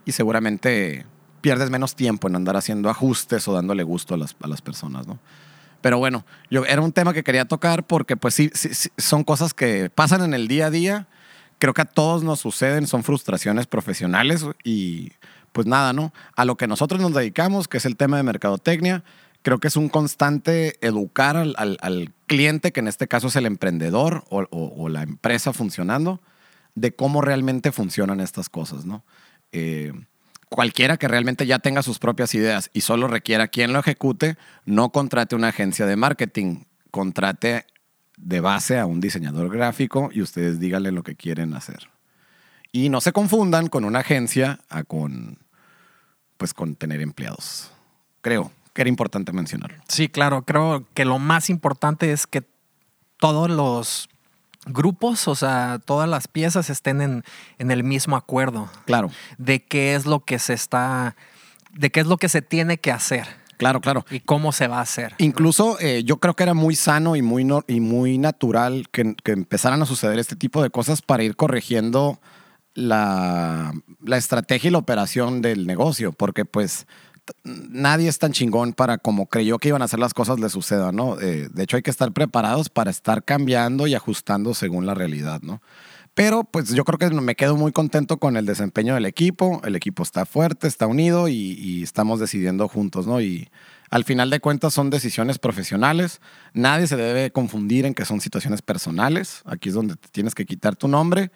y 0.04 0.12
seguramente 0.12 1.06
pierdes 1.40 1.70
menos 1.70 1.96
tiempo 1.96 2.28
en 2.28 2.36
andar 2.36 2.56
haciendo 2.56 2.90
ajustes 2.90 3.48
o 3.48 3.52
dándole 3.54 3.82
gusto 3.82 4.14
a 4.14 4.18
las, 4.18 4.36
a 4.42 4.46
las 4.48 4.60
personas, 4.62 5.06
¿no? 5.06 5.18
Pero 5.80 5.96
bueno, 5.98 6.26
yo, 6.50 6.66
era 6.66 6.82
un 6.82 6.92
tema 6.92 7.14
que 7.14 7.24
quería 7.24 7.46
tocar 7.46 7.84
porque 7.86 8.14
pues 8.16 8.34
sí, 8.34 8.50
sí, 8.52 8.74
sí, 8.74 8.90
son 8.98 9.24
cosas 9.24 9.54
que 9.54 9.88
pasan 9.88 10.22
en 10.22 10.34
el 10.34 10.46
día 10.46 10.66
a 10.66 10.70
día. 10.70 11.08
Creo 11.58 11.72
que 11.72 11.80
a 11.80 11.86
todos 11.86 12.22
nos 12.22 12.40
suceden, 12.40 12.86
son 12.86 13.02
frustraciones 13.02 13.66
profesionales 13.66 14.44
y 14.62 15.12
pues 15.52 15.66
nada, 15.66 15.94
¿no? 15.94 16.12
A 16.36 16.44
lo 16.44 16.56
que 16.56 16.66
nosotros 16.66 17.00
nos 17.00 17.14
dedicamos, 17.14 17.66
que 17.66 17.78
es 17.78 17.86
el 17.86 17.96
tema 17.96 18.18
de 18.18 18.22
mercadotecnia, 18.22 19.02
creo 19.42 19.58
que 19.58 19.68
es 19.68 19.76
un 19.76 19.88
constante 19.88 20.76
educar 20.86 21.36
al, 21.36 22.14
cliente, 22.26 22.72
que 22.72 22.80
en 22.80 22.88
este 22.88 23.08
caso 23.08 23.28
es 23.28 23.36
el 23.36 23.46
emprendedor 23.46 24.24
o, 24.30 24.42
o- 24.50 24.74
o 24.76 24.88
la 24.88 25.02
empresa 25.02 25.52
funcionando, 25.52 26.20
de 26.74 26.94
cómo 26.94 27.20
realmente 27.20 27.72
funcionan 27.72 28.20
estas 28.20 28.48
cosas, 28.48 28.84
¿no? 28.84 29.04
Eh, 29.52 29.92
cualquiera 30.48 30.96
que 30.96 31.08
realmente 31.08 31.46
ya 31.46 31.58
tenga 31.58 31.82
sus 31.82 31.98
propias 31.98 32.34
ideas 32.34 32.70
y 32.72 32.82
solo 32.82 33.08
requiera 33.08 33.48
quien 33.48 33.72
lo 33.72 33.80
ejecute, 33.80 34.36
no 34.64 34.90
contrate 34.90 35.34
una 35.36 35.48
agencia 35.48 35.86
de 35.86 35.96
marketing, 35.96 36.64
contrate 36.90 37.66
de 38.16 38.40
base 38.40 38.78
a 38.78 38.86
un 38.86 39.00
diseñador 39.00 39.50
gráfico 39.50 40.10
y 40.12 40.22
ustedes 40.22 40.60
díganle 40.60 40.92
lo 40.92 41.02
que 41.02 41.16
quieren 41.16 41.54
hacer. 41.54 41.88
Y 42.72 42.88
no 42.88 43.00
se 43.00 43.12
confundan 43.12 43.68
con 43.68 43.84
una 43.84 44.00
agencia 44.00 44.60
a 44.68 44.84
con, 44.84 45.38
pues, 46.36 46.54
con 46.54 46.76
tener 46.76 47.00
empleados. 47.00 47.70
Creo 48.20 48.52
que 48.74 48.82
era 48.82 48.88
importante 48.88 49.32
mencionarlo. 49.32 49.78
Sí, 49.88 50.08
claro, 50.08 50.42
creo 50.42 50.86
que 50.94 51.04
lo 51.04 51.18
más 51.18 51.50
importante 51.50 52.12
es 52.12 52.26
que 52.26 52.42
todos 53.18 53.50
los 53.50 54.08
grupos, 54.66 55.26
o 55.28 55.34
sea, 55.34 55.80
todas 55.84 56.08
las 56.08 56.28
piezas 56.28 56.70
estén 56.70 57.00
en, 57.00 57.24
en 57.58 57.70
el 57.70 57.82
mismo 57.82 58.16
acuerdo 58.16 58.70
Claro, 58.84 59.10
de 59.38 59.64
qué 59.64 59.94
es 59.94 60.06
lo 60.06 60.20
que 60.24 60.38
se 60.38 60.52
está, 60.52 61.16
de 61.72 61.90
qué 61.90 62.00
es 62.00 62.06
lo 62.06 62.18
que 62.18 62.28
se 62.28 62.42
tiene 62.42 62.76
que 62.78 62.92
hacer 62.92 63.26
claro, 63.56 63.80
claro. 63.80 64.04
y 64.10 64.20
cómo 64.20 64.52
se 64.52 64.68
va 64.68 64.78
a 64.78 64.82
hacer. 64.82 65.14
Incluso 65.18 65.78
eh, 65.80 66.02
yo 66.04 66.18
creo 66.18 66.34
que 66.34 66.42
era 66.42 66.54
muy 66.54 66.76
sano 66.76 67.16
y 67.16 67.22
muy, 67.22 67.44
no- 67.44 67.64
y 67.68 67.80
muy 67.80 68.18
natural 68.18 68.88
que, 68.92 69.14
que 69.22 69.32
empezaran 69.32 69.80
a 69.82 69.86
suceder 69.86 70.18
este 70.18 70.36
tipo 70.36 70.62
de 70.62 70.70
cosas 70.70 71.00
para 71.02 71.22
ir 71.24 71.36
corrigiendo 71.36 72.20
la, 72.74 73.72
la 74.02 74.16
estrategia 74.16 74.68
y 74.68 74.70
la 74.70 74.78
operación 74.78 75.42
del 75.42 75.66
negocio, 75.66 76.12
porque 76.12 76.44
pues 76.44 76.86
nadie 77.44 78.08
es 78.08 78.18
tan 78.18 78.32
chingón 78.32 78.72
para 78.72 78.98
como 78.98 79.26
creyó 79.26 79.58
que 79.58 79.68
iban 79.68 79.82
a 79.82 79.86
hacer 79.86 79.98
las 79.98 80.14
cosas 80.14 80.40
le 80.40 80.48
suceda, 80.48 80.92
¿no? 80.92 81.18
Eh, 81.20 81.48
de 81.52 81.62
hecho 81.62 81.76
hay 81.76 81.82
que 81.82 81.90
estar 81.90 82.12
preparados 82.12 82.68
para 82.68 82.90
estar 82.90 83.24
cambiando 83.24 83.86
y 83.86 83.94
ajustando 83.94 84.54
según 84.54 84.86
la 84.86 84.94
realidad, 84.94 85.40
¿no? 85.42 85.60
Pero 86.14 86.44
pues 86.44 86.68
yo 86.70 86.84
creo 86.84 86.98
que 86.98 87.08
me 87.14 87.36
quedo 87.36 87.56
muy 87.56 87.72
contento 87.72 88.18
con 88.18 88.36
el 88.36 88.44
desempeño 88.44 88.94
del 88.94 89.06
equipo. 89.06 89.62
El 89.64 89.76
equipo 89.76 90.02
está 90.02 90.26
fuerte, 90.26 90.66
está 90.66 90.86
unido 90.86 91.28
y, 91.28 91.82
estamos 91.82 92.18
decidiendo 92.20 92.68
juntos, 92.68 93.06
¿no? 93.06 93.20
Y 93.20 93.48
al 93.90 94.04
final 94.04 94.28
de 94.28 94.40
cuentas 94.40 94.74
son 94.74 94.90
decisiones 94.90 95.38
profesionales. 95.38 96.20
Nadie 96.52 96.88
se 96.88 96.96
debe 96.96 97.30
confundir 97.30 97.86
en 97.86 97.94
que 97.94 98.04
son 98.04 98.20
situaciones 98.20 98.60
personales. 98.60 99.42
Aquí 99.46 99.68
es 99.68 99.74
donde 99.74 99.94
tienes 100.10 100.34
que 100.34 100.46
quitar 100.46 100.74
tu 100.76 100.88
nombre 100.88 101.30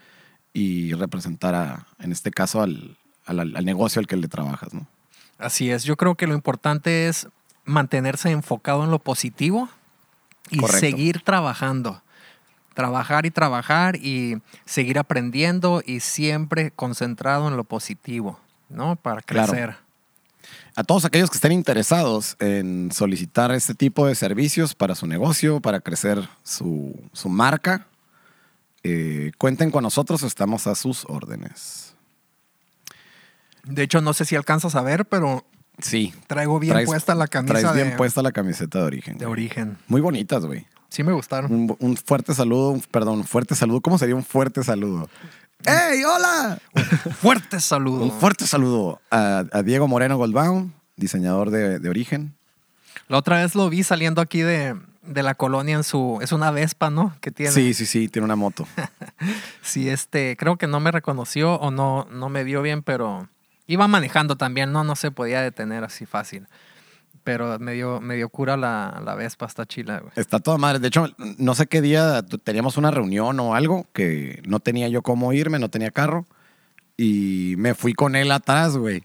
y 0.52 0.92
representar, 0.92 1.54
a, 1.54 1.86
en 2.00 2.10
este 2.12 2.30
caso, 2.32 2.60
al, 2.60 2.96
al- 3.26 3.56
al 3.56 3.64
negocio 3.64 4.00
al 4.00 4.06
que 4.08 4.16
le 4.16 4.28
trabajas, 4.28 4.74
¿no? 4.74 4.88
Así 5.38 5.70
es, 5.70 5.84
yo 5.84 5.96
creo 5.96 6.14
que 6.14 6.26
lo 6.26 6.34
importante 6.34 7.08
es 7.08 7.28
mantenerse 7.64 8.30
enfocado 8.30 8.84
en 8.84 8.90
lo 8.90 8.98
positivo 8.98 9.68
y 10.50 10.58
Correcto. 10.58 10.80
seguir 10.80 11.22
trabajando. 11.22 12.02
Trabajar 12.74 13.24
y 13.24 13.30
trabajar 13.30 13.96
y 13.96 14.40
seguir 14.64 14.98
aprendiendo 14.98 15.82
y 15.84 16.00
siempre 16.00 16.70
concentrado 16.72 17.46
en 17.48 17.56
lo 17.56 17.64
positivo, 17.64 18.40
¿no? 18.68 18.96
Para 18.96 19.22
Claro. 19.22 19.52
crecer. 19.52 19.76
A 20.76 20.82
todos 20.82 21.04
aquellos 21.04 21.30
que 21.30 21.36
estén 21.36 21.52
interesados 21.52 22.36
en 22.40 22.90
solicitar 22.92 23.52
este 23.52 23.74
tipo 23.74 24.06
de 24.06 24.14
servicios 24.16 24.74
para 24.74 24.94
su 24.96 25.06
negocio, 25.06 25.60
para 25.60 25.80
crecer 25.80 26.28
su, 26.42 27.00
su 27.12 27.28
marca, 27.28 27.86
eh, 28.82 29.30
cuenten 29.38 29.70
con 29.70 29.84
nosotros, 29.84 30.22
estamos 30.24 30.66
a 30.66 30.74
sus 30.74 31.04
órdenes. 31.08 31.83
De 33.64 33.82
hecho, 33.82 34.00
no 34.00 34.12
sé 34.12 34.24
si 34.24 34.36
alcanzas 34.36 34.74
a 34.74 34.82
ver, 34.82 35.06
pero 35.06 35.44
Sí. 35.80 36.14
traigo 36.26 36.58
bien 36.60 36.74
Traes- 36.74 36.86
puesta 36.86 37.14
la 37.14 37.26
camisa 37.26 37.52
Traes 37.60 37.74
de, 37.74 37.82
bien 37.84 37.96
puesta 37.96 38.22
la 38.22 38.32
camiseta 38.32 38.78
de 38.80 38.84
origen. 38.84 39.18
de 39.18 39.26
origen. 39.26 39.78
Muy 39.88 40.00
bonitas, 40.00 40.44
güey. 40.46 40.66
Sí 40.88 41.02
me 41.02 41.12
gustaron. 41.12 41.52
Un, 41.52 41.76
un 41.80 41.96
fuerte 41.96 42.34
saludo, 42.34 42.70
un- 42.70 42.80
perdón, 42.80 43.18
un 43.18 43.24
fuerte 43.24 43.54
saludo. 43.56 43.80
¿Cómo 43.80 43.98
sería 43.98 44.14
un 44.14 44.22
fuerte 44.24 44.62
saludo? 44.62 45.08
¡Hey, 45.66 46.02
hola! 46.04 46.58
Fuerte 47.20 47.58
saludo. 47.58 48.04
Un 48.04 48.12
fuerte 48.12 48.46
saludo 48.46 49.00
a, 49.10 49.44
a 49.50 49.62
Diego 49.62 49.88
Moreno 49.88 50.16
Goldbaum, 50.18 50.72
diseñador 50.96 51.50
de, 51.50 51.78
de 51.78 51.88
origen. 51.88 52.34
La 53.08 53.18
otra 53.18 53.38
vez 53.42 53.54
lo 53.54 53.68
vi 53.70 53.82
saliendo 53.82 54.20
aquí 54.20 54.40
de, 54.42 54.76
de 55.02 55.22
la 55.22 55.34
colonia 55.34 55.74
en 55.76 55.82
su... 55.84 56.18
Es 56.22 56.32
una 56.32 56.50
Vespa, 56.50 56.90
¿no? 56.90 57.16
Que 57.20 57.30
tiene. 57.30 57.50
Sí, 57.52 57.74
sí, 57.74 57.86
sí, 57.86 58.08
tiene 58.08 58.24
una 58.26 58.36
moto. 58.36 58.66
Sí, 59.62 59.88
este, 59.88 60.36
creo 60.36 60.56
que 60.58 60.66
no 60.66 60.78
me 60.80 60.90
reconoció 60.92 61.54
o 61.54 61.70
no, 61.70 62.06
no 62.12 62.28
me 62.28 62.44
vio 62.44 62.60
bien, 62.62 62.82
pero 62.82 63.28
iba 63.66 63.88
manejando 63.88 64.36
también, 64.36 64.72
no, 64.72 64.84
no 64.84 64.96
se 64.96 65.10
podía 65.10 65.40
detener 65.42 65.84
así 65.84 66.06
fácil. 66.06 66.46
Pero 67.22 67.58
me 67.58 67.72
dio, 67.72 68.00
me 68.02 68.16
dio 68.16 68.28
cura 68.28 68.56
la, 68.56 69.00
la 69.02 69.14
Vespa, 69.14 69.46
está 69.46 69.64
chila, 69.64 70.00
güey. 70.00 70.12
Está 70.16 70.40
toda 70.40 70.58
madre. 70.58 70.78
De 70.78 70.88
hecho, 70.88 71.06
no 71.38 71.54
sé 71.54 71.66
qué 71.66 71.80
día 71.80 72.22
teníamos 72.22 72.76
una 72.76 72.90
reunión 72.90 73.40
o 73.40 73.54
algo 73.54 73.86
que 73.94 74.42
no 74.46 74.60
tenía 74.60 74.88
yo 74.88 75.00
cómo 75.00 75.32
irme, 75.32 75.58
no 75.58 75.70
tenía 75.70 75.90
carro. 75.90 76.26
Y 76.98 77.54
me 77.56 77.74
fui 77.74 77.94
con 77.94 78.14
él 78.14 78.30
atrás, 78.30 78.76
güey. 78.76 79.02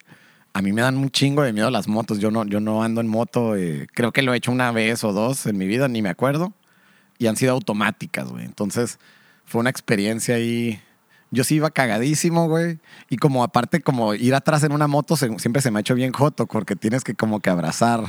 A 0.51 0.61
mí 0.61 0.73
me 0.73 0.81
dan 0.81 0.97
un 0.97 1.09
chingo 1.09 1.43
de 1.43 1.53
miedo 1.53 1.69
las 1.71 1.87
motos. 1.87 2.19
Yo 2.19 2.29
no, 2.29 2.43
yo 2.45 2.59
no 2.59 2.83
ando 2.83 2.99
en 2.99 3.07
moto. 3.07 3.55
eh, 3.55 3.87
creo 3.93 4.11
que 4.11 4.21
lo 4.21 4.33
he 4.33 4.37
hecho 4.37 4.51
una 4.51 4.71
vez 4.73 5.03
o 5.05 5.13
dos 5.13 5.45
en 5.45 5.57
mi 5.57 5.65
vida, 5.67 5.87
ni 5.87 6.01
me 6.01 6.09
acuerdo. 6.09 6.51
Y 7.19 7.27
han 7.27 7.37
sido 7.37 7.53
automáticas, 7.53 8.27
güey. 8.27 8.43
Entonces, 8.43 8.99
fue 9.45 9.61
una 9.61 9.69
experiencia 9.69 10.35
ahí. 10.35 10.81
Yo 11.31 11.43
sí 11.43 11.55
iba 11.55 11.69
cagadísimo, 11.69 12.47
güey. 12.47 12.79
Y 13.09 13.17
como 13.17 13.43
aparte, 13.43 13.81
como 13.81 14.13
ir 14.15 14.33
atrás 14.33 14.63
en 14.63 14.71
una 14.71 14.87
moto 14.87 15.15
se- 15.15 15.37
siempre 15.39 15.61
se 15.61 15.69
me 15.71 15.79
ha 15.79 15.81
hecho 15.81 15.93
bien 15.95 16.11
joto 16.11 16.47
porque 16.47 16.75
tienes 16.75 17.03
que 17.03 17.13
como 17.13 17.39
que 17.39 17.49
abrazar. 17.49 18.01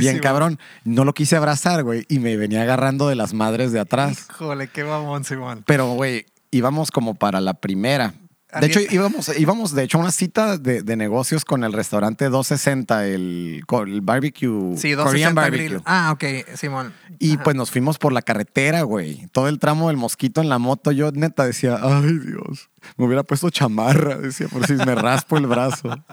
Bien 0.00 0.18
cabrón. 0.20 0.58
No 0.84 1.04
lo 1.04 1.12
quise 1.14 1.36
abrazar, 1.36 1.84
güey. 1.84 2.04
Y 2.08 2.18
me 2.18 2.36
venía 2.36 2.62
agarrando 2.62 3.08
de 3.08 3.14
las 3.14 3.34
madres 3.34 3.70
de 3.72 3.80
atrás. 3.80 4.26
Híjole, 4.30 4.68
qué 4.68 4.82
mamón, 4.84 5.24
Simón. 5.24 5.62
Pero, 5.66 5.92
güey, 5.92 6.26
íbamos 6.50 6.90
como 6.90 7.14
para 7.14 7.40
la 7.40 7.54
primera. 7.54 8.14
De 8.58 8.66
hecho, 8.66 8.80
íbamos, 8.90 9.30
íbamos, 9.38 9.72
de 9.74 9.84
hecho, 9.84 9.98
a 9.98 10.00
una 10.00 10.10
cita 10.10 10.58
de, 10.58 10.82
de 10.82 10.96
negocios 10.96 11.44
con 11.44 11.62
el 11.62 11.72
restaurante 11.72 12.24
260, 12.28 13.06
el, 13.06 13.62
el 13.86 14.00
barbecue, 14.00 14.76
Sí, 14.76 14.94
Korean 14.96 15.34
260 15.34 15.34
barbecue. 15.40 15.66
grill. 15.68 15.82
Ah, 15.84 16.10
ok, 16.12 16.24
Simón. 16.56 16.92
Y 17.18 17.34
Ajá. 17.34 17.42
pues 17.44 17.56
nos 17.56 17.70
fuimos 17.70 17.98
por 17.98 18.12
la 18.12 18.22
carretera, 18.22 18.82
güey. 18.82 19.26
Todo 19.32 19.48
el 19.48 19.58
tramo 19.58 19.88
del 19.88 19.96
mosquito 19.96 20.40
en 20.40 20.48
la 20.48 20.58
moto, 20.58 20.90
yo 20.90 21.12
neta 21.12 21.44
decía, 21.44 21.78
ay 21.82 22.18
Dios, 22.18 22.70
me 22.96 23.04
hubiera 23.06 23.22
puesto 23.22 23.50
chamarra, 23.50 24.16
decía, 24.16 24.48
por 24.48 24.66
si 24.66 24.72
me 24.74 24.94
raspo 24.94 25.36
el 25.36 25.46
brazo. 25.46 25.88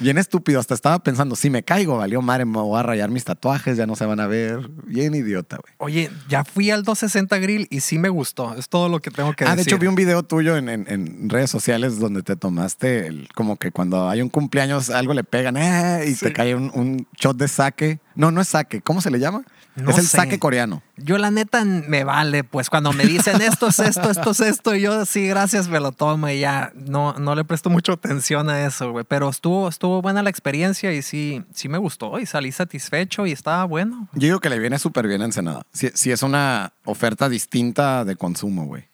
Bien 0.00 0.18
estúpido, 0.18 0.60
hasta 0.60 0.74
estaba 0.74 0.98
pensando, 0.98 1.36
si 1.36 1.50
me 1.50 1.62
caigo, 1.62 1.96
valió 1.96 2.20
madre, 2.22 2.44
me 2.44 2.58
voy 2.58 2.78
a 2.78 2.82
rayar 2.82 3.10
mis 3.10 3.24
tatuajes, 3.24 3.76
ya 3.76 3.86
no 3.86 3.96
se 3.96 4.04
van 4.06 4.20
a 4.20 4.26
ver. 4.26 4.68
Bien 4.86 5.14
idiota, 5.14 5.56
güey. 5.56 5.74
Oye, 5.78 6.10
ya 6.28 6.44
fui 6.44 6.70
al 6.70 6.82
260 6.82 7.38
Grill 7.38 7.66
y 7.70 7.80
sí 7.80 7.98
me 7.98 8.08
gustó. 8.08 8.54
Es 8.54 8.68
todo 8.68 8.88
lo 8.88 9.00
que 9.00 9.10
tengo 9.10 9.32
que 9.32 9.44
Ah, 9.44 9.50
de 9.50 9.56
decir. 9.56 9.72
hecho 9.72 9.80
vi 9.80 9.86
un 9.86 9.94
video 9.94 10.22
tuyo 10.22 10.56
en, 10.56 10.68
en- 10.68 10.86
en 10.88 11.30
redes 11.30 11.50
sociales 11.50 11.98
donde 11.98 12.22
te 12.22 12.36
tomaste 12.36 13.06
el- 13.06 13.28
como 13.34 13.56
que 13.56 13.70
cuando 13.72 14.08
hay 14.08 14.22
un 14.22 14.28
cumpleaños 14.28 14.90
algo 14.90 15.14
le 15.14 15.24
pegan 15.24 15.56
¡eh! 15.56 16.04
y 16.08 16.14
te 16.14 16.32
cae 16.32 16.54
un, 16.54 16.70
un 16.74 17.06
shot 17.18 17.36
de 17.36 17.48
sake. 17.48 18.00
No, 18.14 18.30
no 18.30 18.40
es 18.40 18.48
sake. 18.48 18.82
¿Cómo 18.82 19.00
se 19.00 19.10
le 19.10 19.18
llama? 19.18 19.42
No 19.76 19.90
es 19.90 19.98
el 19.98 20.06
sé. 20.06 20.16
sake 20.16 20.38
coreano. 20.38 20.82
Yo 20.96 21.18
la 21.18 21.30
neta 21.30 21.64
me 21.64 22.02
vale, 22.04 22.44
pues 22.44 22.70
cuando 22.70 22.92
me 22.92 23.04
dicen 23.04 23.40
esto 23.42 23.68
es 23.68 23.78
esto, 23.78 24.10
esto 24.10 24.30
es 24.30 24.40
esto, 24.40 24.74
y 24.74 24.80
yo 24.80 25.04
sí, 25.04 25.26
gracias, 25.28 25.68
me 25.68 25.78
lo 25.80 25.92
tomo 25.92 26.28
y 26.28 26.40
ya 26.40 26.72
no, 26.74 27.12
no 27.14 27.34
le 27.34 27.44
presto 27.44 27.68
mucha 27.70 27.92
atención 27.92 28.48
a 28.48 28.64
eso, 28.66 28.90
güey. 28.92 29.04
Pero 29.06 29.28
estuvo, 29.28 29.68
estuvo 29.68 30.00
buena 30.02 30.22
la 30.22 30.30
experiencia 30.30 30.92
y 30.92 31.02
sí, 31.02 31.44
sí 31.54 31.68
me 31.68 31.78
gustó 31.78 32.18
y 32.18 32.26
salí 32.26 32.52
satisfecho 32.52 33.26
y 33.26 33.32
estaba 33.32 33.64
bueno. 33.64 34.08
Yo 34.14 34.20
digo 34.28 34.40
que 34.40 34.48
le 34.50 34.58
viene 34.58 34.78
súper 34.78 35.06
bien 35.06 35.22
a 35.22 35.26
Ensenada. 35.26 35.62
Si, 35.72 35.88
si 35.94 36.10
es 36.10 36.22
una 36.22 36.72
oferta 36.84 37.28
distinta 37.28 38.04
de 38.04 38.16
consumo, 38.16 38.64
güey. 38.66 38.84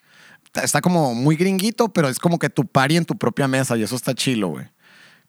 Está- 0.54 0.80
como 0.82 1.14
muy 1.14 1.36
gringuito, 1.36 1.88
pero 1.90 2.08
es 2.08 2.18
como 2.18 2.38
que 2.38 2.50
tu 2.50 2.66
party 2.66 2.96
en 2.98 3.04
tu 3.06 3.16
propia 3.16 3.48
mesa 3.48 3.76
y 3.76 3.82
eso 3.84 3.96
está 3.96 4.14
chilo, 4.14 4.48
güey. 4.48 4.66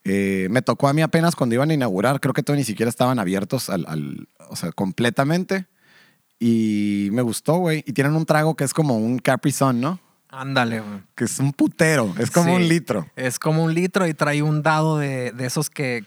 Eh, 0.06 0.48
me 0.52 0.62
tocó 0.62 0.88
a 0.90 0.94
mí 0.94 1.02
apenas 1.02 1.36
cuando 1.36 1.56
iban 1.56 1.70
a 1.72 1.74
inaugurar, 1.74 2.20
creo 2.20 2.34
que 2.34 2.44
todavía 2.44 2.62
ni 2.62 2.66
siquiera 2.66 2.90
estaban 2.90 3.20
abiertos 3.20 3.70
al, 3.70 3.86
al- 3.88 4.28
o 4.50 4.56
sea, 4.56 4.72
completamente. 4.72 5.66
Y 6.40 7.10
me 7.12 7.22
gustó, 7.22 7.56
güey. 7.58 7.84
Y 7.88 7.94
tienen 7.94 8.16
un 8.16 8.26
trago 8.26 8.56
que 8.56 8.64
es 8.66 8.74
como 8.74 8.98
un 8.98 9.18
Capri 9.20 9.52
Sun, 9.52 9.80
¿no? 9.80 10.00
Ándale, 10.30 10.82
güey. 10.82 11.00
Que 11.16 11.24
es 11.26 11.40
un 11.40 11.54
putero, 11.54 12.14
es 12.20 12.32
como 12.32 12.50
Sí. 12.50 12.56
un 12.64 12.68
litro. 12.68 13.08
Es 13.16 13.40
como 13.40 13.64
un 13.64 13.74
litro 13.74 14.08
y 14.08 14.14
trae 14.14 14.42
un 14.42 14.62
dado 14.62 14.98
de, 14.98 15.32
de 15.32 15.46
esos 15.46 15.70
que 15.70 16.04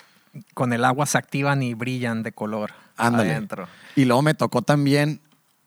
con 0.53 0.73
el 0.75 0.85
agua 0.85 1.07
se 1.07 1.17
activan 1.17 1.63
y 1.63 1.73
brillan 1.75 2.23
de 2.23 2.33
color 2.33 2.73
Ándale. 2.99 3.31
adentro. 3.31 3.67
Y 3.95 4.05
luego 4.05 4.21
me 4.21 4.35
tocó 4.35 4.61
también, 4.63 5.21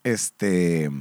este, 0.04 0.92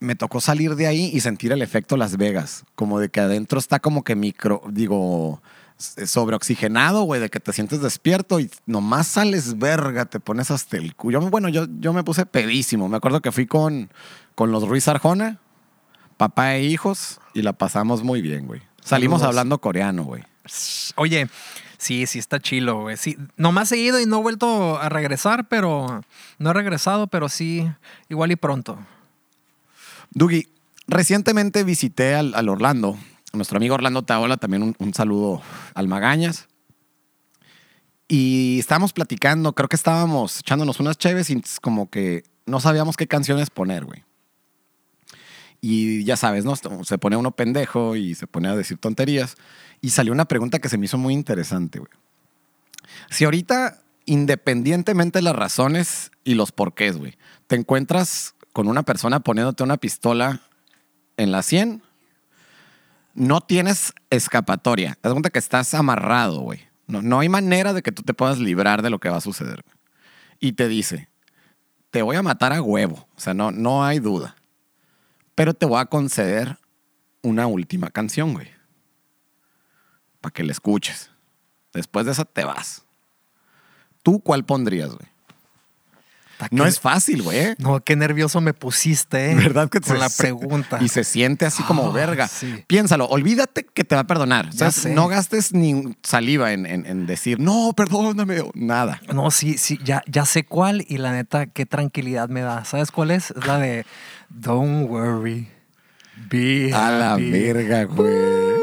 me 0.00 0.14
tocó 0.14 0.40
salir 0.40 0.74
de 0.76 0.86
ahí 0.86 1.10
y 1.12 1.20
sentir 1.20 1.52
el 1.52 1.62
efecto 1.62 1.96
Las 1.96 2.16
Vegas, 2.16 2.64
como 2.74 2.98
de 3.00 3.08
que 3.08 3.20
adentro 3.20 3.58
está 3.58 3.80
como 3.80 4.04
que 4.04 4.14
micro, 4.16 4.62
digo, 4.70 5.40
s- 5.78 6.06
sobreoxigenado, 6.06 7.02
güey, 7.02 7.20
de 7.20 7.30
que 7.30 7.40
te 7.40 7.52
sientes 7.52 7.80
despierto 7.80 8.38
y 8.40 8.50
nomás 8.66 9.06
sales 9.06 9.58
verga, 9.58 10.04
te 10.04 10.20
pones 10.20 10.50
hasta 10.50 10.76
el 10.76 10.94
culo. 10.94 11.20
Bueno, 11.30 11.48
yo, 11.48 11.66
yo 11.80 11.92
me 11.92 12.04
puse 12.04 12.26
pedísimo. 12.26 12.88
Me 12.88 12.96
acuerdo 12.98 13.20
que 13.22 13.32
fui 13.32 13.46
con, 13.46 13.90
con 14.34 14.52
los 14.52 14.68
Ruiz 14.68 14.86
Arjona, 14.88 15.38
papá 16.16 16.54
e 16.56 16.64
hijos, 16.64 17.20
y 17.34 17.42
la 17.42 17.52
pasamos 17.54 18.02
muy 18.02 18.20
bien, 18.22 18.46
güey. 18.46 18.62
Salimos 18.82 19.20
Saludos. 19.20 19.34
hablando 19.36 19.60
coreano, 19.60 20.04
güey. 20.04 20.22
Oye, 20.96 21.28
sí, 21.78 22.06
sí 22.06 22.18
está 22.18 22.38
chilo, 22.38 22.82
güey. 22.82 22.96
Sí, 22.96 23.16
nomás 23.36 23.72
he 23.72 23.78
ido 23.78 23.98
y 24.00 24.06
no 24.06 24.18
he 24.18 24.22
vuelto 24.22 24.78
a 24.78 24.88
regresar, 24.88 25.48
pero 25.48 26.02
no 26.38 26.50
he 26.50 26.52
regresado, 26.52 27.06
pero 27.08 27.28
sí, 27.28 27.68
igual 28.08 28.30
y 28.32 28.36
pronto. 28.36 28.78
Dugi, 30.10 30.48
recientemente 30.86 31.64
visité 31.64 32.14
al, 32.14 32.48
Orlando, 32.48 32.96
a 33.32 33.36
nuestro 33.36 33.56
amigo 33.56 33.74
Orlando 33.74 34.02
Taola, 34.02 34.36
también 34.36 34.74
un, 34.78 34.94
saludo 34.94 35.42
al 35.74 35.88
Magañas. 35.88 36.48
Y 38.08 38.58
estábamos 38.60 38.92
platicando, 38.92 39.52
creo 39.52 39.68
que 39.68 39.76
estábamos 39.76 40.38
echándonos 40.40 40.78
unas 40.78 40.96
cheves 40.96 41.28
y 41.30 41.42
como 41.60 41.90
que 41.90 42.22
no 42.46 42.60
sabíamos 42.60 42.96
qué 42.96 43.08
canciones 43.08 43.50
poner, 43.50 43.84
güey. 43.84 44.04
Y 45.60 46.04
ya 46.04 46.16
sabes, 46.16 46.44
¿no? 46.44 46.54
Se 46.84 46.98
pone 46.98 47.16
uno 47.16 47.32
pendejo 47.32 47.96
y 47.96 48.14
se 48.14 48.28
pone 48.28 48.48
a 48.48 48.54
decir 48.54 48.78
tonterías. 48.78 49.34
Y 49.80 49.90
salió 49.90 50.12
una 50.12 50.26
pregunta 50.26 50.60
que 50.60 50.68
se 50.68 50.78
me 50.78 50.84
hizo 50.84 50.98
muy 50.98 51.14
interesante, 51.14 51.80
güey. 51.80 51.90
Si 53.10 53.24
ahorita, 53.24 53.82
independientemente 54.04 55.18
de 55.18 55.22
las 55.22 55.34
razones 55.34 56.12
y 56.22 56.34
los 56.34 56.52
porqués, 56.52 56.96
güey, 56.96 57.16
te 57.48 57.56
encuentras 57.56 58.35
con 58.56 58.68
una 58.68 58.84
persona 58.84 59.20
poniéndote 59.20 59.64
una 59.64 59.76
pistola 59.76 60.40
en 61.18 61.30
la 61.30 61.42
100, 61.42 61.82
no 63.12 63.42
tienes 63.42 63.92
escapatoria. 64.08 64.96
Das 65.02 65.12
cuenta 65.12 65.28
que 65.28 65.38
estás 65.38 65.74
amarrado, 65.74 66.40
güey. 66.40 66.66
No, 66.86 67.02
no 67.02 67.20
hay 67.20 67.28
manera 67.28 67.74
de 67.74 67.82
que 67.82 67.92
tú 67.92 68.02
te 68.02 68.14
puedas 68.14 68.38
librar 68.38 68.80
de 68.80 68.88
lo 68.88 68.98
que 68.98 69.10
va 69.10 69.18
a 69.18 69.20
suceder. 69.20 69.62
Y 70.40 70.52
te 70.52 70.68
dice, 70.68 71.10
te 71.90 72.00
voy 72.00 72.16
a 72.16 72.22
matar 72.22 72.54
a 72.54 72.62
huevo. 72.62 73.06
O 73.14 73.20
sea, 73.20 73.34
no, 73.34 73.50
no 73.50 73.84
hay 73.84 73.98
duda. 73.98 74.36
Pero 75.34 75.52
te 75.52 75.66
voy 75.66 75.78
a 75.78 75.84
conceder 75.84 76.56
una 77.20 77.46
última 77.46 77.90
canción, 77.90 78.32
güey. 78.32 78.48
Para 80.22 80.32
que 80.32 80.44
la 80.44 80.52
escuches. 80.52 81.10
Después 81.74 82.06
de 82.06 82.12
esa 82.12 82.24
te 82.24 82.46
vas. 82.46 82.86
¿Tú 84.02 84.18
cuál 84.20 84.46
pondrías, 84.46 84.94
güey? 84.94 85.15
No 86.50 86.66
es 86.66 86.80
fácil, 86.80 87.22
güey. 87.22 87.54
No, 87.58 87.80
qué 87.82 87.96
nervioso 87.96 88.40
me 88.40 88.52
pusiste, 88.54 89.30
¿eh? 89.30 89.34
¿Verdad 89.34 89.68
que 89.70 89.80
Con 89.80 89.98
la 89.98 90.08
pregunta. 90.10 90.78
Y 90.82 90.88
se 90.88 91.02
siente 91.04 91.46
así 91.46 91.62
como 91.62 91.86
Ah, 91.88 91.92
verga. 91.92 92.28
sí. 92.28 92.62
Piénsalo, 92.66 93.06
olvídate 93.06 93.64
que 93.64 93.84
te 93.84 93.94
va 93.94 94.02
a 94.02 94.06
perdonar. 94.06 94.50
Ya 94.50 94.70
sé. 94.70 94.92
no 94.94 95.08
gastes 95.08 95.52
ni 95.54 95.96
saliva 96.02 96.52
en, 96.52 96.66
en- 96.66 96.84
en 96.86 97.06
decir, 97.06 97.40
no, 97.40 97.72
perdóname, 97.76 98.42
nada. 98.54 99.00
No, 99.14 99.30
sí, 99.30 99.56
sí, 99.58 99.78
ya, 99.82 100.02
ya 100.06 100.24
sé 100.26 100.44
cuál 100.44 100.84
y 100.88 100.98
la 100.98 101.12
neta, 101.12 101.46
qué 101.46 101.64
tranquilidad 101.66 102.28
me 102.28 102.42
da. 102.42 102.64
¿Sabes 102.64 102.90
cuál 102.90 103.10
es? 103.12 103.30
Es 103.30 103.46
la 103.46 103.58
de 103.58 103.86
Don't 104.28 104.90
worry, 104.90 105.48
be 106.30 106.70
A 106.74 106.90
la 106.90 107.16
verga, 107.16 107.84
güey. 107.84 108.55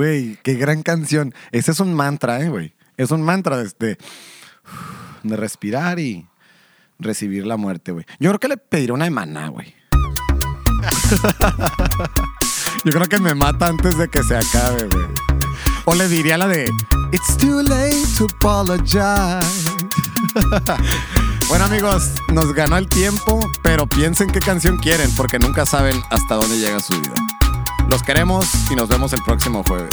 Güey, 0.00 0.38
qué 0.42 0.54
gran 0.54 0.82
canción. 0.82 1.34
Ese 1.52 1.72
es 1.72 1.80
un 1.80 1.92
mantra, 1.92 2.40
eh, 2.40 2.48
güey. 2.48 2.74
Es 2.96 3.10
un 3.10 3.20
mantra 3.20 3.58
de, 3.58 3.98
de, 5.22 5.36
respirar 5.36 5.98
y 5.98 6.26
recibir 6.98 7.46
la 7.46 7.58
muerte, 7.58 7.92
güey. 7.92 8.06
Yo 8.18 8.30
creo 8.30 8.40
que 8.40 8.48
le 8.48 8.56
pediría 8.56 8.94
una 8.94 9.04
de 9.04 9.10
maná, 9.10 9.48
güey. 9.48 9.74
Yo 12.84 12.92
creo 12.92 13.10
que 13.10 13.18
me 13.18 13.34
mata 13.34 13.66
antes 13.66 13.98
de 13.98 14.08
que 14.08 14.22
se 14.22 14.38
acabe, 14.38 14.88
güey. 14.88 15.04
O 15.84 15.94
le 15.94 16.08
diría 16.08 16.38
la 16.38 16.48
de 16.48 16.70
It's 17.12 17.36
too 17.36 17.62
late 17.62 18.02
to 18.16 18.24
apologize. 18.24 19.70
Bueno 21.48 21.64
amigos, 21.64 22.12
nos 22.32 22.54
ganó 22.54 22.78
el 22.78 22.88
tiempo, 22.88 23.40
pero 23.60 23.86
piensen 23.86 24.30
qué 24.30 24.38
canción 24.38 24.78
quieren 24.78 25.10
porque 25.16 25.40
nunca 25.40 25.66
saben 25.66 26.00
hasta 26.08 26.36
dónde 26.36 26.58
llega 26.58 26.78
su 26.78 26.98
vida. 26.98 27.14
Los 27.90 28.04
queremos 28.04 28.46
y 28.70 28.76
nos 28.76 28.88
vemos 28.88 29.12
el 29.12 29.20
próximo 29.24 29.64
jueves. 29.66 29.90